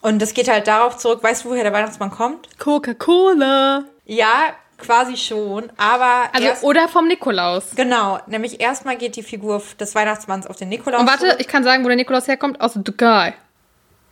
Und 0.00 0.20
das 0.20 0.34
geht 0.34 0.48
halt 0.48 0.66
darauf 0.66 0.96
zurück, 0.98 1.22
weißt 1.22 1.44
du, 1.44 1.50
woher 1.50 1.62
der 1.62 1.72
Weihnachtsmann 1.72 2.10
kommt? 2.10 2.48
Coca-Cola. 2.58 3.84
Ja, 4.06 4.52
quasi 4.78 5.16
schon, 5.16 5.70
aber 5.78 6.28
Also, 6.32 6.46
erst, 6.48 6.62
oder 6.64 6.88
vom 6.88 7.06
Nikolaus. 7.08 7.70
genau, 7.74 8.18
nämlich 8.26 8.60
erstmal 8.60 8.96
geht 8.96 9.16
die 9.16 9.22
Figur 9.22 9.62
des 9.80 9.94
Weihnachtsmanns 9.94 10.46
auf 10.46 10.56
den 10.56 10.68
Nikolaus. 10.68 11.00
Und 11.00 11.06
warte, 11.06 11.20
zurück. 11.26 11.36
ich 11.38 11.48
kann 11.48 11.64
sagen, 11.64 11.84
wo 11.84 11.88
der 11.88 11.96
Nikolaus 11.96 12.26
herkommt. 12.28 12.60
Aus 12.60 12.74
der 12.74 12.84
Türkei. 12.84 13.34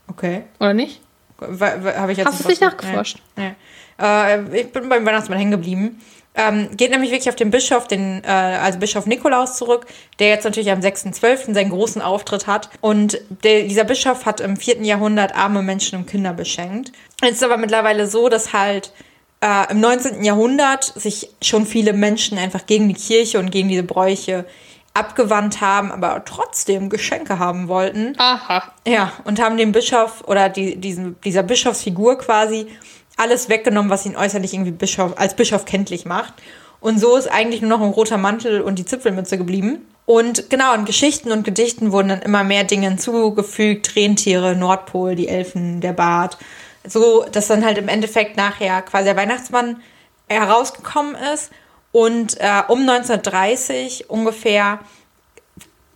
Okay. 0.09 0.45
Oder 0.61 0.73
nicht? 0.75 1.01
Habe 1.41 2.13
ich 2.13 2.19
jetzt 2.19 2.27
Hast 2.29 2.47
nicht 2.49 2.63
rausge- 2.63 2.65
nachgeforscht? 2.67 3.19
Nee. 3.37 3.55
nee. 3.99 4.07
Äh, 4.07 4.61
ich 4.61 4.73
bin 4.73 4.89
beim 4.89 5.05
Weihnachtsmann 5.05 5.39
hängen 5.39 5.51
geblieben. 5.51 6.01
Ähm, 6.35 6.71
geht 6.77 6.91
nämlich 6.91 7.11
wirklich 7.11 7.29
auf 7.29 7.37
den 7.37 7.51
Bischof, 7.51 7.87
den, 7.89 8.23
äh, 8.25 8.29
also 8.29 8.79
Bischof 8.79 9.05
Nikolaus 9.07 9.57
zurück, 9.57 9.87
der 10.19 10.29
jetzt 10.29 10.45
natürlich 10.45 10.71
am 10.71 10.81
6.12. 10.81 11.53
seinen 11.53 11.71
großen 11.71 12.01
Auftritt 12.01 12.47
hat. 12.47 12.71
Und 12.81 13.21
der, 13.45 13.65
dieser 13.65 13.85
Bischof 13.85 14.25
hat 14.25 14.41
im 14.41 14.57
4. 14.57 14.83
Jahrhundert 14.83 15.35
arme 15.35 15.63
Menschen 15.63 15.99
und 15.99 16.07
Kinder 16.07 16.33
beschenkt. 16.33 16.93
Jetzt 17.23 17.37
ist 17.37 17.45
aber 17.45 17.59
mittlerweile 17.59 18.07
so, 18.07 18.31
dass 18.31 18.55
halt 18.55 18.93
äh, 19.43 19.71
im 19.71 19.81
19. 19.81 20.25
Jahrhundert 20.25 20.85
sich 20.85 21.29
schon 21.43 21.67
viele 21.67 21.93
Menschen 21.93 22.39
einfach 22.39 22.65
gegen 22.65 22.89
die 22.89 22.95
Kirche 22.95 23.39
und 23.39 23.51
gegen 23.51 23.69
diese 23.69 23.83
Bräuche 23.83 24.47
abgewandt 24.95 25.61
haben, 25.61 25.91
aber 25.91 26.25
trotzdem 26.25 26.89
Geschenke 26.91 27.39
haben 27.39 27.69
wollten. 27.69 28.15
Aha. 28.19 28.63
Ja, 28.87 29.13
und 29.25 29.41
haben 29.41 29.57
dem 29.57 29.73
Bischof 29.73 30.23
oder 30.27 30.49
die, 30.49 30.77
diesen, 30.77 31.21
dieser 31.23 31.43
Bischofsfigur 31.43 32.19
quasi 32.19 32.67
alles 33.17 33.49
weggenommen, 33.49 33.91
was 33.91 34.07
ihn 34.07 34.17
äußerlich 34.17 34.55
irgendwie 34.55 34.71
Bischof, 34.71 35.13
als 35.17 35.35
Bischof 35.35 35.65
kenntlich 35.65 36.05
macht. 36.05 36.35
Und 36.81 36.99
so 36.99 37.17
ist 37.17 37.29
eigentlich 37.29 37.61
nur 37.61 37.71
noch 37.71 37.81
ein 37.81 37.93
roter 37.93 38.19
Mantel 38.19 38.61
und 38.61 38.79
die 38.79 38.85
Zipfelmütze 38.85 39.39
geblieben. 39.39 39.87
Und 40.05 40.51
genau, 40.51 40.75
in 40.75 40.85
Geschichten 40.85 41.31
und 41.31 41.45
Gedichten 41.45 41.93
wurden 41.93 42.09
dann 42.09 42.23
immer 42.23 42.43
mehr 42.43 42.65
Dinge 42.65 42.89
hinzugefügt. 42.89 43.95
Rentiere, 43.95 44.57
Nordpol, 44.57 45.15
die 45.15 45.29
Elfen, 45.29 45.81
der 45.81 45.93
Bart. 45.93 46.39
So, 46.85 47.25
dass 47.31 47.47
dann 47.47 47.65
halt 47.65 47.79
im 47.79 47.89
Endeffekt 47.89 48.37
nachher 48.37 48.83
quasi 48.83 49.05
der 49.05 49.17
Weihnachtsmann 49.17 49.81
herausgekommen 50.29 51.15
ist. 51.33 51.53
Und 51.93 52.41
äh, 52.41 52.63
um 52.67 52.81
1930 52.81 54.11
ungefähr 54.11 54.81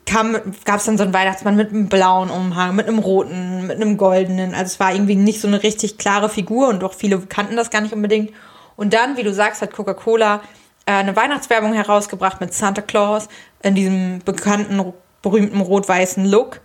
gab 0.06 0.78
es 0.78 0.84
dann 0.84 0.96
so 0.96 1.04
einen 1.04 1.12
Weihnachtsmann 1.12 1.56
mit 1.56 1.70
einem 1.70 1.88
blauen 1.88 2.30
Umhang, 2.30 2.76
mit 2.76 2.86
einem 2.86 3.00
roten, 3.00 3.66
mit 3.66 3.76
einem 3.76 3.96
goldenen. 3.96 4.54
Also 4.54 4.64
es 4.64 4.80
war 4.80 4.92
irgendwie 4.92 5.16
nicht 5.16 5.40
so 5.40 5.48
eine 5.48 5.62
richtig 5.62 5.98
klare 5.98 6.28
Figur 6.28 6.68
und 6.68 6.82
auch 6.84 6.94
viele 6.94 7.20
kannten 7.20 7.56
das 7.56 7.70
gar 7.70 7.80
nicht 7.80 7.92
unbedingt. 7.92 8.32
Und 8.76 8.92
dann, 8.92 9.16
wie 9.16 9.22
du 9.22 9.34
sagst, 9.34 9.62
hat 9.62 9.72
Coca-Cola 9.72 10.42
äh, 10.86 10.92
eine 10.92 11.16
Weihnachtswerbung 11.16 11.72
herausgebracht 11.72 12.40
mit 12.40 12.54
Santa 12.54 12.82
Claus 12.82 13.28
in 13.62 13.74
diesem 13.74 14.20
bekannten, 14.24 14.92
berühmten 15.22 15.60
rot-weißen 15.60 16.24
Look 16.24 16.60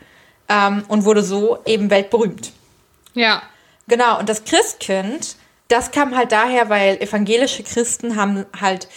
ähm, 0.48 0.84
und 0.88 1.06
wurde 1.06 1.24
so 1.24 1.60
eben 1.66 1.90
weltberühmt. 1.90 2.52
Ja. 3.14 3.42
Genau, 3.88 4.20
und 4.20 4.30
das 4.30 4.44
Christkind, 4.44 5.36
das 5.68 5.92
kam 5.92 6.16
halt 6.16 6.32
daher, 6.32 6.70
weil 6.70 6.98
evangelische 7.02 7.64
Christen 7.64 8.16
haben 8.16 8.46
halt 8.60 8.88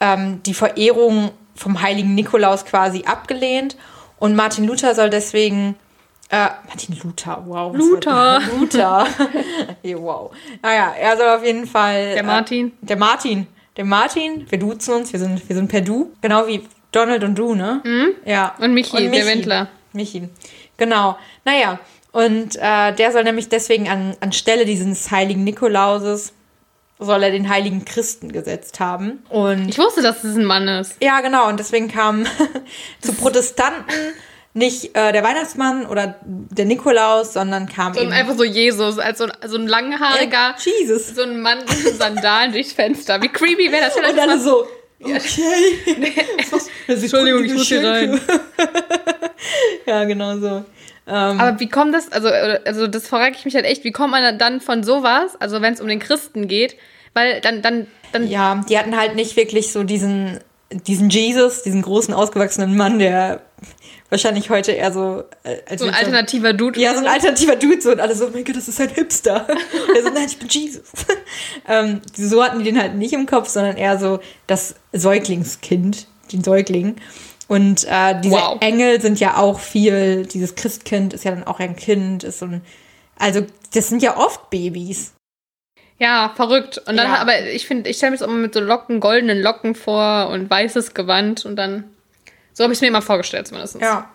ähm, 0.00 0.42
die 0.42 0.54
Verehrung 0.54 1.30
vom 1.54 1.80
heiligen 1.80 2.14
Nikolaus 2.14 2.64
quasi 2.64 3.04
abgelehnt. 3.04 3.76
Und 4.22 4.36
Martin 4.36 4.68
Luther 4.68 4.94
soll 4.94 5.10
deswegen. 5.10 5.74
Äh, 6.28 6.46
Martin 6.68 6.96
Luther, 7.02 7.42
wow. 7.44 7.74
Luther. 7.76 8.40
Luther. 8.56 9.04
hey, 9.82 9.96
wow. 10.00 10.30
Naja, 10.62 10.94
er 10.96 11.16
soll 11.16 11.26
auf 11.26 11.44
jeden 11.44 11.66
Fall. 11.66 12.14
Der 12.14 12.22
Martin. 12.22 12.68
Äh, 12.68 12.86
der 12.86 12.98
Martin. 12.98 13.48
Der 13.76 13.84
Martin, 13.84 14.46
wir 14.48 14.58
duzen 14.60 14.94
uns, 14.94 15.12
wir 15.12 15.18
sind, 15.18 15.48
wir 15.48 15.56
sind 15.56 15.66
per 15.66 15.80
Du. 15.80 16.12
Genau 16.20 16.46
wie 16.46 16.62
Donald 16.92 17.24
und 17.24 17.36
du, 17.36 17.56
ne? 17.56 18.14
Ja. 18.24 18.54
Und 18.60 18.74
Michi, 18.74 19.10
der 19.10 19.26
Wendler. 19.26 19.66
Michi. 19.92 20.28
Genau. 20.76 21.18
Naja, 21.44 21.80
und 22.12 22.54
äh, 22.60 22.94
der 22.94 23.10
soll 23.10 23.24
nämlich 23.24 23.48
deswegen 23.48 23.88
an, 23.88 24.14
anstelle 24.20 24.64
dieses 24.64 25.10
heiligen 25.10 25.42
Nikolauses, 25.42 26.32
soll 27.04 27.22
er 27.22 27.30
den 27.30 27.48
heiligen 27.48 27.84
Christen 27.84 28.32
gesetzt 28.32 28.80
haben. 28.80 29.22
Und 29.28 29.68
Ich 29.68 29.78
wusste, 29.78 30.02
dass 30.02 30.24
es 30.24 30.36
ein 30.36 30.44
Mann 30.44 30.68
ist. 30.68 30.96
ja, 31.02 31.20
genau, 31.20 31.48
und 31.48 31.58
deswegen 31.60 31.88
kam 31.88 32.24
zu 33.00 33.12
Protestanten 33.14 33.94
nicht 34.54 34.94
äh, 34.96 35.12
der 35.12 35.24
Weihnachtsmann 35.24 35.86
oder 35.86 36.16
der 36.24 36.66
Nikolaus, 36.66 37.32
sondern 37.32 37.66
kam 37.68 37.94
So 37.94 38.00
eben 38.00 38.12
einfach 38.12 38.36
so 38.36 38.44
Jesus, 38.44 38.98
als 38.98 39.18
so 39.18 39.24
ein, 39.24 39.32
so 39.46 39.56
ein 39.56 39.66
langhaariger, 39.66 40.54
Jesus. 40.58 41.14
so 41.14 41.22
ein 41.22 41.40
Mann 41.40 41.58
mit 41.60 41.96
Sandalen 41.98 42.52
durchs 42.52 42.72
Fenster. 42.74 43.22
Wie 43.22 43.28
creepy 43.28 43.72
wäre 43.72 43.84
das 43.86 43.94
denn? 43.94 44.04
Und 44.04 44.18
alle 44.18 44.38
so, 44.38 44.66
okay. 45.00 45.18
Ist 46.86 47.02
Entschuldigung, 47.02 47.44
ich 47.44 47.54
muss 47.54 47.66
hier 47.66 47.80
Geschenke. 47.80 48.20
ja, 49.86 50.04
genau 50.04 50.36
so. 50.36 50.64
Ähm, 51.06 51.40
Aber 51.40 51.58
wie 51.58 51.68
kommt 51.68 51.94
das, 51.94 52.12
also, 52.12 52.28
also 52.28 52.86
das 52.86 53.08
frage 53.08 53.34
ich 53.36 53.44
mich 53.44 53.54
halt 53.54 53.64
echt, 53.64 53.84
wie 53.84 53.90
kommt 53.90 54.10
man 54.12 54.38
dann 54.38 54.60
von 54.60 54.84
sowas, 54.84 55.34
also 55.40 55.60
wenn 55.60 55.72
es 55.72 55.80
um 55.80 55.88
den 55.88 55.98
Christen 55.98 56.46
geht, 56.46 56.76
weil 57.14 57.40
dann, 57.40 57.62
dann, 57.62 57.86
dann, 58.12 58.28
Ja, 58.28 58.64
die 58.68 58.78
hatten 58.78 58.96
halt 58.96 59.14
nicht 59.14 59.36
wirklich 59.36 59.72
so 59.72 59.84
diesen, 59.84 60.40
diesen 60.70 61.10
Jesus, 61.10 61.62
diesen 61.62 61.82
großen, 61.82 62.14
ausgewachsenen 62.14 62.76
Mann, 62.76 62.98
der 62.98 63.42
wahrscheinlich 64.12 64.50
heute 64.50 64.72
eher 64.72 64.92
so 64.92 65.24
äh, 65.42 65.76
so 65.76 65.86
ein 65.86 65.94
alternativer 65.94 66.52
Dude. 66.52 66.78
Ja, 66.78 66.92
so 66.92 67.00
ein 67.00 67.06
alternativer 67.06 67.56
Dude 67.56 67.80
so 67.80 67.90
und 67.90 68.00
alle 68.00 68.14
so, 68.14 68.26
oh 68.26 68.30
mein 68.32 68.44
Gott, 68.44 68.56
das 68.56 68.68
ist 68.68 68.80
ein 68.80 68.90
Hipster. 68.90 69.46
Und 69.48 69.96
er 69.96 70.02
so, 70.02 70.10
nein, 70.10 70.26
ich 70.26 70.38
bin 70.38 70.48
Jesus. 70.48 70.90
ähm, 71.68 72.02
so 72.14 72.44
hatten 72.44 72.58
die 72.58 72.64
den 72.64 72.80
halt 72.80 72.94
nicht 72.94 73.14
im 73.14 73.26
Kopf, 73.26 73.48
sondern 73.48 73.76
eher 73.76 73.98
so 73.98 74.20
das 74.46 74.74
Säuglingskind, 74.92 76.06
den 76.30 76.44
Säugling. 76.44 76.96
Und 77.48 77.84
äh, 77.84 78.20
diese 78.20 78.34
Wow. 78.36 78.58
Engel 78.60 79.00
sind 79.00 79.18
ja 79.18 79.38
auch 79.38 79.60
viel, 79.60 80.26
dieses 80.26 80.54
Christkind 80.54 81.14
ist 81.14 81.24
ja 81.24 81.32
dann 81.32 81.44
auch 81.44 81.58
ein 81.58 81.74
Kind, 81.76 82.22
ist 82.22 82.38
so 82.38 82.46
ein, 82.46 82.62
also 83.18 83.42
das 83.74 83.88
sind 83.88 84.02
ja 84.02 84.16
oft 84.16 84.50
Babys. 84.50 85.12
Ja, 85.98 86.32
verrückt. 86.34 86.78
Und 86.86 86.96
dann, 86.96 87.08
Ja. 87.12 87.18
aber 87.18 87.40
ich 87.52 87.66
finde, 87.66 87.88
ich 87.88 87.96
stelle 87.96 88.12
mir 88.12 88.18
das 88.18 88.26
immer 88.26 88.36
mit 88.36 88.54
so 88.54 88.60
Locken, 88.60 88.98
goldenen 89.00 89.40
Locken 89.40 89.74
vor 89.74 90.28
und 90.30 90.50
weißes 90.50 90.94
Gewand 90.94 91.44
und 91.46 91.56
dann, 91.56 91.84
so 92.52 92.64
habe 92.64 92.72
ich 92.72 92.78
es 92.78 92.80
mir 92.82 92.88
immer 92.88 93.02
vorgestellt 93.02 93.46
zumindest. 93.46 93.80
Ja. 93.80 94.08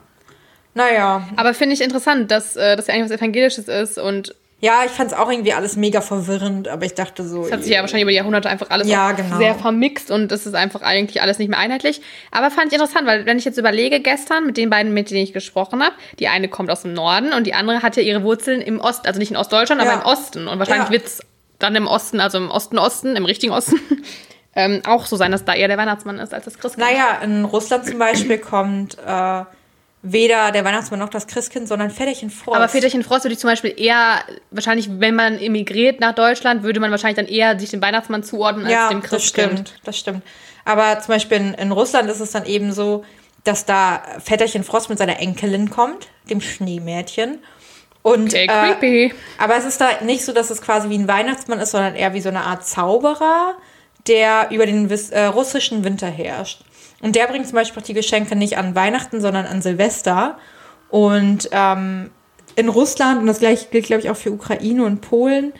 Naja, 0.73 1.27
Aber 1.37 1.53
finde 1.55 1.73
ich 1.73 1.81
interessant, 1.81 2.29
dass 2.29 2.55
äh, 2.55 2.75
das 2.75 2.85
ja 2.87 2.93
eigentlich 2.93 3.09
was 3.11 3.17
Evangelisches 3.17 3.67
ist 3.67 3.97
und 3.97 4.35
Ja, 4.59 4.81
ich 4.85 4.91
fand 4.91 5.11
es 5.11 5.17
auch 5.17 5.29
irgendwie 5.31 5.53
alles 5.53 5.75
mega 5.75 6.01
verwirrend, 6.01 6.67
aber 6.67 6.85
ich 6.85 6.93
dachte 6.93 7.27
so. 7.27 7.45
es 7.45 7.51
hat 7.51 7.63
sich 7.63 7.71
ja 7.73 7.81
wahrscheinlich 7.81 8.03
über 8.03 8.11
die 8.11 8.17
Jahrhunderte 8.17 8.47
einfach 8.49 8.69
alles 8.69 8.87
Ja, 8.87 9.11
genau. 9.13 9.37
sehr 9.37 9.55
vermixt 9.55 10.11
und 10.11 10.31
es 10.31 10.45
ist 10.45 10.53
einfach 10.53 10.81
eigentlich 10.83 11.21
alles 11.21 11.39
nicht 11.39 11.47
mehr 11.49 11.57
einheitlich. 11.57 12.01
Aber 12.31 12.51
fand 12.51 12.67
ich 12.67 12.73
interessant, 12.73 13.07
weil 13.07 13.25
wenn 13.25 13.39
ich 13.39 13.45
jetzt 13.45 13.57
überlege, 13.57 14.01
gestern 14.01 14.45
mit 14.45 14.57
den 14.57 14.69
beiden, 14.69 14.93
mit 14.93 15.09
denen 15.09 15.23
ich 15.23 15.33
gesprochen 15.33 15.81
habe, 15.81 15.95
die 16.19 16.27
eine 16.27 16.47
kommt 16.47 16.69
aus 16.69 16.83
dem 16.83 16.93
Norden 16.93 17.33
und 17.33 17.47
die 17.47 17.53
andere 17.55 17.81
hat 17.81 17.95
ja 17.95 18.03
ihre 18.03 18.21
Wurzeln 18.21 18.61
im 18.61 18.79
Osten, 18.79 19.07
also 19.07 19.17
nicht 19.19 19.31
in 19.31 19.37
Ostdeutschland, 19.37 19.81
Ja. 19.81 19.89
aber 19.91 20.01
im 20.03 20.07
Osten. 20.07 20.47
Und 20.47 20.59
wahrscheinlich 20.59 20.87
Ja. 20.89 20.91
wird 20.91 21.05
es 21.07 21.21
dann 21.59 21.75
im 21.75 21.87
Osten, 21.87 22.19
also 22.19 22.37
im 22.37 22.49
Osten-Osten, 22.49 23.15
im 23.15 23.25
richtigen 23.25 23.53
Osten, 23.53 23.79
ähm, 24.55 24.81
auch 24.85 25.05
so 25.05 25.15
sein, 25.15 25.31
dass 25.31 25.45
da 25.45 25.53
eher 25.53 25.67
der 25.67 25.77
Weihnachtsmann 25.77 26.19
ist 26.19 26.33
als 26.33 26.45
das 26.45 26.57
Christkind. 26.57 26.87
Naja, 26.87 27.19
in 27.23 27.45
Russland 27.45 27.85
zum 27.85 27.99
Beispiel 27.99 28.37
kommt 28.37 28.97
äh, 28.99 29.43
weder 30.01 30.51
der 30.51 30.63
Weihnachtsmann 30.63 30.99
noch 30.99 31.09
das 31.09 31.27
Christkind, 31.27 31.67
sondern 31.67 31.89
Väterchen 31.89 32.29
Frost. 32.29 32.55
Aber 32.55 32.67
Väterchen 32.67 33.03
Frost 33.03 33.25
würde 33.25 33.33
ich 33.33 33.39
zum 33.39 33.49
Beispiel 33.49 33.73
eher, 33.75 34.19
wahrscheinlich, 34.51 34.89
wenn 34.99 35.15
man 35.15 35.39
emigriert 35.39 35.99
nach 35.99 36.13
Deutschland, 36.13 36.63
würde 36.63 36.79
man 36.79 36.91
wahrscheinlich 36.91 37.17
dann 37.17 37.27
eher 37.27 37.59
sich 37.59 37.69
dem 37.69 37.81
Weihnachtsmann 37.81 38.23
zuordnen 38.23 38.65
als 38.65 38.73
ja, 38.73 38.89
dem 38.89 39.01
das 39.01 39.09
Christkind. 39.09 39.51
stimmt, 39.51 39.73
das 39.83 39.97
stimmt. 39.97 40.23
Aber 40.65 40.99
zum 40.99 41.13
Beispiel 41.13 41.37
in, 41.37 41.53
in 41.55 41.71
Russland 41.71 42.09
ist 42.09 42.19
es 42.19 42.31
dann 42.31 42.45
eben 42.45 42.73
so, 42.73 43.03
dass 43.43 43.65
da 43.65 44.03
Väterchen 44.19 44.63
Frost 44.63 44.89
mit 44.89 44.97
seiner 44.99 45.19
Enkelin 45.19 45.69
kommt, 45.69 46.09
dem 46.29 46.41
Schneemädchen. 46.41 47.39
Und, 48.07 48.27
Okay, 48.33 48.45
äh, 48.45 48.73
creepy. 48.73 49.13
aber 49.37 49.57
es 49.57 49.65
ist 49.65 49.81
da 49.81 49.87
nicht 50.03 50.23
so, 50.23 50.33
dass 50.33 50.49
es 50.49 50.61
quasi 50.61 50.89
wie 50.89 50.97
ein 50.97 51.07
Weihnachtsmann 51.07 51.59
ist, 51.59 51.71
sondern 51.71 51.95
eher 51.95 52.13
wie 52.13 52.21
so 52.21 52.29
eine 52.29 52.41
Art 52.41 52.65
Zauberer, 52.65 53.55
der 54.07 54.49
über 54.51 54.65
den 54.65 54.89
äh, 54.89 55.25
russischen 55.25 55.83
Winter 55.83 56.07
herrscht. 56.07 56.61
Und 57.01 57.15
der 57.15 57.27
bringt 57.27 57.45
zum 57.47 57.55
Beispiel 57.55 57.83
die 57.83 57.93
Geschenke 57.93 58.35
nicht 58.35 58.57
an 58.57 58.75
Weihnachten, 58.75 59.21
sondern 59.21 59.45
an 59.45 59.61
Silvester. 59.61 60.37
Und 60.89 61.49
ähm, 61.51 62.09
in 62.55 62.69
Russland, 62.69 63.19
und 63.19 63.27
das 63.27 63.39
gleiche 63.39 63.67
gilt, 63.69 63.85
glaube 63.85 64.01
ich, 64.01 64.09
auch 64.09 64.15
für 64.15 64.31
Ukraine 64.31 64.83
und 64.83 65.01
Polen, 65.01 65.53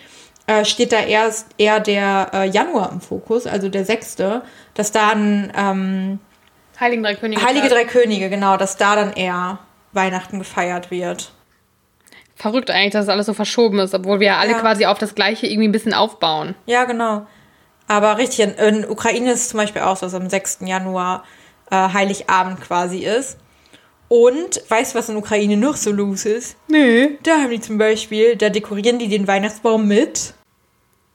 äh, 0.47 0.63
steht 0.65 0.93
da 0.93 1.01
erst 1.01 1.47
eher 1.57 1.79
der 1.79 2.31
äh, 2.33 2.49
Januar 2.49 2.91
im 2.91 3.01
Fokus, 3.01 3.45
also 3.45 3.69
der 3.69 3.85
sechste, 3.85 4.41
dass 4.73 4.91
da 4.91 5.09
ein 5.09 5.51
ähm, 5.55 6.19
Heiligen 6.79 7.03
Drei 7.03 7.15
Könige. 7.15 7.43
Heilige 7.43 7.69
Drei 7.69 7.85
Könige, 7.85 8.29
genau, 8.29 8.55
dass 8.57 8.77
da 8.77 8.95
dann 8.95 9.13
eher 9.13 9.59
Weihnachten 9.93 10.39
gefeiert 10.39 10.89
wird. 10.89 11.33
Verrückt 12.37 12.69
eigentlich, 12.71 12.93
dass 12.93 13.03
es 13.03 13.09
alles 13.09 13.25
so 13.25 13.33
verschoben 13.33 13.79
ist, 13.79 13.93
obwohl 13.93 14.19
wir 14.19 14.27
ja 14.27 14.37
alle 14.37 14.51
Ja. 14.51 14.59
quasi 14.59 14.85
auf 14.85 14.99
das 14.99 15.15
Gleiche 15.15 15.47
irgendwie 15.47 15.67
ein 15.67 15.71
bisschen 15.71 15.93
aufbauen. 15.93 16.55
Ja, 16.67 16.85
genau. 16.85 17.25
Aber 17.87 18.17
richtig, 18.17 18.39
in, 18.41 18.51
in 18.53 18.89
Ukraine 18.89 19.31
ist 19.31 19.41
es 19.41 19.49
zum 19.49 19.59
Beispiel 19.59 19.81
auch 19.81 19.97
so, 19.97 20.05
dass 20.05 20.13
am 20.13 20.29
6. 20.29 20.59
Januar 20.61 21.23
äh, 21.71 21.75
Heiligabend 21.75 22.61
quasi 22.61 22.99
ist. 22.99 23.37
Und 24.09 24.61
weißt 24.69 24.93
du, 24.93 24.99
was 24.99 25.09
in 25.09 25.17
Ukraine 25.17 25.57
noch 25.57 25.75
so 25.75 25.91
los 25.91 26.25
ist? 26.25 26.55
Nee. 26.69 27.17
Da 27.23 27.41
haben 27.41 27.49
die 27.49 27.59
zum 27.59 27.77
Beispiel, 27.77 28.35
da 28.37 28.49
dekorieren 28.49 28.99
die 28.99 29.09
den 29.09 29.27
Weihnachtsbaum 29.27 29.87
mit. 29.87 30.33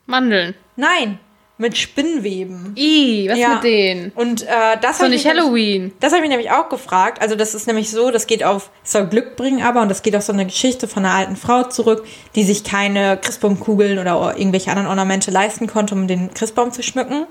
Mandeln. 0.06 0.54
Nein, 0.76 1.18
mit 1.58 1.76
Spinnweben. 1.78 2.74
I, 2.76 3.28
was 3.30 3.38
Ja. 3.38 3.54
mit 3.54 3.64
denen? 3.64 4.12
Und 4.16 4.42
äh, 4.42 4.46
das 4.80 4.98
So 4.98 5.04
nicht 5.04 5.12
mich 5.12 5.24
nämlich- 5.24 5.42
Halloween. 5.44 5.92
Das 6.00 6.12
habe 6.12 6.22
ich 6.24 6.28
nämlich 6.28 6.50
auch 6.50 6.68
gefragt. 6.68 7.20
Also 7.22 7.36
das 7.36 7.54
ist 7.54 7.66
nämlich 7.66 7.90
so, 7.90 8.10
das 8.10 8.26
geht 8.26 8.42
auf, 8.42 8.70
es 8.84 8.92
soll 8.92 9.06
Glück 9.06 9.36
bringen 9.36 9.62
aber 9.62 9.82
und 9.82 9.88
das 9.88 10.02
geht 10.02 10.16
auf 10.16 10.22
so 10.22 10.32
eine 10.32 10.44
Geschichte 10.46 10.88
von 10.88 11.04
einer 11.04 11.14
alten 11.14 11.36
Frau 11.36 11.64
zurück, 11.64 12.04
die 12.34 12.42
sich 12.42 12.64
keine 12.64 13.16
Christbaumkugeln 13.18 13.98
oder 13.98 14.36
irgendwelche 14.36 14.70
anderen 14.70 14.88
Ornamente 14.88 15.30
leisten 15.30 15.66
konnte, 15.68 15.94
um 15.94 16.08
den 16.08 16.34
Christbaum 16.34 16.72
zu 16.72 16.82
schmücken. 16.82 17.26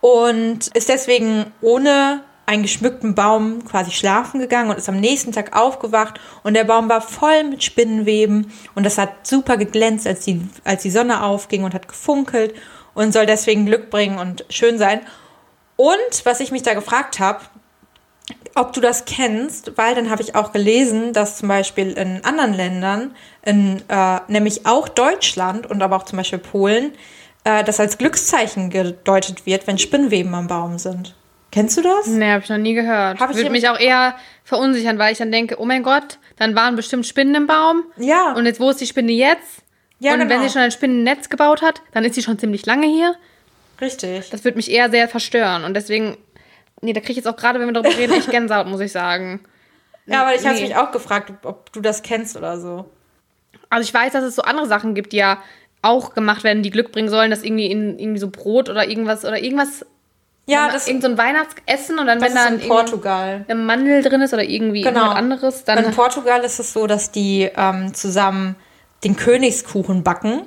Und 0.00 0.68
ist 0.74 0.88
deswegen 0.88 1.52
ohne 1.60 2.22
einen 2.46 2.62
geschmückten 2.62 3.14
Baum 3.14 3.64
quasi 3.64 3.92
schlafen 3.92 4.40
gegangen 4.40 4.70
und 4.70 4.76
ist 4.78 4.88
am 4.88 4.98
nächsten 4.98 5.30
Tag 5.30 5.56
aufgewacht 5.56 6.18
und 6.42 6.54
der 6.54 6.64
Baum 6.64 6.88
war 6.88 7.00
voll 7.00 7.44
mit 7.44 7.62
Spinnenweben 7.62 8.50
und 8.74 8.84
das 8.84 8.98
hat 8.98 9.24
super 9.26 9.56
geglänzt, 9.56 10.06
als 10.06 10.24
die, 10.24 10.40
als 10.64 10.82
die 10.82 10.90
Sonne 10.90 11.22
aufging 11.22 11.62
und 11.62 11.74
hat 11.74 11.86
gefunkelt 11.86 12.54
und 12.94 13.12
soll 13.12 13.26
deswegen 13.26 13.66
Glück 13.66 13.90
bringen 13.90 14.18
und 14.18 14.44
schön 14.50 14.78
sein. 14.78 15.00
Und 15.76 16.24
was 16.24 16.40
ich 16.40 16.50
mich 16.50 16.62
da 16.62 16.74
gefragt 16.74 17.20
habe, 17.20 17.40
ob 18.54 18.72
du 18.72 18.80
das 18.80 19.04
kennst, 19.04 19.76
weil 19.76 19.94
dann 19.94 20.10
habe 20.10 20.22
ich 20.22 20.34
auch 20.34 20.52
gelesen, 20.52 21.12
dass 21.12 21.38
zum 21.38 21.48
Beispiel 21.48 21.92
in 21.92 22.24
anderen 22.24 22.52
Ländern, 22.52 23.14
in, 23.44 23.82
äh, 23.88 24.20
nämlich 24.28 24.66
auch 24.66 24.88
Deutschland 24.88 25.66
und 25.66 25.82
aber 25.82 25.96
auch 25.96 26.04
zum 26.04 26.18
Beispiel 26.18 26.38
Polen, 26.38 26.92
äh, 27.44 27.64
das 27.64 27.80
als 27.80 27.98
Glückszeichen 27.98 28.70
gedeutet 28.70 29.46
wird, 29.46 29.66
wenn 29.66 29.78
Spinnweben 29.78 30.34
am 30.34 30.46
Baum 30.46 30.78
sind. 30.78 31.14
Kennst 31.52 31.76
du 31.76 31.82
das? 31.82 32.06
Nee, 32.06 32.30
habe 32.30 32.44
ich 32.44 32.48
noch 32.48 32.58
nie 32.58 32.74
gehört. 32.74 33.18
Hab 33.18 33.30
ich 33.30 33.36
Würde 33.36 33.50
mich 33.50 33.68
auch 33.68 33.78
eher 33.78 34.14
verunsichern, 34.44 34.98
weil 34.98 35.12
ich 35.12 35.18
dann 35.18 35.32
denke, 35.32 35.56
oh 35.58 35.64
mein 35.64 35.82
Gott, 35.82 36.18
dann 36.36 36.54
waren 36.54 36.76
bestimmt 36.76 37.06
Spinnen 37.06 37.34
im 37.34 37.46
Baum. 37.46 37.84
Ja. 37.96 38.34
Und 38.34 38.46
jetzt, 38.46 38.60
wo 38.60 38.70
ist 38.70 38.80
die 38.80 38.86
Spinne 38.86 39.12
jetzt? 39.12 39.62
Ja, 40.00 40.14
und 40.14 40.20
wenn 40.20 40.28
genau. 40.28 40.42
sie 40.42 40.48
schon 40.50 40.62
ein 40.62 40.70
Spinnennetz 40.70 41.28
gebaut 41.28 41.62
hat, 41.62 41.82
dann 41.92 42.04
ist 42.04 42.14
sie 42.14 42.22
schon 42.22 42.38
ziemlich 42.38 42.66
lange 42.66 42.86
hier. 42.86 43.14
Richtig. 43.80 44.30
Das 44.30 44.44
würde 44.44 44.56
mich 44.56 44.70
eher 44.70 44.90
sehr 44.90 45.08
verstören. 45.08 45.64
Und 45.64 45.74
deswegen, 45.74 46.16
nee, 46.80 46.92
da 46.92 47.00
kriege 47.00 47.12
ich 47.12 47.16
jetzt 47.18 47.28
auch 47.28 47.36
gerade, 47.36 47.60
wenn 47.60 47.66
wir 47.68 47.72
darüber 47.74 47.96
reden, 47.96 48.14
echt 48.14 48.30
Gänsehaut, 48.30 48.66
muss 48.66 48.80
ich 48.80 48.92
sagen. 48.92 49.40
Ja, 50.06 50.22
aber 50.22 50.34
ich 50.34 50.44
habe 50.44 50.56
Nee. 50.56 50.62
mich 50.62 50.76
auch 50.76 50.90
gefragt, 50.90 51.32
ob, 51.44 51.72
du 51.72 51.80
das 51.80 52.02
kennst 52.02 52.36
oder 52.36 52.58
so. 52.58 52.86
Also 53.68 53.84
ich 53.86 53.94
weiß, 53.94 54.12
dass 54.12 54.24
es 54.24 54.34
so 54.36 54.42
andere 54.42 54.66
Sachen 54.66 54.94
gibt, 54.94 55.12
die 55.12 55.18
ja 55.18 55.42
auch 55.82 56.14
gemacht 56.14 56.44
werden, 56.44 56.62
die 56.62 56.70
Glück 56.70 56.92
bringen 56.92 57.08
sollen, 57.08 57.30
dass 57.30 57.42
irgendwie 57.42 57.66
in 57.70 57.98
irgendwie 57.98 58.18
so 58.20 58.28
Brot 58.28 58.68
oder 58.68 58.86
irgendwas 58.88 59.24
oder 59.24 59.40
irgendwas, 59.42 59.86
Ja, 60.46 60.68
das, 60.70 60.88
irgend 60.88 61.02
so 61.04 61.08
ein 61.10 61.16
Weihnachtsessen 61.18 61.98
und 61.98 62.06
dann 62.06 62.20
wenn 62.20 62.34
dann 62.34 62.58
in 62.60 62.68
Portugal. 62.68 63.44
eine 63.48 63.58
Mandel 63.60 64.02
drin 64.02 64.20
ist 64.20 64.34
oder 64.34 64.42
irgendwie 64.44 64.82
Genau. 64.82 64.98
irgendwas 65.00 65.16
anderes, 65.18 65.64
dann 65.64 65.84
in 65.84 65.92
Portugal 65.92 66.42
ist 66.42 66.58
es 66.58 66.72
so, 66.72 66.86
dass 66.86 67.12
die 67.12 67.48
ähm, 67.56 67.94
zusammen 67.94 68.56
den 69.04 69.16
Königskuchen 69.16 70.02
backen. 70.02 70.42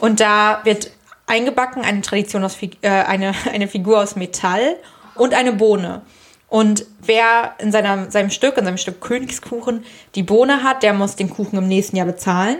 Und 0.00 0.20
da 0.20 0.60
wird 0.64 0.90
eingebacken 1.26 1.82
eine 1.82 2.02
Tradition 2.02 2.44
aus 2.44 2.56
äh, 2.60 2.88
eine, 2.88 3.32
eine 3.52 3.68
Figur 3.68 4.00
aus 4.00 4.16
Metall 4.16 4.76
und 5.14 5.34
eine 5.34 5.52
Bohne. 5.52 6.02
Und 6.48 6.86
wer 7.00 7.54
in 7.58 7.72
seiner, 7.72 8.10
seinem 8.10 8.30
Stück, 8.30 8.56
in 8.58 8.64
seinem 8.64 8.78
Stück 8.78 9.00
Königskuchen, 9.00 9.84
die 10.14 10.22
Bohne 10.22 10.62
hat, 10.62 10.82
der 10.82 10.92
muss 10.92 11.16
den 11.16 11.30
Kuchen 11.30 11.58
im 11.58 11.66
nächsten 11.66 11.96
Jahr 11.96 12.06
bezahlen. 12.06 12.58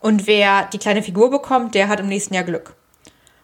Und 0.00 0.26
wer 0.26 0.68
die 0.72 0.78
kleine 0.78 1.02
Figur 1.02 1.30
bekommt, 1.30 1.74
der 1.74 1.88
hat 1.88 2.00
im 2.00 2.08
nächsten 2.08 2.34
Jahr 2.34 2.44
Glück. 2.44 2.74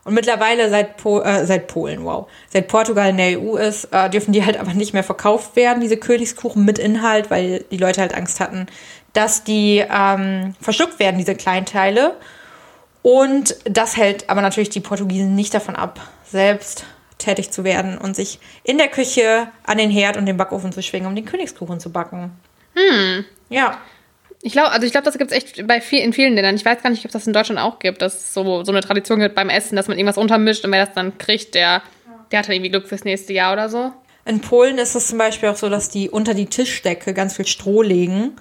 Und 0.05 0.15
mittlerweile 0.15 0.69
seit, 0.69 0.99
po 0.99 1.21
äh, 1.21 1.47
seit 1.47 1.67
Polen, 1.67 2.05
wow, 2.05 2.29
seit 2.51 2.69
Portugal 2.69 3.11
in 3.11 3.17
der 3.17 3.41
EU 3.41 3.57
ist, 3.57 3.89
äh, 3.91 4.11
dürfen 4.11 4.33
die 4.33 4.45
halt 4.45 4.59
aber 4.59 4.75
nicht 4.75 4.93
mehr 4.93 5.03
verkauft 5.03 5.57
werden, 5.57 5.81
diese 5.81 5.97
Königskuchen 5.97 6.65
mit 6.65 6.79
Inhalt, 6.79 7.31
weil 7.31 7.65
die 7.71 7.79
Leute 7.79 8.03
halt 8.03 8.15
Angst 8.15 8.39
hatten, 8.39 8.67
dass 9.15 9.45
die 9.45 9.83
ähm, 9.89 10.55
verschluckt 10.61 10.99
werden, 10.99 11.17
diese 11.17 11.35
Kleinteile. 11.35 12.17
Und 13.01 13.57
das 13.65 13.97
hält 13.97 14.29
aber 14.29 14.43
natürlich 14.43 14.71
die 14.71 14.81
Portugiesen 14.81 15.35
nicht 15.35 15.55
davon 15.55 15.77
ab, 15.77 16.01
selbst 16.25 16.85
tätig 17.19 17.51
zu 17.51 17.65
werden 17.65 17.97
und 17.97 18.17
sich 18.17 18.39
in 18.65 18.77
der 18.77 18.89
Küche 18.89 19.49
an 19.63 19.79
den 19.79 19.91
Herd 19.91 20.17
und 20.17 20.27
den 20.27 20.37
Backofen 20.37 20.73
zu 20.73 20.83
schwingen, 20.83 21.07
um 21.07 21.15
den 21.15 21.25
Königskuchen 21.25 21.81
zu 21.81 21.91
backen. 21.91 22.33
Hm. 22.75 23.25
Ja. 23.49 23.79
Ich 24.43 24.53
glaube, 24.53 24.73
also 24.73 24.85
ich 24.85 24.93
glaube, 24.93 25.05
das 25.05 25.17
gibt 25.17 25.31
es 25.31 25.37
echt 25.37 25.67
bei 25.67 25.81
viel, 25.81 26.01
in 26.01 26.13
vielen 26.13 26.35
Ländern. 26.35 26.57
Ich 26.57 26.65
weiß 26.65 26.83
gar 26.83 26.91
nicht, 26.91 27.01
ob 27.01 27.07
es 27.07 27.13
das 27.13 27.27
in 27.27 27.33
Deutschland 27.33 27.61
auch 27.61 27.79
gibt, 27.79 28.03
dass 28.03 28.15
es 28.15 28.35
so, 28.35 28.65
so 28.65 28.73
eine 28.73 28.81
Tradition 28.81 29.21
gibt 29.21 29.35
beim 29.35 29.49
Essen, 29.49 29.77
dass 29.77 29.89
man 29.89 29.97
irgendwas 29.97 30.19
untermischt 30.19 30.65
und 30.65 30.73
wer 30.73 30.85
das 30.85 30.95
dann 30.95 31.17
kriegt, 31.17 31.55
der, 31.55 31.83
der 32.31 32.41
hat 32.41 32.47
dann 32.47 32.55
irgendwie 32.55 32.71
Glück 32.71 32.89
fürs 32.89 33.05
nächste 33.05 33.33
Jahr 33.33 33.53
oder 33.53 33.69
so. 33.69 33.93
In 34.27 34.41
Polen 34.41 34.79
ist 34.79 34.95
es 34.95 35.09
zum 35.09 35.19
Beispiel 35.19 35.51
auch 35.51 35.57
so, 35.57 35.69
dass 35.69 35.89
die 35.89 36.11
unter 36.11 36.35
die 36.35 36.47
Tischdecke 36.47 37.15
ganz 37.15 37.37
viel 37.37 37.47
Stroh 37.47 37.83
legen 37.83 38.33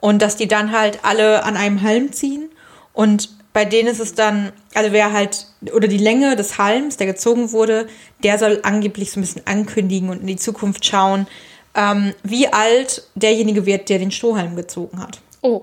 und 0.00 0.22
dass 0.22 0.36
die 0.36 0.48
dann 0.48 0.72
halt 0.72 1.00
alle 1.02 1.44
an 1.44 1.56
einem 1.56 1.82
Halm 1.82 2.12
ziehen. 2.12 2.50
Und 2.92 3.30
bei 3.52 3.64
denen 3.64 3.88
ist 3.88 4.00
es 4.00 4.14
dann, 4.14 4.52
also 4.74 4.92
wer 4.92 5.12
halt, 5.12 5.46
oder 5.74 5.88
die 5.88 5.98
Länge 5.98 6.36
des 6.36 6.58
Halms, 6.58 6.96
der 6.96 7.06
gezogen 7.06 7.52
wurde, 7.52 7.88
der 8.22 8.38
soll 8.38 8.60
angeblich 8.62 9.10
so 9.10 9.18
ein 9.18 9.22
bisschen 9.22 9.42
ankündigen 9.46 10.10
und 10.10 10.20
in 10.20 10.26
die 10.26 10.36
Zukunft 10.36 10.84
schauen, 10.84 11.26
ähm, 11.74 12.14
wie 12.22 12.48
alt 12.48 13.02
derjenige 13.14 13.66
wird, 13.66 13.88
der 13.88 13.98
den 13.98 14.10
Strohhalm 14.10 14.56
gezogen 14.56 15.00
hat. 15.00 15.20
Oh. 15.40 15.62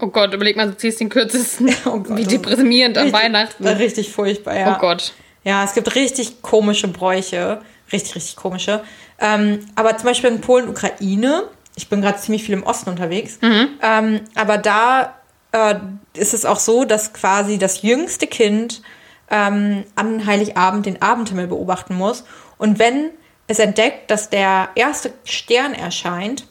Oh 0.00 0.06
Gott, 0.06 0.32
überleg 0.32 0.56
mal, 0.56 0.68
du 0.70 0.76
ziehst 0.76 1.00
den 1.00 1.08
kürzesten. 1.08 1.66
Mhm. 1.66 1.74
Oh 1.86 1.98
Gott, 1.98 2.16
wie 2.16 2.22
das- 2.24 2.32
deprimierend 2.32 2.96
an 2.96 3.04
Richtig- 3.04 3.20
Weihnachten. 3.22 3.66
Richtig 3.66 4.10
furchtbar, 4.12 4.56
ja. 4.58 4.76
Oh 4.76 4.80
Gott. 4.80 5.12
Ja, 5.42 5.64
es 5.64 5.74
gibt 5.74 5.94
richtig 5.94 6.40
komische 6.42 6.88
Bräuche. 6.88 7.60
Richtig, 7.92 8.14
richtig 8.14 8.36
komische. 8.36 8.82
Ähm, 9.20 9.60
aber 9.74 9.96
zum 9.98 10.06
Beispiel 10.06 10.30
in 10.30 10.40
Polen, 10.40 10.68
Ukraine, 10.68 11.44
ich 11.76 11.88
bin 11.88 12.00
gerade 12.00 12.18
ziemlich 12.18 12.44
viel 12.44 12.54
im 12.54 12.62
Osten 12.62 12.90
unterwegs, 12.90 13.38
ähm, 13.42 14.20
aber 14.34 14.58
da 14.58 15.14
äh, 15.52 15.76
ist 16.14 16.34
es 16.34 16.44
auch 16.44 16.58
so, 16.58 16.84
dass 16.84 17.12
quasi 17.12 17.58
das 17.58 17.82
jüngste 17.82 18.26
Kind 18.26 18.82
ähm, 19.30 19.84
an 19.96 20.26
Heiligabend 20.26 20.86
den 20.86 21.00
Abendhimmel 21.02 21.46
beobachten 21.46 21.94
muss. 21.94 22.24
Und 22.58 22.78
wenn 22.78 23.10
es 23.46 23.58
entdeckt, 23.58 24.10
dass 24.10 24.30
der 24.30 24.70
erste 24.74 25.12
Stern 25.24 25.74
erscheint, 25.74 26.46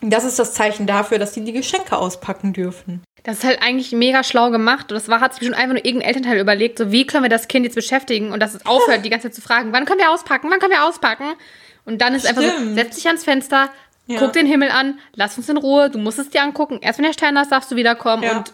das 0.00 0.24
ist 0.24 0.38
das 0.38 0.52
Zeichen 0.52 0.86
dafür, 0.86 1.18
dass 1.18 1.32
die 1.32 1.44
die 1.44 1.52
Geschenke 1.52 1.96
auspacken 1.96 2.52
dürfen. 2.52 3.02
Das 3.22 3.38
ist 3.38 3.44
halt 3.44 3.62
eigentlich 3.62 3.92
mega 3.92 4.24
schlau 4.24 4.50
gemacht. 4.50 4.90
Und 4.90 4.96
das 4.96 5.08
war, 5.08 5.20
hat 5.20 5.32
sich 5.32 5.40
bestimmt 5.40 5.56
einfach 5.56 5.74
nur 5.74 5.84
irgendein 5.84 6.08
Elternteil 6.08 6.40
überlegt, 6.40 6.78
so 6.78 6.90
wie 6.90 7.06
können 7.06 7.22
wir 7.22 7.30
das 7.30 7.46
Kind 7.46 7.64
jetzt 7.64 7.76
beschäftigen 7.76 8.32
und 8.32 8.40
dass 8.40 8.54
es 8.54 8.66
aufhört, 8.66 9.04
die 9.04 9.10
ganze 9.10 9.28
Zeit 9.28 9.34
zu 9.34 9.40
fragen, 9.40 9.72
wann 9.72 9.84
können 9.84 10.00
wir 10.00 10.10
auspacken, 10.10 10.50
wann 10.50 10.58
können 10.58 10.72
wir 10.72 10.84
auspacken? 10.84 11.34
Und 11.84 12.00
dann 12.00 12.14
ist 12.14 12.26
einfach 12.26 12.42
so, 12.42 12.48
Stimmt. 12.48 12.74
setz 12.76 12.96
dich 12.96 13.06
ans 13.06 13.24
Fenster, 13.24 13.70
Ja. 14.06 14.18
guck 14.18 14.32
den 14.32 14.46
Himmel 14.46 14.68
an, 14.70 14.98
lass 15.14 15.36
uns 15.38 15.48
in 15.48 15.56
Ruhe, 15.56 15.88
du 15.90 15.98
musst 15.98 16.18
es 16.18 16.28
dir 16.30 16.42
angucken. 16.42 16.78
Erst 16.82 16.98
wenn 16.98 17.04
der 17.06 17.12
Stern 17.12 17.34
da 17.36 17.42
ist, 17.42 17.52
darfst 17.52 17.70
du 17.70 17.76
wiederkommen 17.76 18.22
Ja. 18.22 18.38
und 18.38 18.52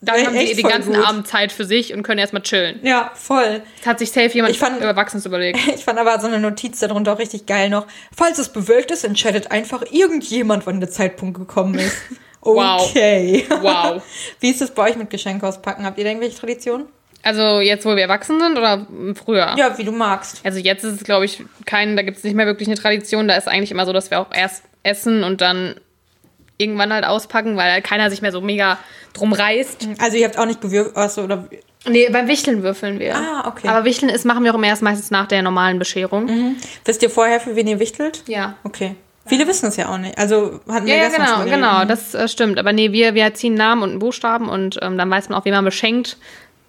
dann 0.00 0.16
Echt 0.16 0.26
haben 0.26 0.38
sie 0.38 0.54
den 0.54 0.68
ganzen 0.68 0.92
gut. 0.94 1.04
Abend 1.06 1.26
Zeit 1.26 1.50
für 1.50 1.64
sich 1.64 1.94
und 1.94 2.02
können 2.02 2.18
erstmal 2.18 2.42
chillen. 2.42 2.78
Ja, 2.82 3.10
voll. 3.14 3.62
Das 3.78 3.86
hat 3.86 3.98
sich 3.98 4.10
safe 4.12 4.28
jemand 4.34 4.54
fand- 4.56 4.80
Erwachsenes 4.82 5.24
überlegt. 5.26 5.58
Ich 5.74 5.84
fand 5.84 5.98
aber 5.98 6.20
so 6.20 6.26
eine 6.26 6.38
Notiz 6.38 6.78
darunter 6.80 7.14
auch 7.14 7.18
richtig 7.18 7.46
geil 7.46 7.70
noch. 7.70 7.86
Falls 8.14 8.38
es 8.38 8.50
bewölkt 8.50 8.90
ist, 8.90 9.02
entscheidet 9.04 9.50
einfach 9.50 9.82
irgendjemand, 9.90 10.66
wann 10.66 10.80
der 10.80 10.90
Zeitpunkt 10.90 11.38
gekommen 11.38 11.74
ist. 11.78 11.96
Wow. 12.46 12.90
Okay. 12.90 13.46
Wow. 13.62 14.02
Wie 14.40 14.50
ist 14.50 14.60
es 14.60 14.70
bei 14.72 14.90
euch 14.90 14.96
mit 14.96 15.08
Geschenke 15.08 15.46
auspacken? 15.48 15.86
Habt 15.86 15.96
ihr 15.96 16.04
da 16.04 16.10
irgendwelche 16.10 16.38
Traditionen? 16.38 16.84
Also 17.24 17.60
jetzt, 17.60 17.86
wo 17.86 17.96
wir 17.96 18.02
erwachsen 18.02 18.38
sind 18.38 18.58
oder 18.58 18.86
früher? 19.14 19.54
Ja, 19.56 19.76
wie 19.78 19.84
du 19.84 19.92
magst. 19.92 20.40
Also 20.44 20.58
jetzt 20.58 20.84
ist 20.84 21.00
es, 21.00 21.04
glaube 21.04 21.24
ich, 21.24 21.42
kein, 21.64 21.96
da 21.96 22.02
gibt 22.02 22.18
es 22.18 22.24
nicht 22.24 22.34
mehr 22.34 22.46
wirklich 22.46 22.68
eine 22.68 22.76
Tradition. 22.76 23.28
Da 23.28 23.34
ist 23.34 23.48
eigentlich 23.48 23.70
immer 23.70 23.86
so, 23.86 23.92
dass 23.92 24.10
wir 24.10 24.20
auch 24.20 24.32
erst 24.32 24.62
essen 24.82 25.24
und 25.24 25.40
dann 25.40 25.74
irgendwann 26.58 26.92
halt 26.92 27.04
auspacken, 27.04 27.56
weil 27.56 27.72
halt 27.72 27.84
keiner 27.84 28.10
sich 28.10 28.22
mehr 28.22 28.30
so 28.30 28.40
mega 28.40 28.78
drum 29.14 29.32
reißt. 29.32 29.88
Also 29.98 30.16
ihr 30.18 30.26
habt 30.26 30.38
auch 30.38 30.46
nicht 30.46 30.60
gewürgt, 30.60 30.96
also, 30.96 31.22
oder 31.22 31.48
Nee, 31.86 32.08
beim 32.10 32.28
Wichteln 32.28 32.62
würfeln 32.62 32.98
wir. 32.98 33.14
Ah, 33.14 33.46
okay. 33.46 33.68
Aber 33.68 33.84
Wichteln 33.84 34.08
ist, 34.08 34.24
machen 34.24 34.42
wir 34.42 34.52
auch 34.52 34.56
immer 34.56 34.68
erst 34.68 34.82
meistens 34.82 35.10
nach 35.10 35.26
der 35.26 35.42
normalen 35.42 35.78
Bescherung. 35.78 36.56
wisst 36.84 37.02
ihr 37.02 37.10
vorher, 37.10 37.40
für 37.40 37.56
wen 37.56 37.66
ihr 37.66 37.78
wichtelt? 37.78 38.22
Ja. 38.26 38.56
Okay. 38.64 38.96
Viele 39.26 39.46
wissen 39.46 39.66
es 39.68 39.76
ja 39.76 39.88
auch 39.88 39.98
nicht. 39.98 40.18
Also 40.18 40.60
hatten 40.68 40.86
wir 40.86 40.96
Ja, 40.96 41.04
ja, 41.04 41.08
genau, 41.08 41.44
genau, 41.44 41.84
das 41.84 42.14
äh, 42.14 42.28
stimmt. 42.28 42.58
Aber 42.58 42.72
nee, 42.72 42.92
wir, 42.92 43.14
wir 43.14 43.32
ziehen 43.32 43.52
einen 43.52 43.58
Namen 43.58 43.82
und 43.82 43.90
einen 43.90 43.98
Buchstaben 43.98 44.48
und 44.48 44.78
ähm, 44.82 44.98
dann 44.98 45.10
weiß 45.10 45.28
man 45.28 45.38
auch, 45.38 45.44
wen 45.44 45.54
man 45.54 45.64
beschenkt. 45.64 46.18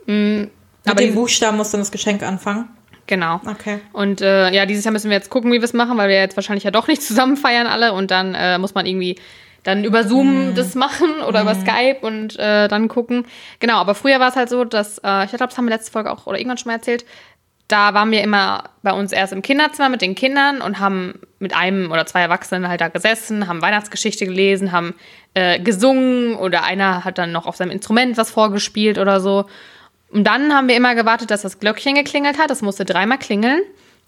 Mm, 0.06 0.42
Mit 0.42 0.50
aber 0.86 0.96
dem 0.96 1.10
die- 1.12 1.16
Buchstaben 1.16 1.58
muss 1.58 1.72
dann 1.72 1.82
das 1.82 1.92
Geschenk 1.92 2.24
anfangen. 2.24 2.70
Genau. 3.08 3.40
Okay. 3.46 3.80
Und 3.94 4.22
äh, 4.22 4.52
ja, 4.52 4.66
dieses 4.66 4.84
Jahr 4.84 4.92
müssen 4.92 5.10
wir 5.12 5.18
jetzt 5.18 5.30
gucken, 5.30 5.52
wie 5.52 5.58
wir 5.58 5.64
es 5.64 5.74
machen, 5.74 5.98
weil 5.98 6.10
wir 6.10 6.16
jetzt 6.16 6.36
wahrscheinlich 6.36 6.64
ja 6.64 6.72
doch 6.72 6.88
nicht 6.88 7.02
zusammen 7.04 7.38
feiern 7.38 7.68
alle 7.68 7.94
und 7.94 8.10
dann 8.12 8.34
äh, 8.36 8.58
muss 8.58 8.74
man 8.74 8.86
irgendwie 8.86 9.18
dann 9.64 9.84
über 9.84 10.04
Zoom 10.04 10.54
das 10.56 10.76
machen 10.76 11.22
oder 11.28 11.42
über 11.42 11.56
Skype 11.56 11.98
und 12.02 12.38
äh, 12.40 12.68
dann 12.68 12.88
gucken. 12.88 13.26
Genau, 13.60 13.78
aber 13.78 13.96
früher 13.96 14.20
war 14.20 14.30
es 14.30 14.36
halt 14.36 14.50
so, 14.50 14.64
dass, 14.64 15.00
äh, 15.04 15.24
ich 15.26 15.30
glaube, 15.32 15.48
das 15.48 15.58
haben 15.58 15.66
wir 15.66 15.72
letzte 15.76 15.92
Folge 15.92 16.12
auch 16.12 16.26
oder 16.28 16.38
irgendwann 16.38 16.58
schon 16.58 16.70
mal 16.72 16.78
erzählt, 16.78 17.06
da 17.68 17.96
waren 17.96 18.12
wir 18.12 18.22
immer 18.22 18.66
bei 18.84 18.92
uns 18.94 19.12
erst 19.12 19.34
im 19.34 19.42
Kinderzimmer 19.42 19.90
mit 19.90 20.02
den 20.04 20.14
Kindern 20.14 20.62
und 20.62 20.80
haben 20.80 21.20
mit 21.40 21.56
einem 21.56 21.92
oder 21.92 22.06
zwei 22.06 22.22
Erwachsenen 22.22 22.68
halt 22.68 22.80
da 22.80 22.90
gesessen, 22.90 23.48
haben 23.48 23.62
Weihnachtsgeschichte 23.64 24.26
gelesen, 24.28 24.72
haben 24.72 24.94
äh, 25.34 25.60
gesungen 25.60 26.36
oder 26.36 26.64
einer 26.64 27.04
hat 27.04 27.18
dann 27.18 27.32
noch 27.32 27.48
auf 27.48 27.56
seinem 27.56 27.72
Instrument 27.72 28.18
was 28.18 28.30
vorgespielt 28.30 29.00
oder 29.00 29.20
so. 29.20 29.46
Und 30.12 30.26
dann 30.26 30.54
haben 30.54 30.68
wir 30.68 30.76
immer 30.76 30.96
gewartet, 30.96 31.32
dass 31.32 31.42
das 31.42 31.60
Glöckchen 31.60 31.96
geklingelt 31.96 32.38
hat. 32.38 32.50
Das 32.50 32.62
musste 32.62 32.86
dreimal 32.86 33.18
klingeln. 33.18 33.62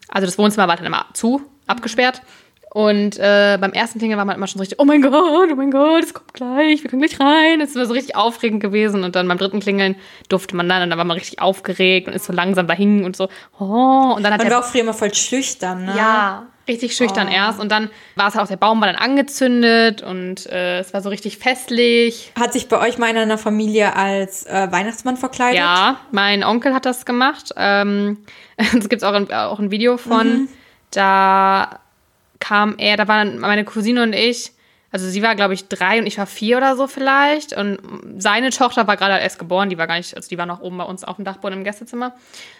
Also 0.07 0.25
das 0.25 0.37
Wohnzimmer 0.37 0.67
war 0.67 0.77
dann 0.77 0.85
immer 0.85 1.05
zu, 1.13 1.41
abgesperrt. 1.65 2.21
Und 2.69 3.17
äh, 3.17 3.57
beim 3.59 3.71
ersten 3.71 3.97
Klingeln 3.97 4.17
war 4.17 4.25
man 4.25 4.35
immer 4.35 4.47
schon 4.47 4.59
so 4.59 4.61
richtig, 4.61 4.79
oh 4.79 4.85
mein 4.85 5.01
Gott, 5.01 5.13
oh 5.13 5.55
mein 5.55 5.71
Gott, 5.71 6.03
es 6.03 6.13
kommt 6.13 6.33
gleich, 6.33 6.83
wir 6.83 6.89
können 6.89 7.01
gleich 7.01 7.19
rein. 7.19 7.61
Es 7.61 7.75
war 7.75 7.85
so 7.85 7.93
richtig 7.93 8.15
aufregend 8.15 8.61
gewesen. 8.61 9.03
Und 9.03 9.15
dann 9.15 9.27
beim 9.27 9.37
dritten 9.37 9.59
Klingeln 9.59 9.95
durfte 10.29 10.55
man 10.55 10.67
dann 10.69 10.83
und 10.83 10.89
dann 10.89 10.97
war 10.97 11.05
man 11.05 11.17
richtig 11.17 11.41
aufgeregt 11.41 12.07
und 12.07 12.13
ist 12.13 12.25
so 12.25 12.33
langsam 12.33 12.67
dahin 12.67 13.03
und 13.03 13.15
so, 13.15 13.29
oh. 13.57 14.13
Und 14.15 14.23
dann 14.23 14.33
hat 14.33 14.39
Man 14.39 14.47
der 14.47 14.57
war 14.57 14.59
auch 14.59 14.69
früher 14.69 14.81
immer 14.81 14.93
voll 14.93 15.13
schüchtern, 15.13 15.85
ne? 15.85 15.93
ja, 15.97 16.47
richtig 16.67 16.95
schüchtern 16.95 17.27
erst. 17.27 17.59
Und 17.59 17.71
dann 17.71 17.89
war 18.15 18.27
es 18.27 18.35
halt 18.35 18.45
auch, 18.45 18.49
der 18.49 18.57
Baum 18.57 18.81
war 18.81 18.87
dann 18.87 18.95
angezündet 18.95 20.01
und 20.01 20.45
äh, 20.47 20.79
es 20.79 20.93
war 20.93 21.01
so 21.01 21.09
richtig 21.09 21.37
festlich. 21.37 22.31
Hat 22.39 22.53
sich 22.53 22.67
bei 22.67 22.79
euch 22.79 22.97
mal 22.97 23.07
einer 23.07 23.23
in 23.23 23.29
der 23.29 23.37
Familie 23.37 23.95
als 23.95 24.45
äh, 24.45 24.67
Weihnachtsmann 24.71 25.17
verkleidet? 25.17 25.57
Ja, 25.57 25.99
mein 26.11 26.43
Onkel 26.43 26.73
hat 26.73 26.85
das 26.85 27.05
gemacht. 27.05 27.53
Ähm, 27.55 28.19
es 28.57 28.89
gibt 28.89 29.03
auch 29.03 29.13
ein, 29.13 29.31
auch 29.31 29.59
ein 29.59 29.71
Video 29.71 29.97
von. 29.97 30.47
Da 30.91 31.79
kam 32.39 32.75
er, 32.77 32.97
da 32.97 33.07
waren 33.07 33.39
meine 33.39 33.65
Cousine 33.65 34.03
und 34.03 34.13
ich. 34.13 34.51
Also 34.89 35.09
sie 35.09 35.21
war, 35.21 35.35
glaube 35.35 35.53
ich, 35.53 35.67
drei 35.67 35.99
und 35.99 36.07
ich 36.07 36.17
war 36.17 36.25
vier 36.25 36.57
oder 36.57 36.75
so 36.77 36.87
vielleicht. 36.87 37.55
Und 37.55 37.77
seine 38.17 38.51
Tochter 38.51 38.87
war 38.87 38.95
gerade 38.95 39.21
erst 39.21 39.37
geboren, 39.37 39.69
die 39.69 39.77
war 39.77 39.85
gar 39.85 39.97
nicht, 39.97 40.15
also 40.15 40.29
die 40.29 40.37
war 40.37 40.45
noch 40.45 40.61
oben 40.61 40.77
bei 40.77 40.85
uns 40.85 41.03
auf 41.03 41.17
dem 41.17 41.25
Dachboden 41.25 41.57
im 41.57 41.63
Gästezimmer. 41.63 42.15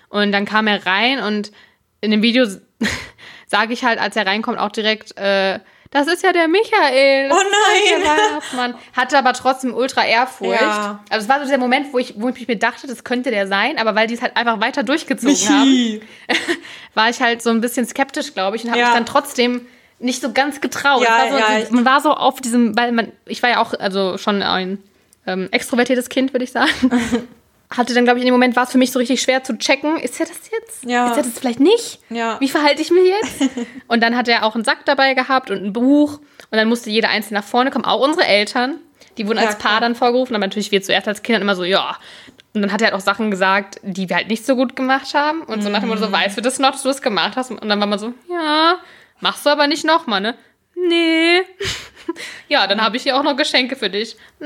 Und 0.09 0.31
dann 0.33 0.45
kam 0.45 0.67
er 0.67 0.85
rein 0.85 1.19
und 1.19 1.51
in 2.01 2.11
dem 2.11 2.21
Video 2.21 2.45
sage 3.47 3.73
ich 3.73 3.83
halt, 3.83 3.99
als 3.99 4.15
er 4.15 4.25
reinkommt, 4.27 4.59
auch 4.59 4.71
direkt, 4.71 5.17
äh, 5.17 5.59
das 5.91 6.07
ist 6.07 6.21
ja 6.21 6.33
der 6.33 6.47
Michael. 6.49 7.29
Das 7.29 7.37
Oh 7.37 7.41
nein. 7.41 8.01
Der 8.03 8.09
Weihnachtsmann. 8.11 8.75
Hatte 8.95 9.17
aber 9.17 9.31
trotzdem 9.33 9.73
ultra 9.73 10.05
Ehrfurcht. 10.05 10.61
Ja. 10.61 10.99
Also 11.09 11.23
es 11.23 11.29
war 11.29 11.39
so 11.39 11.45
dieser 11.45 11.57
Moment, 11.57 11.93
wo 11.93 11.97
ich, 11.97 12.15
wo 12.17 12.27
ich 12.29 12.47
mir 12.47 12.57
dachte, 12.57 12.87
das 12.87 13.03
könnte 13.05 13.31
der 13.31 13.47
sein, 13.47 13.77
aber 13.77 13.95
weil 13.95 14.07
die 14.07 14.13
es 14.15 14.21
halt 14.21 14.35
einfach 14.35 14.59
weiter 14.59 14.83
durchgezogen 14.83 15.35
haben, 15.49 15.69
Michi. 15.69 16.01
war 16.93 17.09
ich 17.09 17.21
halt 17.21 17.41
so 17.41 17.49
ein 17.51 17.61
bisschen 17.61 17.85
skeptisch, 17.87 18.33
glaube 18.33 18.57
ich, 18.57 18.63
und 18.65 18.71
habe 18.71 18.79
Ja. 18.79 18.87
mich 18.87 18.95
dann 18.95 19.05
trotzdem 19.05 19.65
nicht 19.99 20.21
so 20.21 20.33
ganz 20.33 20.59
getraut. 20.61 21.01
Ja, 21.03 21.09
war 21.09 21.29
so, 21.29 21.37
ja, 21.37 21.65
man 21.71 21.85
war 21.85 22.01
so 22.01 22.11
auf 22.13 22.41
diesem, 22.41 22.77
weil 22.77 22.91
man, 22.91 23.11
ich 23.25 23.41
war 23.41 23.49
ja 23.49 23.61
auch 23.61 23.73
also 23.73 24.17
schon 24.17 24.43
ein 24.43 24.83
ähm, 25.25 25.47
extrovertiertes 25.51 26.09
Kind, 26.09 26.33
würde 26.33 26.43
ich 26.43 26.51
sagen. 26.51 26.69
Hatte 27.69 27.93
dann, 27.93 28.05
glaube 28.05 28.19
ich, 28.19 28.23
in 28.23 28.27
dem 28.27 28.33
Moment 28.33 28.55
war 28.55 28.63
es 28.63 28.71
für 28.71 28.77
mich 28.77 28.91
so 28.91 28.99
richtig 28.99 29.21
schwer 29.21 29.43
zu 29.43 29.57
checken, 29.57 29.97
ist 29.97 30.19
er 30.21 30.25
das 30.25 30.39
jetzt? 30.49 30.83
Ja. 30.85 31.09
Ist 31.11 31.17
er 31.17 31.23
das 31.23 31.37
vielleicht 31.39 31.59
nicht? 31.59 31.99
Ja. 32.09 32.39
Wie 32.39 32.47
verhalte 32.47 32.81
ich 32.81 32.91
mich 32.91 33.03
jetzt? 33.07 33.49
und 33.87 34.01
dann 34.01 34.15
hat 34.15 34.27
er 34.29 34.43
auch 34.45 34.55
einen 34.55 34.63
Sack 34.63 34.85
dabei 34.85 35.13
gehabt 35.13 35.51
und 35.51 35.63
ein 35.63 35.73
Buch 35.73 36.13
und 36.19 36.57
dann 36.57 36.69
musste 36.69 36.89
jeder 36.89 37.09
einzeln 37.09 37.33
nach 37.33 37.43
vorne 37.43 37.69
kommen, 37.71 37.83
auch 37.85 37.99
unsere 38.05 38.25
Eltern. 38.25 38.77
Die 39.17 39.27
wurden 39.27 39.39
Ja, 39.39 39.45
als 39.47 39.57
Paar 39.57 39.71
klar. 39.71 39.81
dann 39.81 39.95
vorgerufen, 39.95 40.33
aber 40.35 40.45
natürlich 40.45 40.71
wir 40.71 40.81
zuerst 40.81 41.07
als 41.07 41.23
Kinder 41.23 41.41
immer 41.41 41.55
so, 41.55 41.63
ja. 41.65 41.97
Und 42.53 42.61
dann 42.61 42.71
hat 42.71 42.81
er 42.81 42.87
halt 42.87 42.95
auch 42.95 43.01
Sachen 43.01 43.31
gesagt, 43.31 43.79
die 43.83 44.07
wir 44.09 44.15
halt 44.15 44.29
nicht 44.29 44.45
so 44.45 44.55
gut 44.55 44.75
gemacht 44.75 45.13
haben. 45.13 45.41
Und 45.41 45.61
so 45.61 45.69
nach 45.69 45.79
dem 45.81 45.89
Motto, 45.89 46.01
Mhm. 46.01 46.05
so, 46.05 46.11
weißt 46.11 46.37
du 46.37 46.41
das 46.41 46.59
noch, 46.59 46.71
dass 46.71 46.83
du 46.83 46.87
das 46.87 47.01
gemacht 47.01 47.35
hast? 47.35 47.51
Und 47.51 47.67
dann 47.67 47.79
war 47.79 47.87
man 47.87 47.99
so, 47.99 48.13
ja, 48.31 48.75
machst 49.19 49.45
du 49.45 49.49
aber 49.49 49.67
nicht 49.67 49.85
nochmal, 49.85 50.21
ne? 50.21 50.35
Nee. 50.79 51.41
ja, 52.47 52.67
dann 52.67 52.81
habe 52.83 52.97
ich 52.97 53.03
hier 53.03 53.17
auch 53.17 53.23
noch 53.23 53.35
Geschenke 53.35 53.75
für 53.75 53.89
dich. 53.89 54.15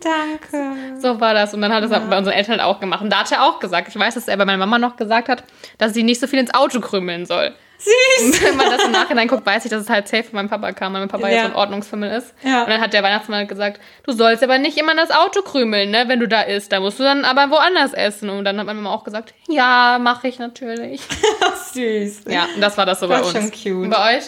Danke. 0.00 1.00
So 1.00 1.20
war 1.20 1.34
das. 1.34 1.54
Und 1.54 1.62
dann 1.62 1.72
hat 1.72 1.84
es 1.84 1.90
bei 1.90 2.18
unseren 2.18 2.34
Eltern 2.34 2.52
halt 2.60 2.62
auch 2.62 2.80
gemacht. 2.80 3.02
Und 3.02 3.10
da 3.10 3.20
hat 3.20 3.32
er 3.32 3.44
auch 3.44 3.60
gesagt, 3.60 3.88
ich 3.88 3.98
weiß, 3.98 4.14
dass 4.14 4.28
er 4.28 4.36
bei 4.36 4.44
meiner 4.44 4.58
Mama 4.58 4.78
noch 4.78 4.96
gesagt 4.96 5.28
hat, 5.28 5.44
dass 5.78 5.94
sie 5.94 6.02
nicht 6.02 6.20
so 6.20 6.26
viel 6.26 6.38
ins 6.40 6.52
Auto 6.54 6.80
krümeln 6.80 7.26
soll. 7.26 7.54
Süß. 7.78 8.26
Und 8.26 8.44
wenn 8.44 8.56
man 8.56 8.70
das 8.70 8.84
im 8.84 8.92
Nachhinein 8.92 9.26
guckt, 9.26 9.44
weiß 9.44 9.64
ich, 9.64 9.70
dass 9.70 9.82
es 9.82 9.90
halt 9.90 10.06
safe 10.06 10.22
von 10.22 10.34
meinem 10.36 10.48
Papa 10.48 10.70
kam, 10.70 10.92
weil 10.92 11.00
mein 11.00 11.08
Papa 11.08 11.28
ja, 11.28 11.34
Ja. 11.36 11.42
so 11.42 11.48
ein 11.48 11.54
Ordnungsfimmel 11.56 12.12
ist. 12.12 12.32
Ja. 12.44 12.62
Und 12.62 12.70
dann 12.70 12.80
hat 12.80 12.92
der 12.92 13.02
Weihnachtsmann 13.02 13.38
halt 13.40 13.48
gesagt, 13.48 13.80
du 14.04 14.12
sollst 14.12 14.44
aber 14.44 14.58
nicht 14.58 14.78
immer 14.78 14.92
in 14.92 14.98
das 14.98 15.10
Auto 15.10 15.42
krümeln, 15.42 15.90
ne, 15.90 16.04
wenn 16.06 16.20
du 16.20 16.28
da 16.28 16.42
isst. 16.42 16.70
Da 16.70 16.78
musst 16.78 17.00
du 17.00 17.02
dann 17.02 17.24
aber 17.24 17.50
woanders 17.50 17.92
essen. 17.92 18.30
Und 18.30 18.44
dann 18.44 18.58
hat 18.60 18.66
meine 18.66 18.80
Mama 18.80 18.94
auch 18.94 19.02
gesagt, 19.02 19.34
ja, 19.48 19.98
mache 20.00 20.28
ich 20.28 20.38
natürlich. 20.38 21.00
Süß. 21.74 22.22
Ja, 22.28 22.46
und 22.54 22.60
das 22.60 22.78
war 22.78 22.86
das 22.86 23.00
so 23.00 23.08
bei 23.08 23.18
Das 23.18 23.34
uns. 23.34 23.36
schon 23.36 23.50
cute. 23.50 23.84
Und 23.84 23.90
bei 23.90 24.16
euch? 24.18 24.24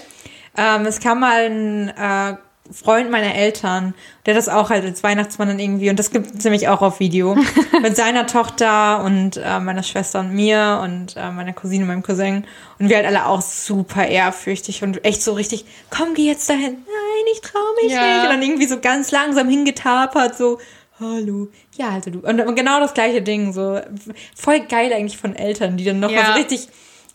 Ähm, 0.57 0.87
es 0.87 1.01
kam 1.01 1.21
mal 1.21 1.47
ein 1.51 1.89
äh, 1.89 2.37
Freund 2.73 3.11
meiner 3.11 3.35
Eltern, 3.35 3.93
der 4.25 4.33
das 4.35 4.49
auch 4.49 4.71
halt 4.71 4.85
als 4.85 5.03
Weihnachtsmann 5.03 5.49
dann 5.49 5.59
irgendwie, 5.59 5.91
und 5.91 5.99
das 5.99 6.11
gibt 6.11 6.35
es 6.39 6.45
nämlich 6.45 6.69
auch 6.69 6.81
auf 6.81 6.99
Video, 6.99 7.37
mit 7.83 7.95
seiner 7.97 8.27
Tochter 8.27 9.05
und 9.05 9.37
äh, 9.37 9.61
meiner 9.61 9.83
Schwester 9.83 10.21
und 10.21 10.33
mir 10.33 10.81
und 10.83 11.15
äh, 11.17 11.31
meiner 11.31 11.53
Cousine 11.53 11.83
und 11.85 11.89
meinem 11.89 12.03
Cousin. 12.03 12.47
Und 12.79 12.89
wir 12.89 12.97
halt 12.97 13.07
alle 13.07 13.27
auch 13.27 13.43
super 13.43 14.07
ehrfürchtig 14.07 14.83
und 14.83 15.05
echt 15.05 15.23
so 15.23 15.35
richtig, 15.35 15.67
komm, 15.91 16.15
geh 16.15 16.27
jetzt 16.27 16.49
dahin. 16.49 16.63
Nein, 16.87 17.25
ich 17.35 17.41
trau 17.43 17.59
mich 17.83 17.93
Ja. 17.93 18.01
nicht. 18.15 18.23
Und 18.25 18.31
dann 18.31 18.43
irgendwie 18.43 18.67
so 18.67 18.81
ganz 18.81 19.11
langsam 19.11 19.49
hingetapert, 19.49 20.35
so, 20.37 20.59
hallo. 20.99 21.49
Ja, 21.77 21.91
also 21.91 22.11
du. 22.11 22.21
Und, 22.21 22.57
genau 22.57 22.81
das 22.81 22.95
gleiche 22.95 23.21
Ding, 23.21 23.53
so. 23.53 23.79
Voll 24.35 24.61
geil 24.61 24.91
eigentlich 24.95 25.19
von 25.19 25.37
Eltern, 25.37 25.77
die 25.77 25.85
dann 25.85 26.01
noch 26.01 26.11
Ja. 26.11 26.23
mal 26.23 26.27
so 26.29 26.33
richtig 26.41 26.69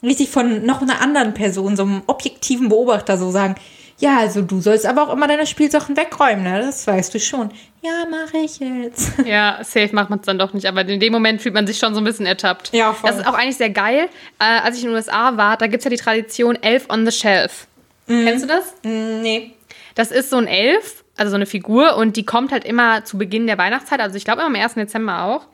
richtig 0.04 0.30
von 0.30 0.66
noch 0.66 0.82
einer 0.82 1.02
anderen 1.02 1.34
Person, 1.34 1.76
so 1.76 1.84
einem 1.84 2.02
objektiven 2.08 2.70
Beobachter 2.70 3.18
so 3.18 3.32
sagen, 3.32 3.56
ja, 4.00 4.20
also 4.20 4.42
du 4.42 4.62
sollst 4.62 4.86
aber 4.86 5.04
auch 5.04 5.14
immer 5.14 5.28
deine 5.28 5.46
Spielsachen 5.46 5.98
wegräumen, 5.98 6.44
ne? 6.44 6.62
Das 6.62 6.88
weißt 6.88 7.14
du 7.14 7.20
schon. 7.20 7.52
Ja, 7.82 8.06
mache 8.10 8.38
ich 8.38 8.60
jetzt. 8.60 9.12
Ja, 9.26 9.60
safe 9.62 9.90
macht 9.94 10.10
man 10.10 10.20
es 10.20 10.26
dann 10.26 10.40
doch 10.40 10.54
nicht. 10.54 10.68
Aber 10.68 10.88
in 10.88 11.02
dem 11.02 11.12
Moment 11.12 11.42
fühlt 11.42 11.54
man 11.54 11.68
sich 11.68 11.78
schon 11.78 11.94
so 11.94 12.00
ein 12.00 12.06
bisschen 12.06 12.26
ertappt. 12.26 12.72
Ja, 12.72 12.94
voll. 12.94 13.10
Das 13.10 13.20
ist 13.20 13.28
auch 13.28 13.34
eigentlich 13.34 13.58
sehr 13.58 13.72
geil. 13.72 14.08
Äh, 14.40 14.62
als 14.62 14.78
ich 14.78 14.84
in 14.84 14.90
den 14.90 14.96
USA 14.96 15.36
war, 15.36 15.58
da 15.58 15.68
gibt 15.68 15.80
es 15.82 15.84
ja 15.84 15.90
die 15.90 15.98
Tradition 15.98 16.56
Elf 16.62 16.90
on 16.90 17.06
the 17.06 17.12
Shelf. 17.12 17.68
Kennst 18.08 18.46
du 18.46 18.48
das? 18.48 18.74
nee. 18.84 19.54
Das 19.96 20.12
ist 20.12 20.30
so 20.30 20.38
ein 20.38 20.48
Elf, 20.48 21.04
also 21.18 21.32
so 21.32 21.36
eine 21.36 21.46
Figur, 21.46 21.98
und 21.98 22.16
die 22.16 22.26
kommt 22.26 22.54
halt 22.54 22.64
immer 22.64 23.04
zu 23.04 23.18
Beginn 23.18 23.48
der 23.48 23.58
Weihnachtszeit, 23.58 24.00
also 24.00 24.16
ich 24.16 24.24
glaube 24.24 24.42
immer 24.42 24.48
am 24.48 24.56
1. 24.56 24.76
Dezember 24.76 25.24
auch. 25.24 25.48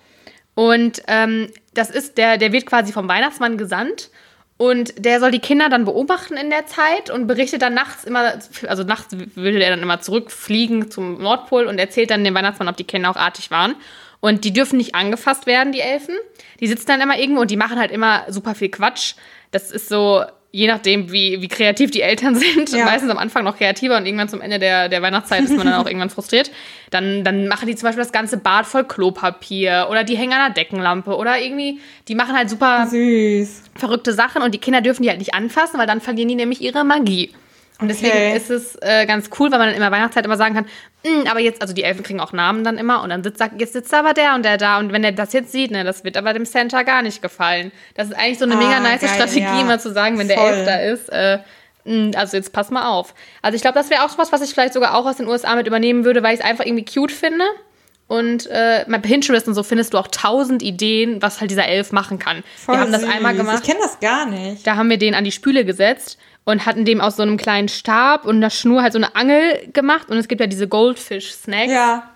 Und 0.54 1.02
ähm, 1.08 1.50
das 1.74 1.90
ist, 1.90 2.20
der, 2.20 2.38
der 2.38 2.52
wird 2.52 2.68
quasi 2.68 2.94
vom 2.94 3.08
Weihnachtsmann 3.08 3.58
gesandt. 3.58 4.12
Und 4.58 5.06
der 5.06 5.20
soll 5.20 5.32
die 5.32 5.40
Kinder 5.40 5.68
dann 5.68 5.84
beobachten 5.84 6.38
in 6.38 6.50
der 6.50 6.66
Zeit 6.66 7.10
und 7.10 7.28
berichtet 7.28 7.62
dann 7.62 7.74
nachts 7.74 8.06
immer, 8.06 8.40
also 8.68 8.84
nachts 8.84 9.16
würde 9.36 9.60
der 9.60 9.70
dann 9.70 9.82
immer 9.82 10.00
zurückfliegen 10.00 10.90
zum 10.90 11.22
Nordpol 11.22 11.66
und 11.66 11.78
erzählt 11.78 12.10
dann 12.10 12.24
dem 12.24 12.34
Weihnachtsmann, 12.36 12.70
ob 12.70 12.78
die 12.78 12.86
Kinder 12.86 13.10
auch 13.10 13.18
artig 13.18 13.52
waren. 13.52 13.76
Und 14.22 14.46
die 14.46 14.54
dürfen 14.54 14.78
nicht 14.78 14.96
angefasst 14.96 15.46
werden, 15.46 15.74
die 15.74 15.82
Elfen. 15.82 16.16
Die 16.62 16.68
sitzen 16.68 16.88
dann 16.88 17.02
immer 17.02 17.20
irgendwo 17.20 17.42
und 17.42 17.52
die 17.52 17.58
machen 17.58 17.78
halt 17.78 17.92
immer 17.92 18.24
super 18.30 18.56
viel 18.56 18.70
Quatsch. 18.70 19.16
Das 19.52 19.72
ist 19.72 19.90
so, 19.90 20.24
je 20.56 20.68
nachdem, 20.68 21.12
wie, 21.12 21.42
wie 21.42 21.50
kreativ 21.50 21.92
die 21.92 22.02
Eltern 22.02 22.34
sind, 22.46 22.72
Ja. 22.72 22.86
meistens 22.86 23.12
am 23.12 23.18
Anfang 23.18 23.44
noch 23.44 23.58
kreativer 23.58 23.98
und 23.98 24.06
irgendwann 24.06 24.30
zum 24.30 24.40
Ende 24.40 24.58
der, 24.58 24.88
der 24.88 25.02
Weihnachtszeit 25.02 25.44
ist 25.44 25.58
man 25.58 25.66
dann 25.66 25.76
auch 25.82 25.86
irgendwann 25.88 26.10
frustriert. 26.10 26.50
Dann, 26.92 27.26
dann 27.26 27.48
machen 27.50 27.68
die 27.68 27.76
zum 27.76 27.88
Beispiel 27.88 28.04
das 28.04 28.14
ganze 28.14 28.38
Bad 28.38 28.66
voll 28.66 28.86
Klopapier 28.86 29.88
oder 29.92 30.04
die 30.06 30.16
hängen 30.16 30.32
an 30.34 30.40
einer 30.46 30.54
Deckenlampe 30.54 31.16
oder 31.18 31.40
irgendwie, 31.42 31.80
die 32.08 32.16
machen 32.16 32.38
halt 32.38 32.50
super 32.50 32.88
Süß. 32.88 33.64
verrückte 33.76 34.14
Sachen 34.14 34.42
und 34.44 34.54
die 34.54 34.60
Kinder 34.60 34.80
dürfen 34.82 35.04
die 35.04 35.10
halt 35.10 35.20
nicht 35.20 35.34
anfassen, 35.34 35.78
weil 35.78 35.88
dann 35.88 36.00
verlieren 36.00 36.30
die 36.30 36.36
nämlich 36.36 36.62
ihre 36.62 36.86
Magie. 36.86 37.32
Und 37.82 37.90
deswegen 37.90 38.12
Okay. 38.14 38.38
ist 38.38 38.50
es 38.50 38.76
äh, 38.82 39.06
ganz 39.06 39.30
cool, 39.38 39.52
weil 39.52 39.60
man 39.60 39.68
dann 39.68 39.76
immer 39.78 39.92
Weihnachtszeit 39.92 40.24
immer 40.26 40.38
sagen 40.38 40.56
kann, 40.56 40.66
"Mm, 41.04 41.28
aber 41.30 41.40
jetzt, 41.42 41.62
also 41.62 41.74
die 41.74 41.84
Elfen 41.84 42.04
kriegen 42.04 42.22
auch 42.22 42.32
Namen 42.32 42.64
dann 42.64 42.78
immer 42.78 43.04
und 43.04 43.10
dann 43.10 43.22
sitzt, 43.24 43.38
sagt, 43.40 43.60
jetzt 43.60 43.74
sitzt 43.74 43.94
aber 43.94 44.14
der 44.14 44.34
und 44.36 44.44
der 44.46 44.58
da 44.58 44.80
und 44.80 44.94
wenn 44.94 45.02
der 45.02 45.12
das 45.12 45.34
jetzt 45.34 45.52
sieht, 45.52 45.72
ne, 45.72 45.84
das 45.84 46.04
wird 46.06 46.16
aber 46.16 46.32
dem 46.34 46.46
Santa 46.46 46.84
gar 46.84 47.02
nicht 47.02 47.22
gefallen. 47.22 47.72
Das 47.96 48.08
ist 48.08 48.14
eigentlich 48.18 48.40
so 48.40 48.46
eine 48.46 48.56
Ah, 48.56 48.58
mega 48.58 48.80
nice 48.80 49.02
geil, 49.02 49.10
Strategie, 49.10 49.40
ja. 49.42 49.60
immer 49.62 49.78
zu 49.80 49.92
sagen, 49.92 50.18
wenn 50.18 50.28
der 50.30 50.38
Voll. 50.38 50.54
Elf 50.54 50.66
da 50.66 50.76
ist, 50.80 51.10
äh, 51.10 51.40
mm, 51.84 52.12
also 52.16 52.38
jetzt 52.38 52.54
pass 52.54 52.72
mal 52.72 52.88
auf. 52.88 53.14
Also 53.42 53.56
ich 53.58 53.62
glaube, 53.62 53.78
das 53.78 53.90
wäre 53.90 54.04
auch 54.04 54.18
was, 54.18 54.32
was 54.32 54.42
ich 54.42 54.52
vielleicht 54.52 54.74
sogar 54.74 54.96
auch 54.96 55.06
aus 55.06 55.18
den 55.18 55.28
USA 55.28 55.56
mit 55.56 55.68
übernehmen 55.68 56.06
würde, 56.06 56.24
weil 56.24 56.34
ich 56.34 56.40
es 56.40 56.46
einfach 56.46 56.66
irgendwie 56.66 56.86
cute 56.86 57.12
finde. 57.12 57.44
Und 58.08 58.48
äh, 58.48 58.86
bei 58.88 59.00
Pinterest 59.00 59.48
und 59.48 59.56
so 59.56 59.64
findest 59.64 59.94
du 59.94 59.98
auch 59.98 60.08
tausend 60.08 60.62
Ideen, 60.62 61.22
was 61.22 61.40
halt 61.42 61.50
dieser 61.50 61.68
Elf 61.68 61.92
machen 61.92 62.20
kann. 62.20 62.44
Voll 62.56 62.76
wir 62.76 62.82
haben 62.82 62.92
das 62.92 63.02
süß. 63.02 63.10
einmal 63.10 63.36
gemacht. 63.36 63.62
Ich 63.64 63.68
kenne 63.68 63.80
das 63.82 64.00
gar 64.00 64.28
nicht. 64.28 64.66
Da 64.66 64.76
haben 64.76 64.90
wir 64.90 64.98
den 64.98 65.16
an 65.16 65.24
die 65.24 65.32
Spüle 65.32 65.66
gesetzt 65.66 66.20
und 66.44 66.68
hatten 66.68 66.86
dem 66.86 67.02
aus 67.02 67.16
so 67.16 67.24
einem 67.24 67.38
kleinen 67.38 67.68
Stab 67.68 68.26
und 68.26 68.38
einer 68.38 68.52
Schnur 68.52 68.84
halt 68.84 68.94
so 68.94 69.00
eine 69.00 69.16
Angel 69.16 69.70
gemacht. 69.74 70.10
Und 70.10 70.18
es 70.18 70.28
gibt 70.28 70.40
ja 70.40 70.48
diese 70.48 70.68
Goldfish-Snacks. 70.68 71.72
Ja. 71.72 72.12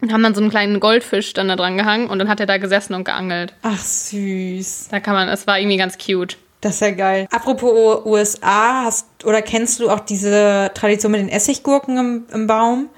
Und 0.00 0.12
haben 0.12 0.22
dann 0.22 0.34
so 0.34 0.40
einen 0.40 0.50
kleinen 0.50 0.80
Goldfisch 0.80 1.32
dann 1.32 1.46
da 1.46 1.54
dran 1.54 1.76
gehangen 1.76 2.08
und 2.08 2.18
dann 2.18 2.28
hat 2.28 2.40
er 2.40 2.46
da 2.46 2.58
gesessen 2.58 2.94
und 2.94 3.04
geangelt. 3.04 3.54
Ach, 3.62 3.78
süß. 3.78 4.88
Da 4.90 4.98
kann 4.98 5.14
man, 5.14 5.28
es 5.28 5.46
war 5.46 5.60
irgendwie 5.60 5.76
ganz 5.76 5.96
cute. 5.96 6.36
Das 6.60 6.74
ist 6.74 6.80
ja 6.80 6.90
geil. 6.90 7.28
Apropos 7.30 8.04
USA, 8.04 8.84
hast 8.84 9.06
oder 9.24 9.42
kennst 9.42 9.78
du 9.78 9.90
auch 9.90 10.00
diese 10.00 10.70
Tradition 10.74 11.12
mit 11.12 11.20
den 11.20 11.28
Essiggurken 11.28 11.98
im, 11.98 12.24
im 12.32 12.46
Baum? 12.48 12.88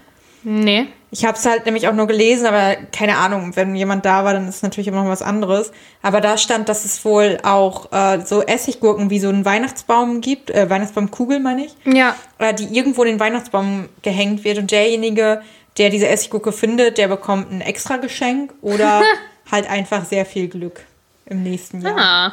Nee. 0.45 0.87
Ich 1.17 1.25
habe 1.25 1.39
es 1.39 1.47
halt 1.47 1.65
nämlich 1.65 1.87
auch 1.87 1.93
nur 1.93 2.09
gelesen, 2.09 2.45
aber 2.45 2.75
keine 2.91 3.17
Ahnung, 3.19 3.55
wenn 3.55 3.77
jemand 3.77 4.05
da 4.05 4.25
war, 4.25 4.33
dann 4.33 4.49
ist 4.49 4.57
es 4.57 4.63
natürlich 4.65 4.89
immer 4.89 5.05
noch 5.05 5.09
was 5.11 5.23
anderes. 5.23 5.71
Aber 6.03 6.21
da 6.21 6.37
stand, 6.37 6.69
dass 6.69 6.85
es 6.85 7.05
wohl 7.05 7.39
auch 7.45 7.93
äh, 7.93 8.19
so 8.25 8.43
Essiggurken 8.43 9.11
wie 9.11 9.21
so 9.21 9.29
einen 9.29 9.45
Weihnachtsbaum 9.45 10.21
gibt, 10.21 10.51
äh, 10.51 10.69
Weihnachtsbaumkugel 10.69 11.39
meine 11.39 11.67
ich, 11.67 11.77
Ja. 11.85 12.17
äh, 12.39 12.53
die 12.53 12.65
irgendwo 12.77 13.05
in 13.05 13.11
den 13.11 13.21
Weihnachtsbaum 13.21 13.89
gehängt 14.03 14.43
wird 14.43 14.59
und 14.59 14.73
derjenige, 14.73 15.41
der 15.79 15.91
diese 15.91 16.09
Essiggurke 16.09 16.51
findet, 16.51 16.99
der 16.99 17.07
bekommt 17.07 17.53
ein 17.53 17.61
extra 17.61 17.97
Geschenk 17.99 18.53
oder 18.61 19.01
halt 19.53 19.71
einfach 19.71 20.05
sehr 20.05 20.27
viel 20.27 20.49
Glück 20.49 20.81
im 21.27 21.45
nächsten 21.45 21.81
Jahr. 21.81 21.97
Ah. 21.97 22.33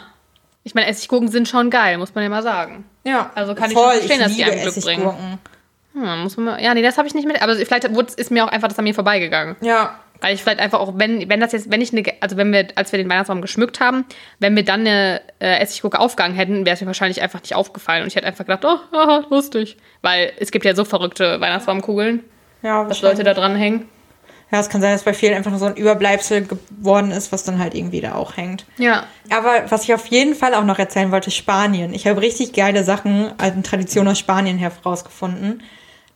Ich 0.63 0.73
meine, 0.73 0.87
Essiggurken 0.87 1.27
sind 1.29 1.47
schon 1.47 1.69
geil, 1.69 1.99
muss 1.99 2.15
man 2.15 2.23
ja 2.23 2.29
mal 2.31 2.41
sagen. 2.41 2.85
Ja, 3.03 3.29
Also 3.35 3.53
kann 3.53 3.69
ich 3.69 3.77
schon 3.77 3.91
verstehen, 3.91 4.19
dass 4.19 4.35
die 4.35 4.43
einem 4.43 4.59
Glück 4.61 4.81
bringen. 4.83 5.39
Hm, 5.93 6.23
muss 6.23 6.37
man 6.37 6.45
mal, 6.45 6.63
ja, 6.63 6.73
nee, 6.73 6.81
das 6.81 6.97
habe 6.97 7.07
ich 7.07 7.13
nicht 7.13 7.27
mit. 7.27 7.41
Aber 7.41 7.55
vielleicht 7.55 7.85
ist 7.85 8.31
mir 8.31 8.45
auch 8.45 8.49
einfach 8.49 8.67
das 8.67 8.77
an 8.77 8.85
mir 8.85 8.93
vorbeigegangen. 8.93 9.55
Ja, 9.61 9.99
Weil 10.21 10.35
ich 10.35 10.43
vielleicht 10.43 10.59
einfach 10.59 10.79
auch, 10.79 10.93
wenn, 10.95 11.27
wenn 11.29 11.39
das 11.39 11.51
jetzt, 11.51 11.71
wenn 11.71 11.81
ich 11.81 11.91
eine, 11.91 12.03
also 12.21 12.37
wenn 12.37 12.53
wir, 12.53 12.67
als 12.75 12.91
wir 12.91 12.97
den 12.97 13.09
Weihnachtsbaum 13.09 13.41
geschmückt 13.41 13.79
haben, 13.79 14.05
wenn 14.39 14.55
wir 14.55 14.63
dann 14.63 14.81
eine 14.81 15.21
äh, 15.39 15.59
Essiggurke 15.59 15.99
aufgegangen 15.99 16.35
hätten, 16.35 16.65
wäre 16.65 16.75
es 16.75 16.81
mir 16.81 16.87
wahrscheinlich 16.87 17.21
einfach 17.21 17.41
nicht 17.41 17.55
aufgefallen. 17.55 18.03
Und 18.03 18.07
ich 18.07 18.15
hätte 18.15 18.27
einfach 18.27 18.45
gedacht, 18.45 18.63
oh, 18.63 18.77
haha, 18.95 19.25
lustig. 19.29 19.77
Weil 20.01 20.31
es 20.39 20.51
gibt 20.51 20.63
ja 20.65 20.75
so 20.75 20.85
verrückte 20.85 21.41
Weihnachtsbaumkugeln, 21.41 22.23
Ja, 22.61 22.83
dass 22.85 23.01
Leute 23.01 23.23
da 23.23 23.33
dran 23.33 23.55
hängen. 23.55 23.89
Ja, 24.51 24.59
es 24.59 24.67
kann 24.67 24.81
sein, 24.81 24.91
dass 24.91 25.03
bei 25.03 25.13
vielen 25.13 25.33
einfach 25.33 25.49
nur 25.49 25.61
so 25.61 25.65
ein 25.65 25.77
Überbleibsel 25.77 26.45
geworden 26.45 27.11
ist, 27.11 27.31
was 27.31 27.45
dann 27.45 27.57
halt 27.57 27.73
irgendwie 27.73 28.01
da 28.01 28.15
auch 28.15 28.35
hängt. 28.35 28.65
Ja. 28.77 29.05
Aber 29.29 29.63
was 29.69 29.83
ich 29.85 29.93
auf 29.93 30.07
jeden 30.07 30.35
Fall 30.35 30.53
auch 30.55 30.65
noch 30.65 30.77
erzählen 30.77 31.09
wollte, 31.11 31.31
Spanien. 31.31 31.93
Ich 31.93 32.05
habe 32.05 32.19
richtig 32.21 32.51
geile 32.51 32.83
Sachen, 32.83 33.31
alten 33.37 33.63
Traditionen 33.63 34.11
aus 34.11 34.19
Spanien 34.19 34.57
herausgefunden. 34.57 35.63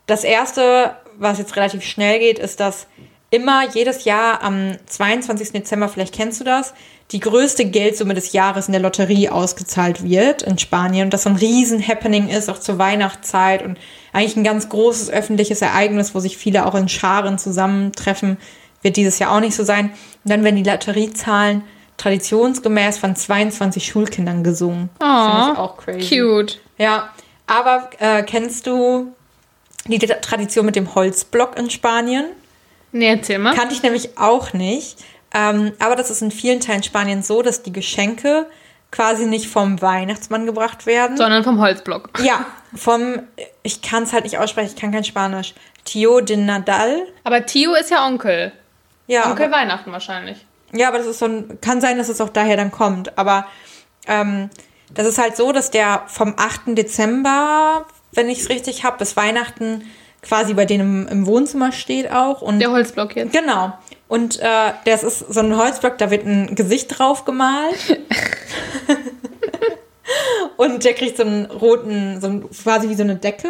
Das 0.05 0.23
erste, 0.23 0.95
was 1.17 1.39
jetzt 1.39 1.55
relativ 1.55 1.83
schnell 1.83 2.19
geht, 2.19 2.39
ist, 2.39 2.59
dass 2.59 2.87
immer 3.31 3.67
jedes 3.73 4.05
Jahr 4.05 4.41
am 4.43 4.71
22. 4.85 5.51
Dezember, 5.51 5.89
vielleicht 5.89 6.13
kennst 6.13 6.39
du 6.39 6.43
das, 6.43 6.73
die 7.11 7.19
größte 7.19 7.65
Geldsumme 7.65 8.13
des 8.13 8.33
Jahres 8.33 8.67
in 8.67 8.71
der 8.71 8.81
Lotterie 8.81 9.29
ausgezahlt 9.29 10.03
wird 10.03 10.41
in 10.41 10.57
Spanien 10.57 11.05
und 11.05 11.13
das 11.13 11.23
so 11.23 11.29
ein 11.29 11.35
riesen 11.35 11.85
Happening 11.85 12.29
ist, 12.29 12.49
auch 12.49 12.59
zur 12.59 12.79
Weihnachtszeit 12.79 13.63
und 13.63 13.77
eigentlich 14.13 14.37
ein 14.37 14.43
ganz 14.43 14.69
großes 14.69 15.09
öffentliches 15.09 15.61
Ereignis, 15.61 16.15
wo 16.15 16.19
sich 16.19 16.37
viele 16.37 16.65
auch 16.65 16.75
in 16.75 16.89
Scharen 16.89 17.37
zusammentreffen, 17.37 18.37
wird 18.81 18.97
dieses 18.97 19.19
Jahr 19.19 19.31
auch 19.35 19.39
nicht 19.39 19.55
so 19.55 19.63
sein. 19.63 19.91
Und 20.23 20.31
dann 20.31 20.43
werden 20.43 20.63
die 20.63 20.69
Lotteriezahlen 20.69 21.63
traditionsgemäß 21.97 22.97
von 22.97 23.15
22 23.15 23.85
Schulkindern 23.85 24.43
gesungen. 24.43 24.89
Finde 24.99 25.51
ich 25.53 25.57
auch 25.57 25.77
crazy. 25.77 26.19
Cute. 26.19 26.59
Ja, 26.77 27.09
aber 27.47 27.89
äh, 27.99 28.23
kennst 28.23 28.67
du 28.67 29.13
die 29.87 29.99
Tradition 29.99 30.65
mit 30.65 30.75
dem 30.75 30.95
Holzblock 30.95 31.57
in 31.57 31.69
Spanien? 31.69 32.25
Nee, 32.91 33.09
erzähl 33.09 33.39
mal. 33.39 33.53
Kannte 33.53 33.73
ich 33.73 33.83
nämlich 33.83 34.17
auch 34.17 34.53
nicht. 34.53 34.97
Ähm, 35.33 35.73
aber 35.79 35.95
das 35.95 36.09
ist 36.09 36.21
in 36.21 36.31
vielen 36.31 36.61
Teilen 36.61 36.83
Spaniens 36.83 37.27
so, 37.27 37.41
dass 37.41 37.61
die 37.61 37.73
Geschenke 37.73 38.47
quasi 38.91 39.25
nicht 39.25 39.47
vom 39.47 39.81
Weihnachtsmann 39.81 40.45
gebracht 40.45 40.85
werden. 40.85 41.17
Sondern 41.17 41.43
vom 41.43 41.59
Holzblock. 41.59 42.09
ja, 42.23 42.45
vom, 42.73 43.19
ich 43.61 43.81
kann 43.81 44.03
es 44.03 44.13
halt 44.13 44.23
nicht 44.23 44.37
aussprechen, 44.37 44.71
ich 44.73 44.81
kann 44.81 44.91
kein 44.91 45.03
Spanisch. 45.03 45.53
Tio 45.83 46.21
de 46.21 46.37
Nadal. 46.37 47.05
Aber 47.23 47.45
Tio 47.45 47.73
ist 47.75 47.91
ja 47.91 48.07
Onkel. 48.07 48.53
Ja, 49.07 49.29
Onkel 49.29 49.47
aber, 49.47 49.57
Weihnachten 49.57 49.91
wahrscheinlich. 49.91 50.45
ja, 50.73 50.87
aber 50.87 50.97
das 50.97 51.07
ist 51.07 51.19
so 51.19 51.25
ein, 51.25 51.59
kann 51.61 51.81
sein, 51.81 51.97
dass 51.97 52.09
es 52.09 52.21
auch 52.21 52.29
daher 52.29 52.55
dann 52.57 52.71
kommt. 52.71 53.17
Aber 53.17 53.45
ähm, 54.07 54.49
das 54.93 55.05
ist 55.05 55.17
halt 55.17 55.35
so, 55.35 55.51
dass 55.51 55.71
der 55.71 56.03
vom 56.07 56.33
8. 56.37 56.77
Dezember, 56.77 57.85
wenn 58.15 58.29
ich 58.29 58.39
es 58.39 58.49
richtig 58.49 58.83
habe, 58.83 58.97
bis 58.97 59.15
Weihnachten 59.15 59.83
quasi 60.21 60.53
bei 60.53 60.65
denen 60.65 61.05
im, 61.05 61.07
im 61.07 61.27
Wohnzimmer 61.27 61.71
steht 61.71 62.11
auch. 62.11 62.41
Und 62.41 62.59
Der 62.59 62.71
Holzblock 62.71 63.15
jetzt. 63.15 63.33
Genau. 63.33 63.73
Und 64.07 64.39
äh, 64.39 64.71
das 64.85 65.03
ist 65.03 65.19
so 65.19 65.39
ein 65.39 65.55
Holzblock, 65.55 65.97
da 65.97 66.11
wird 66.11 66.25
ein 66.25 66.55
Gesicht 66.55 66.97
drauf 66.97 67.25
gemalt. 67.25 67.99
und 70.57 70.83
der 70.83 70.93
kriegt 70.93 71.17
so 71.17 71.23
einen 71.23 71.45
roten, 71.45 72.21
so 72.21 72.27
ein, 72.27 72.49
quasi 72.51 72.89
wie 72.89 72.95
so 72.95 73.03
eine 73.03 73.15
Decke. 73.15 73.49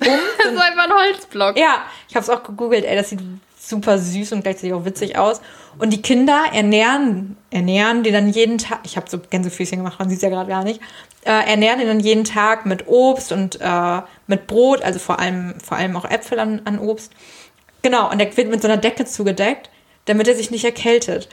Um. 0.00 0.06
Das 0.42 0.52
ist 0.52 0.60
einfach 0.60 0.84
ein 0.84 0.92
Holzblock. 0.92 1.58
Ja, 1.58 1.86
ich 2.08 2.14
habe 2.14 2.22
es 2.22 2.30
auch 2.30 2.44
gegoogelt, 2.44 2.84
ey, 2.84 2.94
das 2.94 3.10
sieht 3.10 3.20
super 3.58 3.98
süß 3.98 4.32
und 4.32 4.42
gleichzeitig 4.42 4.74
auch 4.74 4.84
witzig 4.84 5.18
aus. 5.18 5.40
Und 5.78 5.92
die 5.92 6.00
Kinder 6.00 6.44
ernähren, 6.52 7.36
ernähren 7.50 8.02
die 8.04 8.12
dann 8.12 8.28
jeden 8.28 8.58
Tag, 8.58 8.80
ich 8.84 8.96
habe 8.96 9.10
so 9.10 9.18
Gänsefüßchen 9.18 9.78
gemacht, 9.78 9.98
man 9.98 10.08
sieht 10.08 10.18
es 10.18 10.22
ja 10.22 10.28
gerade 10.28 10.48
gar 10.48 10.62
nicht, 10.62 10.80
äh, 11.26 11.50
ernähren 11.50 11.80
die 11.80 11.86
dann 11.86 12.00
jeden 12.00 12.24
Tag 12.24 12.66
mit 12.66 12.86
Obst 12.86 13.32
und 13.32 13.60
äh, 13.60 14.02
mit 14.26 14.46
Brot, 14.46 14.82
also 14.82 14.98
vor 14.98 15.18
allem, 15.18 15.54
vor 15.60 15.76
allem 15.76 15.96
auch 15.96 16.04
Äpfel 16.04 16.38
an, 16.38 16.62
an 16.64 16.78
Obst. 16.78 17.12
Genau, 17.82 18.10
und 18.10 18.18
der 18.18 18.34
wird 18.36 18.48
mit 18.48 18.62
so 18.62 18.68
einer 18.68 18.76
Decke 18.76 19.04
zugedeckt, 19.04 19.70
damit 20.04 20.28
er 20.28 20.36
sich 20.36 20.50
nicht 20.50 20.64
erkältet. 20.64 21.28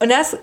Und 0.00 0.10
das 0.10 0.36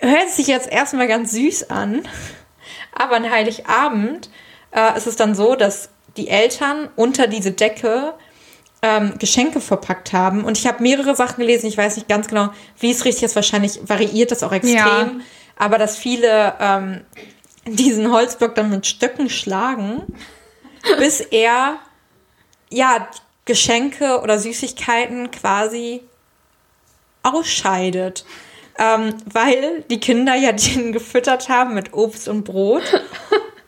hört 0.00 0.30
sich 0.30 0.46
jetzt 0.46 0.70
erstmal 0.70 1.08
ganz 1.08 1.32
süß 1.32 1.68
an, 1.70 2.02
aber 2.94 3.16
an 3.16 3.30
Heiligabend 3.30 4.30
äh, 4.74 4.96
ist 4.96 5.06
es 5.06 5.16
dann 5.16 5.34
so, 5.34 5.54
dass 5.54 5.90
die 6.16 6.28
Eltern 6.28 6.88
unter 6.96 7.26
diese 7.26 7.52
Decke 7.52 8.14
ähm, 8.82 9.14
Geschenke 9.18 9.60
verpackt 9.60 10.14
haben. 10.14 10.44
Und 10.44 10.56
ich 10.56 10.66
habe 10.66 10.82
mehrere 10.82 11.14
Sachen 11.14 11.40
gelesen, 11.40 11.66
ich 11.66 11.76
weiß 11.76 11.96
nicht 11.96 12.08
ganz 12.08 12.28
genau, 12.28 12.48
wie 12.78 12.90
es 12.90 13.04
richtig 13.04 13.24
ist. 13.24 13.36
Wahrscheinlich 13.36 13.78
variiert 13.82 14.30
das 14.30 14.42
auch 14.42 14.52
extrem. 14.52 14.74
Ja. 14.78 15.12
Aber 15.56 15.76
dass 15.76 15.98
viele 15.98 16.54
ähm, 16.58 17.02
diesen 17.66 18.10
Holzblock 18.10 18.54
dann 18.54 18.70
mit 18.70 18.86
Stöcken 18.86 19.28
schlagen, 19.28 20.02
bis 20.98 21.20
er 21.20 21.78
ja 22.70 23.08
Geschenke 23.44 24.20
oder 24.20 24.38
Süßigkeiten 24.38 25.30
quasi 25.30 26.02
ausscheidet. 27.22 28.24
Ähm, 28.78 29.14
weil 29.26 29.84
die 29.90 30.00
Kinder 30.00 30.34
ja 30.34 30.52
den 30.52 30.92
gefüttert 30.92 31.48
haben 31.48 31.74
mit 31.74 31.92
Obst 31.92 32.28
und 32.28 32.44
Brot. 32.44 32.82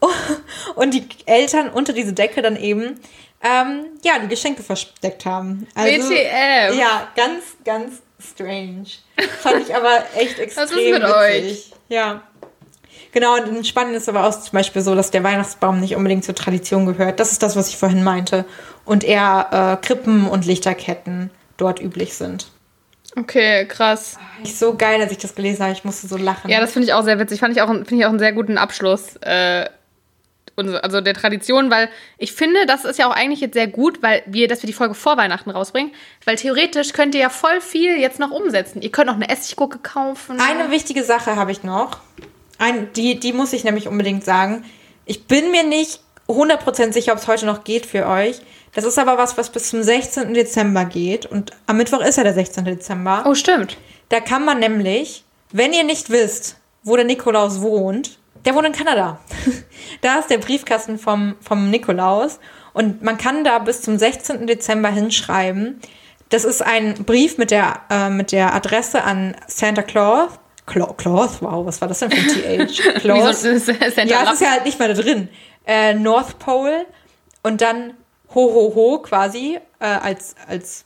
und 0.75 0.95
die 0.95 1.07
Eltern 1.27 1.69
unter 1.71 1.93
diese 1.93 2.13
Decke 2.13 2.43
dann 2.43 2.57
eben 2.57 2.99
ähm, 3.43 3.87
ja 4.03 4.19
die 4.21 4.29
Geschenke 4.29 4.63
versteckt 4.63 5.27
haben. 5.27 5.67
Also, 5.75 6.11
WTF. 6.11 6.75
Ja, 6.77 7.09
ganz, 7.17 7.43
ganz 7.65 8.03
strange. 8.21 8.87
Fand 9.41 9.69
ich 9.69 9.75
aber 9.75 10.05
echt 10.17 10.39
extrem 10.39 10.65
Was 10.65 10.71
ist 10.71 10.77
mit 10.77 11.03
witzig. 11.03 11.73
Ja. 11.89 12.23
Genau, 13.13 13.37
und 13.37 13.47
in 13.49 13.65
Spanien 13.65 13.95
ist 13.95 14.09
aber 14.09 14.27
auch 14.27 14.41
zum 14.41 14.53
Beispiel 14.53 14.81
so, 14.81 14.95
dass 14.95 15.11
der 15.11 15.23
Weihnachtsbaum 15.23 15.81
nicht 15.81 15.97
unbedingt 15.97 16.25
zur 16.25 16.35
Tradition 16.35 16.87
gehört. 16.87 17.21
Das 17.21 17.31
ist 17.31 17.43
das, 17.43 17.57
was 17.57 17.69
ich 17.69 17.77
vorhin 17.77 18.03
meinte. 18.03 18.47
Und 18.87 19.05
eher 19.05 19.79
äh, 19.83 19.87
Krippen 19.87 20.27
und 20.27 20.47
Lichterketten 20.47 21.31
dort 21.59 21.81
üblich 21.81 22.15
sind. 22.15 22.51
Okay, 23.15 23.67
krass. 23.67 24.19
Nicht 24.41 24.59
so 24.59 24.75
geil, 24.75 25.01
als 25.01 25.13
ich 25.13 25.19
das 25.19 25.35
gelesen 25.35 25.63
habe. 25.63 25.73
Ich 25.73 25.85
musste 25.85 26.07
so 26.07 26.17
lachen. 26.17 26.51
Ja, 26.51 26.61
das 26.61 26.73
finde 26.73 26.89
ich 26.89 26.95
auch 26.95 27.05
sehr 27.05 27.19
witzig. 27.19 27.41
Fand 27.41 27.55
ich 27.55 27.61
auch, 27.61 27.69
finde 27.69 27.97
ich 27.97 28.07
auch 28.07 28.11
einen 28.11 28.19
sehr 28.19 28.33
guten 28.33 28.57
Abschluss. 28.57 29.17
Äh, 29.17 29.69
also 30.57 31.01
der 31.01 31.15
Tradition, 31.15 31.71
weil 31.71 31.89
ich 32.19 32.33
finde, 32.33 32.67
das 32.67 32.85
ist 32.85 32.99
ja 32.99 33.09
auch 33.09 33.15
eigentlich 33.15 33.41
jetzt 33.41 33.55
sehr 33.55 33.67
gut, 33.67 34.03
weil 34.03 34.23
wir, 34.27 34.49
dass 34.49 34.63
wir 34.63 34.67
die 34.67 34.73
Folge 34.73 34.95
vor 34.95 35.17
Weihnachten 35.17 35.51
rausbringen, 35.51 35.93
weil 36.25 36.37
theoretisch 36.37 36.93
könnt 36.93 37.15
ihr 37.15 37.23
ja 37.23 37.29
voll 37.31 37.61
viel 37.61 37.99
jetzt 37.99 38.19
noch 38.19 38.31
umsetzen. 38.31 38.83
Ihr 38.83 38.91
könnt 38.91 39.09
auch 39.11 39.15
eine 39.15 39.29
Essiggurke 39.29 39.79
kaufen. 39.79 40.39
Eine 40.41 40.71
wichtige 40.71 41.05
Sache 41.05 41.37
habe 41.37 41.53
ich 41.53 41.63
noch. 41.63 41.99
Ein, 42.63 42.93
die, 42.93 43.19
die 43.19 43.33
muss 43.33 43.53
ich 43.53 43.65
nämlich 43.65 43.89
unbedingt 43.89 44.25
sagen. 44.25 44.65
Ich 45.05 45.27
bin 45.27 45.51
mir 45.51 45.65
nicht 45.65 46.01
100% 46.29 46.93
sicher, 46.93 47.13
ob 47.13 47.19
es 47.19 47.27
heute 47.27 47.45
noch 47.45 47.65
geht 47.65 47.87
für 47.87 48.07
euch. 48.07 48.41
Das 48.73 48.85
ist 48.85 49.01
aber 49.01 49.19
was, 49.19 49.37
was 49.37 49.51
bis 49.51 49.71
zum 49.71 49.83
16. 49.83 50.33
Dezember 50.33 50.85
geht. 50.85 51.27
Und 51.27 51.51
am 51.67 51.77
Mittwoch 51.77 52.01
ist 52.01 52.19
ja 52.19 52.23
der 52.23 52.35
16. 52.35 52.65
Dezember. 52.65 53.25
Oh, 53.27 53.35
stimmt. 53.35 53.79
Da 54.11 54.21
kann 54.21 54.45
man 54.45 54.61
nämlich, 54.61 55.25
wenn 55.51 55.73
ihr 55.73 55.83
nicht 55.83 56.09
wisst, 56.11 56.57
wo 56.85 56.95
der 56.95 57.05
Nikolaus 57.05 57.61
wohnt, 57.61 58.19
der 58.45 58.55
wohnt 58.55 58.69
in 58.69 58.73
Kanada. 58.73 59.19
da 60.01 60.21
ist 60.21 60.31
der 60.31 60.39
Briefkasten 60.39 61.01
vom, 61.01 61.35
vom 61.41 61.69
Nikolaus. 61.69 62.39
Und 62.75 63.03
man 63.03 63.19
kann 63.19 63.43
da 63.43 63.59
bis 63.59 63.83
zum 63.83 63.99
16. 63.99 64.47
Dezember 64.47 64.89
hinschreiben. 64.89 65.81
Das 66.29 66.45
ist 66.45 66.63
ein 66.63 66.95
Brief 67.05 67.39
mit 67.39 67.51
der, 67.51 67.81
äh, 67.91 68.09
mit 68.09 68.31
der 68.31 68.55
Adresse 68.55 69.03
an 69.03 69.35
Santa 69.49 69.83
Claus. 69.83 70.31
Claus? 70.67 71.39
Wow, 71.41 71.67
was 71.67 71.81
war 71.81 71.89
das 71.89 71.99
denn 71.99 72.11
für 72.11 72.49
ein 72.49 72.67
TH? 72.69 73.01
So 73.35 73.59
Santa 73.59 74.03
Ja, 74.05 74.21
es 74.23 74.25
Lapp- 74.25 74.33
ist 74.35 74.41
ja 74.43 74.51
halt 74.51 74.65
nicht 74.65 74.79
mal 74.79 74.93
da 74.95 75.01
drin. 75.01 75.29
Äh, 75.67 75.95
North 75.95 76.39
Pole 76.39 76.87
und 77.43 77.61
dann 77.61 77.95
ho 78.35 78.41
ho 78.53 78.73
ho 78.75 78.99
quasi 78.99 79.59
äh, 79.81 79.85
als, 79.85 80.35
als, 80.49 80.85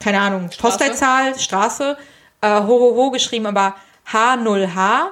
keine 0.00 0.20
Ahnung, 0.20 0.50
Postleitzahl, 0.58 1.38
Straße, 1.38 1.96
äh, 2.40 2.48
ho 2.60 2.66
ho 2.68 2.94
ho 2.96 3.10
geschrieben, 3.10 3.46
aber 3.46 3.74
H0H, 4.12 5.06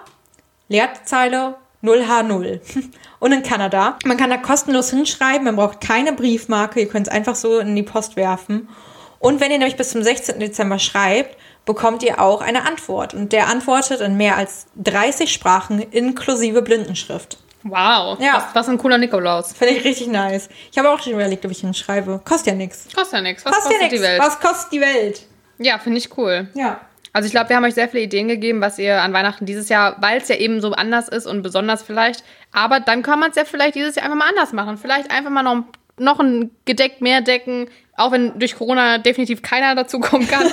Leerzeile 0.69 1.57
0H0. 1.83 2.61
Und 3.21 3.33
in 3.33 3.43
Kanada. 3.43 3.97
Man 4.05 4.17
kann 4.19 4.29
da 4.29 4.37
kostenlos 4.37 4.91
hinschreiben, 4.91 5.45
man 5.45 5.57
braucht 5.57 5.81
keine 5.81 6.13
Briefmarke, 6.13 6.81
ihr 6.81 6.89
könnt 6.89 7.07
es 7.07 7.13
einfach 7.13 7.35
so 7.35 7.59
in 7.59 7.75
die 7.75 7.83
Post 7.83 8.17
werfen. 8.17 8.69
Und 9.19 9.41
wenn 9.41 9.51
ihr 9.51 9.57
nämlich 9.59 9.77
bis 9.77 9.91
zum 9.91 10.03
16. 10.03 10.39
Dezember 10.41 10.79
schreibt, 10.79 11.37
bekommt 11.65 12.03
ihr 12.03 12.21
auch 12.21 12.41
eine 12.41 12.67
Antwort. 12.67 13.15
Und 13.15 13.33
der 13.33 13.49
antwortet 13.49 14.01
in 14.01 14.17
mehr 14.17 14.37
als 14.37 14.67
30 14.77 15.33
Sprachen 15.33 15.81
inklusive 15.81 16.63
Blindenschrift. 16.63 17.39
Wow. 17.65 18.19
Ja. 18.21 18.35
Was, 18.37 18.55
was 18.55 18.69
ein 18.69 18.79
cooler 18.79 18.99
Nikolaus. 18.99 19.55
Finde 19.55 19.75
ich 19.75 19.85
richtig 19.85 20.09
nice. 20.09 20.49
Ich 20.71 20.79
habe 20.79 20.91
auch 20.91 21.01
schon 21.01 21.15
überlegt, 21.15 21.45
ob 21.47 21.51
ich 21.51 21.65
ihn 21.65 21.73
schreibe. 21.73 22.21
Kostet 22.25 22.49
ja 22.49 22.55
nichts. 22.55 22.89
Kostet 22.95 23.15
ja 23.15 23.21
nichts. 23.23 23.45
Was 23.45 23.55
Kostet 23.55 23.73
ja 23.73 23.79
kostet 23.79 23.93
die 23.93 24.01
nichts. 24.01 24.09
Welt? 24.09 24.23
Was 24.23 24.41
kostet 24.41 24.73
die 24.73 24.81
Welt? 24.81 25.23
Ja, 25.59 25.79
finde 25.79 25.99
ich 25.99 26.17
cool. 26.19 26.49
Ja. 26.55 26.81
Also 27.15 27.27
ich 27.27 27.33
glaube, 27.33 27.49
wir 27.49 27.57
haben 27.57 27.65
euch 27.65 27.75
sehr 27.75 27.89
viele 27.89 28.03
Ideen 28.03 28.27
gegeben, 28.27 28.61
was 28.61 28.77
ihr 28.79 29.01
an 29.01 29.13
Weihnachten 29.13 29.47
dieses 29.47 29.69
Jahr, 29.69 29.97
weil 30.01 30.21
es 30.21 30.29
ja 30.29 30.35
eben 30.35 30.61
so 30.61 30.73
anders 30.73 31.09
ist 31.09 31.27
und 31.27 31.43
besonders 31.43 31.85
vielleicht, 31.85 32.25
aber 32.51 32.81
dann 32.81 33.03
kann 33.03 33.21
man 33.21 33.31
es 33.31 33.37
ja 33.37 33.45
vielleicht 33.45 33.77
dieses 33.77 33.95
Jahr 33.95 34.07
einfach 34.07 34.19
mal 34.19 34.29
anders 34.29 34.53
machen. 34.53 34.79
Vielleicht 34.79 35.13
einfach 35.13 35.31
mal 35.31 35.45
noch, 35.45 35.63
noch 35.97 36.19
ein 36.19 36.51
Gedeck 36.65 37.01
mehr 37.01 37.21
decken, 37.21 37.71
auch 37.97 38.11
wenn 38.11 38.37
durch 38.41 38.57
Corona 38.57 38.99
definitiv 38.99 39.43
keiner 39.43 39.77
dazu 39.77 40.01
kommen 40.01 40.27
kann. 40.27 40.45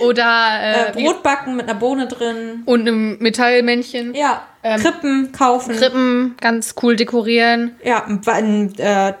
Oder 0.00 0.48
Äh, 0.60 0.88
äh, 0.88 0.92
Brot 0.92 1.22
backen 1.22 1.56
mit 1.56 1.68
einer 1.68 1.78
Bohne 1.78 2.06
drin. 2.08 2.62
und 2.66 2.80
einem 2.80 3.18
Metallmännchen. 3.18 4.14
Ja. 4.14 4.42
Ähm, 4.62 4.78
Krippen 4.80 5.32
kaufen. 5.32 5.74
Krippen 5.76 6.36
ganz 6.40 6.74
cool 6.82 6.94
dekorieren. 6.96 7.76
Ja, 7.82 8.04
ein, 8.26 8.74
äh, 8.78 9.14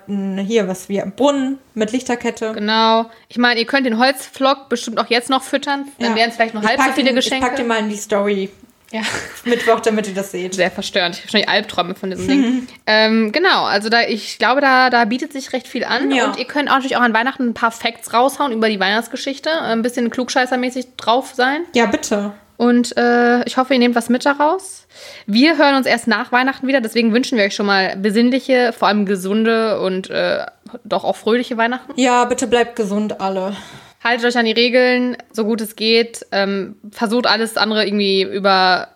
hier 0.44 0.68
was 0.68 0.88
wie 0.90 1.00
ein 1.00 1.12
Brunnen 1.12 1.58
mit 1.74 1.92
Lichterkette. 1.92 2.52
Genau. 2.52 3.06
Ich 3.28 3.38
meine, 3.38 3.58
ihr 3.58 3.66
könnt 3.66 3.86
den 3.86 3.98
Holzvlog 3.98 4.68
bestimmt 4.68 4.98
auch 5.00 5.06
jetzt 5.06 5.30
noch 5.30 5.42
füttern. 5.42 5.86
Dann 5.98 6.10
Ja. 6.10 6.16
wären 6.16 6.28
es 6.30 6.36
vielleicht 6.36 6.52
nur 6.52 6.62
Ich 6.62 6.68
halb 6.68 6.80
so 6.80 6.92
viele 6.92 7.06
den, 7.06 7.16
Geschenke. 7.16 7.38
Ich 7.38 7.48
pack 7.48 7.56
den 7.56 7.66
mal 7.68 7.78
in 7.78 7.88
die 7.88 7.96
Story 7.96 8.50
ja. 8.92 9.02
Mittwoch, 9.44 9.80
damit 9.80 10.08
ihr 10.08 10.14
das 10.14 10.32
seht. 10.32 10.54
Sehr 10.54 10.70
verstörend. 10.70 11.16
Ich 11.16 11.22
habe 11.22 11.30
schon 11.30 11.40
die 11.40 11.48
Albträume 11.48 11.94
von 11.94 12.10
diesem 12.10 12.28
Ding. 12.28 12.68
Ähm, 12.86 13.32
genau, 13.32 13.64
also 13.64 13.88
da, 13.88 14.02
ich 14.02 14.38
glaube, 14.38 14.60
da, 14.60 14.90
da 14.90 15.04
bietet 15.04 15.32
sich 15.32 15.52
recht 15.52 15.68
viel 15.68 15.84
an. 15.84 16.10
Ja. 16.10 16.26
Und 16.26 16.38
ihr 16.38 16.44
könnt 16.44 16.68
auch 16.68 16.74
natürlich 16.74 16.96
auch 16.96 17.02
an 17.02 17.14
Weihnachten 17.14 17.48
ein 17.48 17.54
paar 17.54 17.70
Facts 17.70 18.12
raushauen 18.12 18.52
über 18.52 18.68
die 18.68 18.80
Weihnachtsgeschichte. 18.80 19.50
Ein 19.50 19.82
bisschen 19.82 20.10
klugscheißermäßig 20.10 20.96
drauf 20.96 21.32
sein. 21.34 21.62
Ja, 21.74 21.86
bitte. 21.86 22.32
Und 22.56 22.94
äh, 22.98 23.42
ich 23.44 23.56
hoffe, 23.56 23.72
ihr 23.72 23.78
nehmt 23.78 23.94
was 23.94 24.10
mit 24.10 24.26
daraus. 24.26 24.86
Wir 25.24 25.56
hören 25.56 25.76
uns 25.76 25.86
erst 25.86 26.06
nach 26.06 26.30
Weihnachten 26.30 26.66
wieder, 26.66 26.82
deswegen 26.82 27.14
wünschen 27.14 27.38
wir 27.38 27.46
euch 27.46 27.54
schon 27.54 27.64
mal 27.64 27.96
besinnliche, 27.96 28.74
vor 28.74 28.88
allem 28.88 29.06
gesunde 29.06 29.80
und 29.80 30.10
äh, 30.10 30.44
doch 30.84 31.04
auch 31.04 31.16
fröhliche 31.16 31.56
Weihnachten. 31.56 31.92
Ja, 31.96 32.26
bitte 32.26 32.46
bleibt 32.46 32.76
gesund 32.76 33.18
alle. 33.18 33.56
Haltet 34.02 34.26
euch 34.26 34.38
an 34.38 34.46
die 34.46 34.52
Regeln, 34.52 35.16
so 35.30 35.44
gut 35.44 35.60
es 35.60 35.76
geht. 35.76 36.24
Ähm, 36.32 36.76
versucht 36.90 37.26
alles 37.26 37.56
andere 37.56 37.86
irgendwie 37.86 38.22
über 38.22 38.88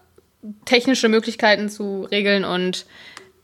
technische 0.64 1.08
Möglichkeiten 1.08 1.68
zu 1.68 2.06
regeln 2.10 2.44
und 2.44 2.86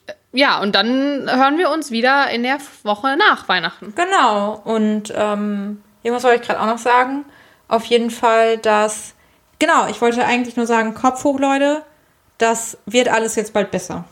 äh, 0.06 0.12
ja, 0.32 0.60
und 0.60 0.74
dann 0.74 1.28
hören 1.30 1.58
wir 1.58 1.70
uns 1.70 1.90
wieder 1.90 2.30
in 2.30 2.42
der 2.44 2.58
Woche 2.82 3.16
nach 3.16 3.48
Weihnachten. 3.48 3.94
Genau. 3.94 4.60
Und 4.64 5.12
ähm, 5.14 5.82
irgendwas 6.02 6.24
wollte 6.24 6.40
ich 6.40 6.46
gerade 6.46 6.60
auch 6.60 6.66
noch 6.66 6.78
sagen. 6.78 7.24
Auf 7.68 7.84
jeden 7.84 8.10
Fall, 8.10 8.58
dass. 8.58 9.14
Genau, 9.58 9.86
ich 9.88 10.00
wollte 10.00 10.24
eigentlich 10.24 10.56
nur 10.56 10.66
sagen, 10.66 10.94
Kopf 10.94 11.24
hoch, 11.24 11.38
Leute. 11.38 11.82
Das 12.38 12.78
wird 12.86 13.08
alles 13.08 13.36
jetzt 13.36 13.52
bald 13.52 13.70
besser. 13.70 14.04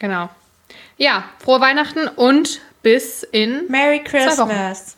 Genau. 0.00 0.28
Ja, 0.96 1.24
frohe 1.38 1.60
Weihnachten 1.60 2.08
und 2.08 2.60
bis 2.82 3.22
in 3.22 3.68
Merry. 3.68 4.02
Christmas. 4.02 4.97